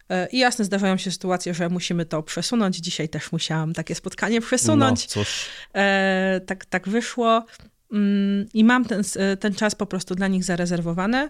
[0.08, 2.76] E, I jasne, zdarzają się sytuacje, że musimy to przesunąć.
[2.76, 5.02] Dzisiaj też musiałam takie spotkanie przesunąć.
[5.02, 5.46] No, cóż.
[5.74, 7.46] E, tak, tak wyszło.
[7.92, 11.28] Mm, I mam ten, e, ten czas po prostu dla nich zarezerwowany,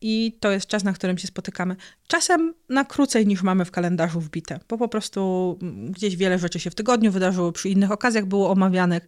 [0.00, 1.76] i to jest czas, na którym się spotykamy.
[2.06, 6.60] Czasem na krócej niż mamy w kalendarzu wbite, bo po prostu mm, gdzieś wiele rzeczy
[6.60, 9.06] się w tygodniu wydarzyło, przy innych okazjach było omawianych,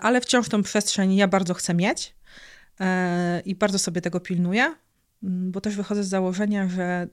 [0.00, 2.14] ale wciąż tą przestrzeń ja bardzo chcę mieć
[3.44, 4.74] i bardzo sobie tego pilnuję,
[5.22, 7.08] mm, bo też wychodzę z założenia, że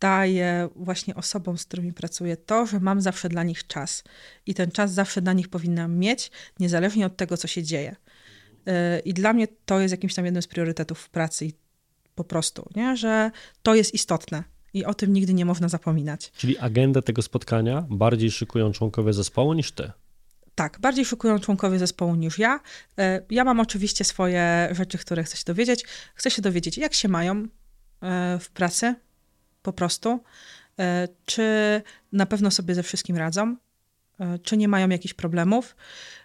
[0.00, 4.04] daję właśnie osobom, z którymi pracuję, to, że mam zawsze dla nich czas.
[4.46, 6.30] I ten czas zawsze dla nich powinnam mieć,
[6.60, 7.96] niezależnie od tego, co się dzieje.
[8.68, 11.50] Y, I dla mnie to jest jakimś tam jednym z priorytetów w pracy.
[12.14, 12.96] Po prostu, nie?
[12.96, 13.30] że
[13.62, 14.44] to jest istotne.
[14.74, 16.32] I o tym nigdy nie można zapominać.
[16.36, 19.90] Czyli agendę tego spotkania bardziej szykują członkowie zespołu niż ty?
[20.54, 22.60] Tak, bardziej szykują członkowie zespołu niż ja.
[23.00, 25.84] Y, ja mam oczywiście swoje rzeczy, które chcę się dowiedzieć.
[26.14, 27.48] Chcę się dowiedzieć, jak się mają y,
[28.40, 28.94] w pracy,
[29.62, 30.20] po prostu,
[30.78, 31.42] e, czy
[32.12, 33.56] na pewno sobie ze wszystkim radzą,
[34.20, 35.76] e, czy nie mają jakichś problemów,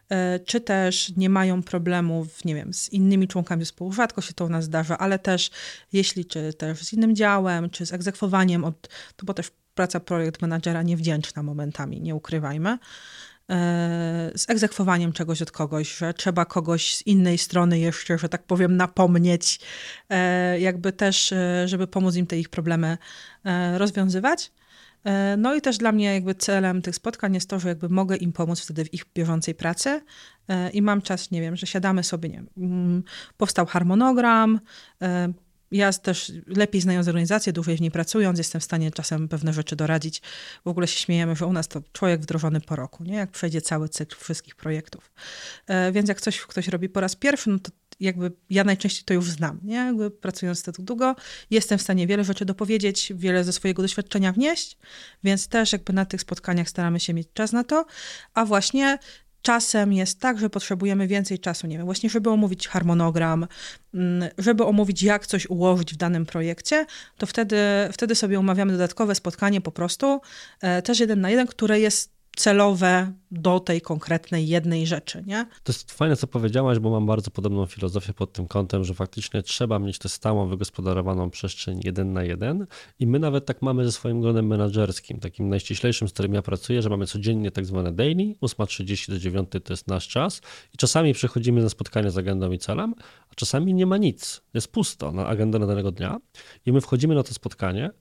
[0.09, 3.93] e, czy też nie mają problemów, nie wiem, z innymi członkami zespołu.
[3.93, 5.49] Rzadko się to u nas zdarza, ale też
[5.93, 10.41] jeśli, czy też z innym działem, czy z egzekwowaniem, od, to bo też praca projekt
[10.41, 12.77] menadżera niewdzięczna momentami, nie ukrywajmy,
[14.35, 18.77] z egzekwowaniem czegoś od kogoś, że trzeba kogoś z innej strony jeszcze, że tak powiem,
[18.77, 19.59] napomnieć,
[20.09, 22.97] e, jakby też, e, żeby pomóc im te ich problemy
[23.45, 24.51] e, rozwiązywać.
[25.37, 28.33] No i też dla mnie jakby celem tych spotkań jest to, że jakby mogę im
[28.33, 30.01] pomóc wtedy w ich bieżącej pracy
[30.73, 33.03] i mam czas, nie wiem, że siadamy sobie, nie wiem, mm,
[33.37, 34.59] powstał harmonogram,
[35.71, 39.75] ja też lepiej znając organizację, dłużej w niej pracując, jestem w stanie czasem pewne rzeczy
[39.75, 40.21] doradzić.
[40.65, 43.15] W ogóle się śmiejemy, że u nas to człowiek wdrożony po roku, nie?
[43.15, 45.11] jak przejdzie cały cykl wszystkich projektów.
[45.67, 49.13] E, więc jak coś ktoś robi po raz pierwszy, no to jakby ja najczęściej to
[49.13, 49.75] już znam, nie?
[49.75, 51.15] Jakby pracując tak długo,
[51.49, 54.77] jestem w stanie wiele rzeczy dopowiedzieć, wiele ze swojego doświadczenia wnieść,
[55.23, 57.85] więc też jakby na tych spotkaniach staramy się mieć czas na to,
[58.33, 58.99] a właśnie
[59.41, 63.47] Czasem jest tak, że potrzebujemy więcej czasu, nie wiem, właśnie żeby omówić harmonogram,
[63.93, 66.85] mm, żeby omówić, jak coś ułożyć w danym projekcie,
[67.17, 67.57] to wtedy,
[67.91, 70.21] wtedy sobie umawiamy dodatkowe spotkanie po prostu,
[70.61, 75.45] e, też jeden na jeden, które jest celowe do tej konkretnej jednej rzeczy, nie?
[75.63, 79.43] To jest fajne, co powiedziałaś, bo mam bardzo podobną filozofię pod tym kątem, że faktycznie
[79.43, 82.67] trzeba mieć tę stałą, wygospodarowaną przestrzeń jeden na jeden
[82.99, 86.81] i my nawet tak mamy ze swoim gronem menedżerskim, takim najściślejszym, z którym ja pracuję,
[86.81, 90.41] że mamy codziennie tak zwane daily, 8.30 do 9 to jest nasz czas
[90.73, 92.95] i czasami przychodzimy na spotkanie z agendą i celem,
[93.31, 96.17] a czasami nie ma nic, jest pusto na agendę danego dnia
[96.65, 97.91] i my wchodzimy na to spotkanie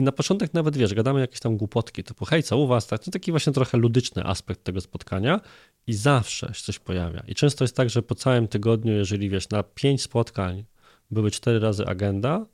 [0.00, 3.04] i na początek nawet, wiesz, gadamy jakieś tam głupotki, typu hej, co u was, tak?
[3.04, 5.40] To taki właśnie trochę ludyczny aspekt tego spotkania
[5.86, 7.22] i zawsze się coś pojawia.
[7.28, 10.64] I często jest tak, że po całym tygodniu, jeżeli, wiesz, na pięć spotkań
[11.10, 12.46] były cztery razy agenda,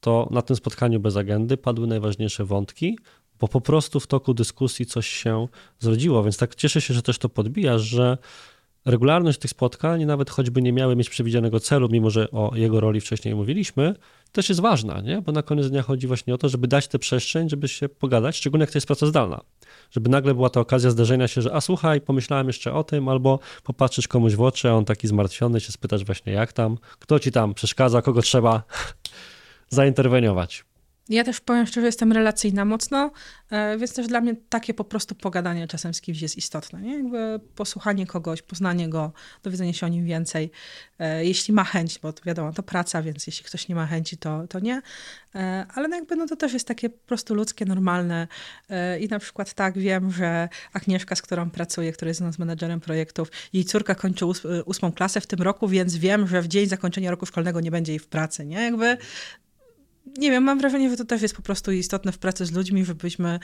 [0.00, 2.98] to na tym spotkaniu bez agendy padły najważniejsze wątki,
[3.40, 5.48] bo po prostu w toku dyskusji coś się
[5.78, 8.18] zrodziło, więc tak cieszę się, że też to podbijasz, że
[8.84, 13.00] regularność tych spotkań, nawet choćby nie miały mieć przewidzianego celu, mimo że o jego roli
[13.00, 13.94] wcześniej mówiliśmy,
[14.32, 15.22] też jest ważna, nie?
[15.22, 18.36] bo na koniec dnia chodzi właśnie o to, żeby dać tę przestrzeń, żeby się pogadać,
[18.36, 19.40] szczególnie jak to jest praca zdalna.
[19.90, 23.38] Żeby nagle była ta okazja zdarzenia się, że a słuchaj, pomyślałem jeszcze o tym, albo
[23.64, 27.32] popatrzysz komuś w oczy, a on taki zmartwiony, się spytasz właśnie jak tam, kto ci
[27.32, 28.62] tam przeszkadza, kogo trzeba
[29.68, 30.69] zainterweniować.
[31.10, 33.10] Ja też powiem szczerze, jestem relacyjna mocno,
[33.50, 36.80] e, więc też dla mnie takie po prostu pogadanie czasem z kimś jest istotne.
[36.80, 36.94] Nie?
[36.94, 39.12] Jakby posłuchanie kogoś, poznanie go,
[39.42, 40.50] dowiedzenie się o nim więcej.
[40.98, 44.16] E, jeśli ma chęć, bo to wiadomo, to praca, więc jeśli ktoś nie ma chęci,
[44.16, 44.82] to, to nie.
[45.34, 48.28] E, ale no jakby no to też jest takie po prostu ludzkie, normalne.
[49.00, 52.80] I na przykład tak wiem, że Agnieszka, z którą pracuję, która jest u nas menedżerem
[52.80, 54.26] projektów, jej córka kończy
[54.64, 57.92] ósmą klasę w tym roku, więc wiem, że w dzień zakończenia roku szkolnego nie będzie
[57.92, 58.46] jej w pracy.
[58.46, 58.62] Nie?
[58.62, 58.96] Jakby
[60.18, 62.84] nie wiem, mam wrażenie, że to też jest po prostu istotne w pracy z ludźmi,
[62.84, 63.40] żebyśmy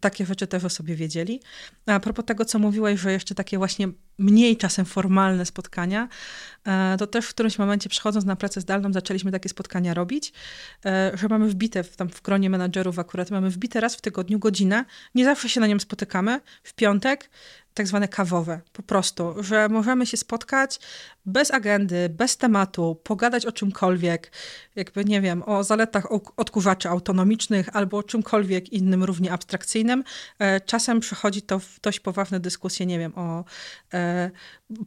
[0.00, 1.40] takie rzeczy też o sobie wiedzieli.
[1.86, 3.88] A propos tego, co mówiłeś, że jeszcze takie właśnie
[4.18, 6.08] mniej czasem formalne spotkania,
[6.64, 10.32] e, to też w którymś momencie przechodząc na pracę zdalną zaczęliśmy takie spotkania robić,
[10.84, 14.38] e, że mamy wbite w, tam w gronie menadżerów akurat, mamy wbite raz w tygodniu
[14.38, 14.84] godzinę,
[15.14, 17.30] nie zawsze się na nią spotykamy, w piątek,
[17.76, 20.80] tak zwane kawowe, po prostu, że możemy się spotkać
[21.26, 24.32] bez agendy, bez tematu, pogadać o czymkolwiek,
[24.76, 30.04] jakby nie wiem, o zaletach odkurzaczy autonomicznych albo o czymkolwiek innym równie abstrakcyjnym.
[30.38, 33.44] E, czasem przychodzi to w dość poważne dyskusje, nie wiem, o
[33.94, 34.30] e,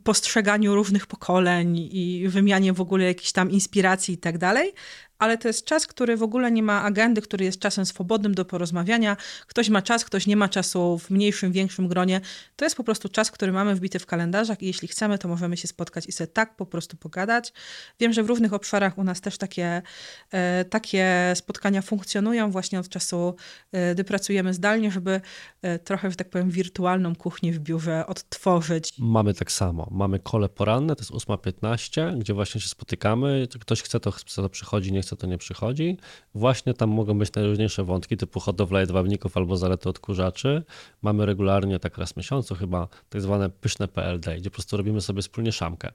[0.04, 4.74] postrzeganiu różnych pokoleń i wymianie w ogóle jakichś tam inspiracji i tak dalej,
[5.20, 8.46] ale to jest czas, który w ogóle nie ma agendy, który jest czasem swobodnym do
[8.46, 9.18] porozmawiania.
[9.48, 12.22] Ktoś ma czas, ktoś nie ma czasu w mniejszym, większym gronie.
[12.56, 15.58] To jest po prostu czas, który mamy wbity w kalendarzach i jeśli chcemy, to możemy
[15.58, 17.54] się spotkać i sobie tak po prostu pogadać.
[18.00, 19.82] Wiem, że w różnych obszarach u nas też takie,
[20.32, 23.36] e, takie spotkania funkcjonują właśnie od czasu,
[23.72, 25.22] e, gdy pracujemy zdalnie, żeby
[25.62, 28.94] e, trochę, że tak powiem, wirtualną kuchnię w biurze odtworzyć.
[29.00, 29.88] Mamy tak samo.
[29.92, 33.48] Mamy kole poranne, to jest 8.15, gdzie właśnie się spotykamy.
[33.60, 35.98] Ktoś chce, to, chce, to przychodzi, nie chce, to nie przychodzi.
[36.36, 40.64] Właśnie tam mogą być najróżniejsze wątki, typu hodowla jedwabników albo zalety odkurzaczy.
[41.02, 45.02] Mamy regularnie, tak raz w miesiącu chyba, tak zwane pyszne PLD, gdzie po prostu robimy
[45.02, 45.92] sobie wspólnie szamkę.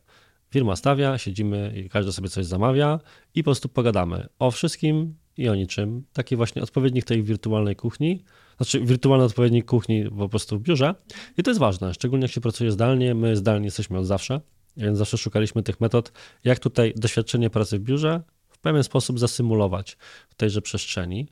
[0.50, 3.00] Firma stawia, siedzimy i każdy sobie coś zamawia
[3.34, 6.04] i po prostu pogadamy o wszystkim i o niczym.
[6.12, 8.24] Taki właśnie odpowiednik tej wirtualnej kuchni,
[8.56, 10.94] znaczy wirtualny odpowiednik kuchni po prostu w biurze.
[11.38, 13.14] I to jest ważne, szczególnie jak się pracuje zdalnie.
[13.14, 14.40] My zdalnie jesteśmy od zawsze,
[14.76, 16.12] więc zawsze szukaliśmy tych metod,
[16.44, 18.22] jak tutaj doświadczenie pracy w biurze
[18.64, 19.96] pewien sposób zasymulować
[20.28, 21.28] w tejże przestrzeni.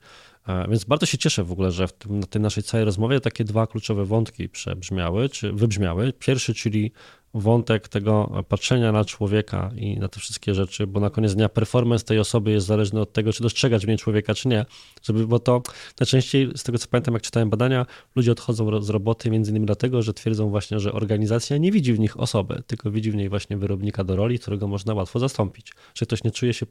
[0.49, 3.21] E, więc bardzo się cieszę w ogóle, że w tym, na tej naszej całej rozmowie
[3.21, 6.13] takie dwa kluczowe wątki przebrzmiały, czy wybrzmiały.
[6.13, 6.93] Pierwszy, czyli
[7.35, 12.05] wątek tego patrzenia na człowieka i na te wszystkie rzeczy, bo na koniec dnia performance
[12.05, 14.67] tej osoby jest zależny od tego, czy dostrzegać w niej człowieka, czy nie.
[15.03, 15.63] Żeby, bo to
[16.01, 17.87] najczęściej, z tego co pamiętam, jak czytałem badania,
[18.17, 21.99] ludzie odchodzą z roboty między innymi dlatego, że twierdzą właśnie, że organizacja nie widzi w
[21.99, 25.73] nich osoby, tylko widzi w niej właśnie wyrobnika do roli, którego można łatwo zastąpić.
[25.95, 26.67] Że ktoś nie czuje się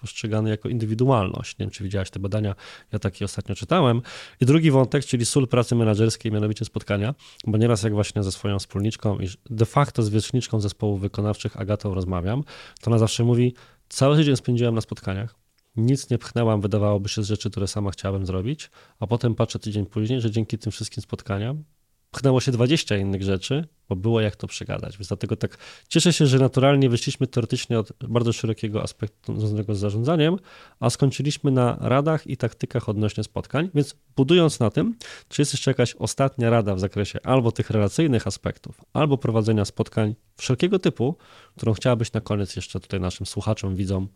[0.00, 1.58] postrzegany jako indywidualność.
[1.58, 2.54] Nie wiem, czy widziałaś te badania,
[2.92, 4.02] ja takie ostatnio czytałem.
[4.40, 7.14] I drugi wątek, czyli sól pracy menedżerskiej, mianowicie spotkania,
[7.46, 11.60] bo nieraz jak właśnie ze swoją wspólniczką, iż de facto to z wierzchniczką zespołów wykonawczych
[11.60, 12.42] Agatą rozmawiam,
[12.80, 13.54] to ona zawsze mówi,
[13.88, 15.34] cały tydzień spędziłem na spotkaniach,
[15.76, 19.86] nic nie pchnęłam, wydawałoby się, z rzeczy, które sama chciałabym zrobić, a potem patrzę tydzień
[19.86, 21.64] później, że dzięki tym wszystkim spotkaniom
[22.10, 24.98] pchnęło się 20 innych rzeczy, bo było jak to przegadać.
[24.98, 25.58] Więc dlatego tak
[25.88, 30.36] cieszę się, że naturalnie wyszliśmy teoretycznie od bardzo szerokiego aspektu związanego z zarządzaniem,
[30.80, 33.70] a skończyliśmy na radach i taktykach odnośnie spotkań.
[33.74, 34.96] Więc budując na tym,
[35.28, 40.14] czy jest jeszcze jakaś ostatnia rada w zakresie albo tych relacyjnych aspektów, albo prowadzenia spotkań
[40.36, 41.16] wszelkiego typu,
[41.56, 44.08] którą chciałabyś na koniec jeszcze tutaj naszym słuchaczom, widzom,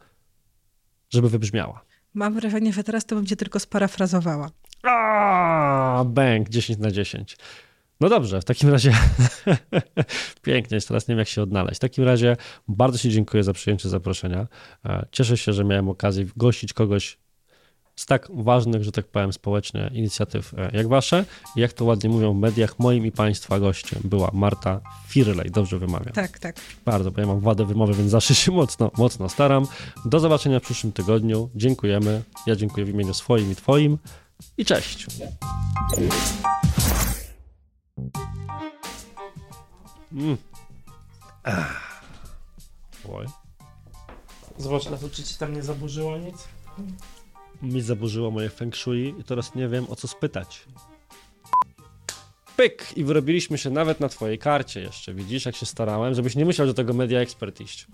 [1.11, 1.85] żeby wybrzmiała.
[2.15, 4.51] Mam wrażenie, że teraz to bym cię tylko sparafrazowała.
[4.83, 7.37] A, bank 10 na 10.
[8.05, 8.93] No dobrze, w takim razie
[10.43, 11.77] pięknie, teraz nie wiem jak się odnaleźć.
[11.77, 12.37] W takim razie
[12.69, 14.47] bardzo Ci dziękuję za przyjęcie zaproszenia.
[14.85, 17.19] E, cieszę się, że miałem okazję gościć kogoś
[17.97, 21.25] z tak ważnych, że tak powiem, społecznie inicjatyw e, jak Wasze.
[21.57, 25.51] I jak to ładnie mówią w mediach, moim i Państwa gościem była Marta Firlej.
[25.51, 26.13] Dobrze wymawiam.
[26.13, 26.57] Tak, tak.
[26.85, 29.67] Bardzo, bo ja mam wadę wymowy, więc zawsze się mocno, mocno staram.
[30.05, 31.51] Do zobaczenia w przyszłym tygodniu.
[31.55, 32.23] Dziękujemy.
[32.47, 33.99] Ja dziękuję w imieniu swoim i Twoim.
[34.59, 35.07] I cześć.
[40.13, 40.37] Mm.
[43.13, 43.27] Oj.
[44.59, 46.49] Zobacz na to, czy ci tam nie zaburzyło nic?
[47.63, 50.65] Mi zaburzyło moje feng shui i teraz nie wiem o co spytać.
[52.57, 52.93] Pyk!
[52.97, 55.15] I wyrobiliśmy się nawet na twojej karcie jeszcze.
[55.15, 57.87] Widzisz, jak się starałem, żebyś nie musiał do tego media expert iść.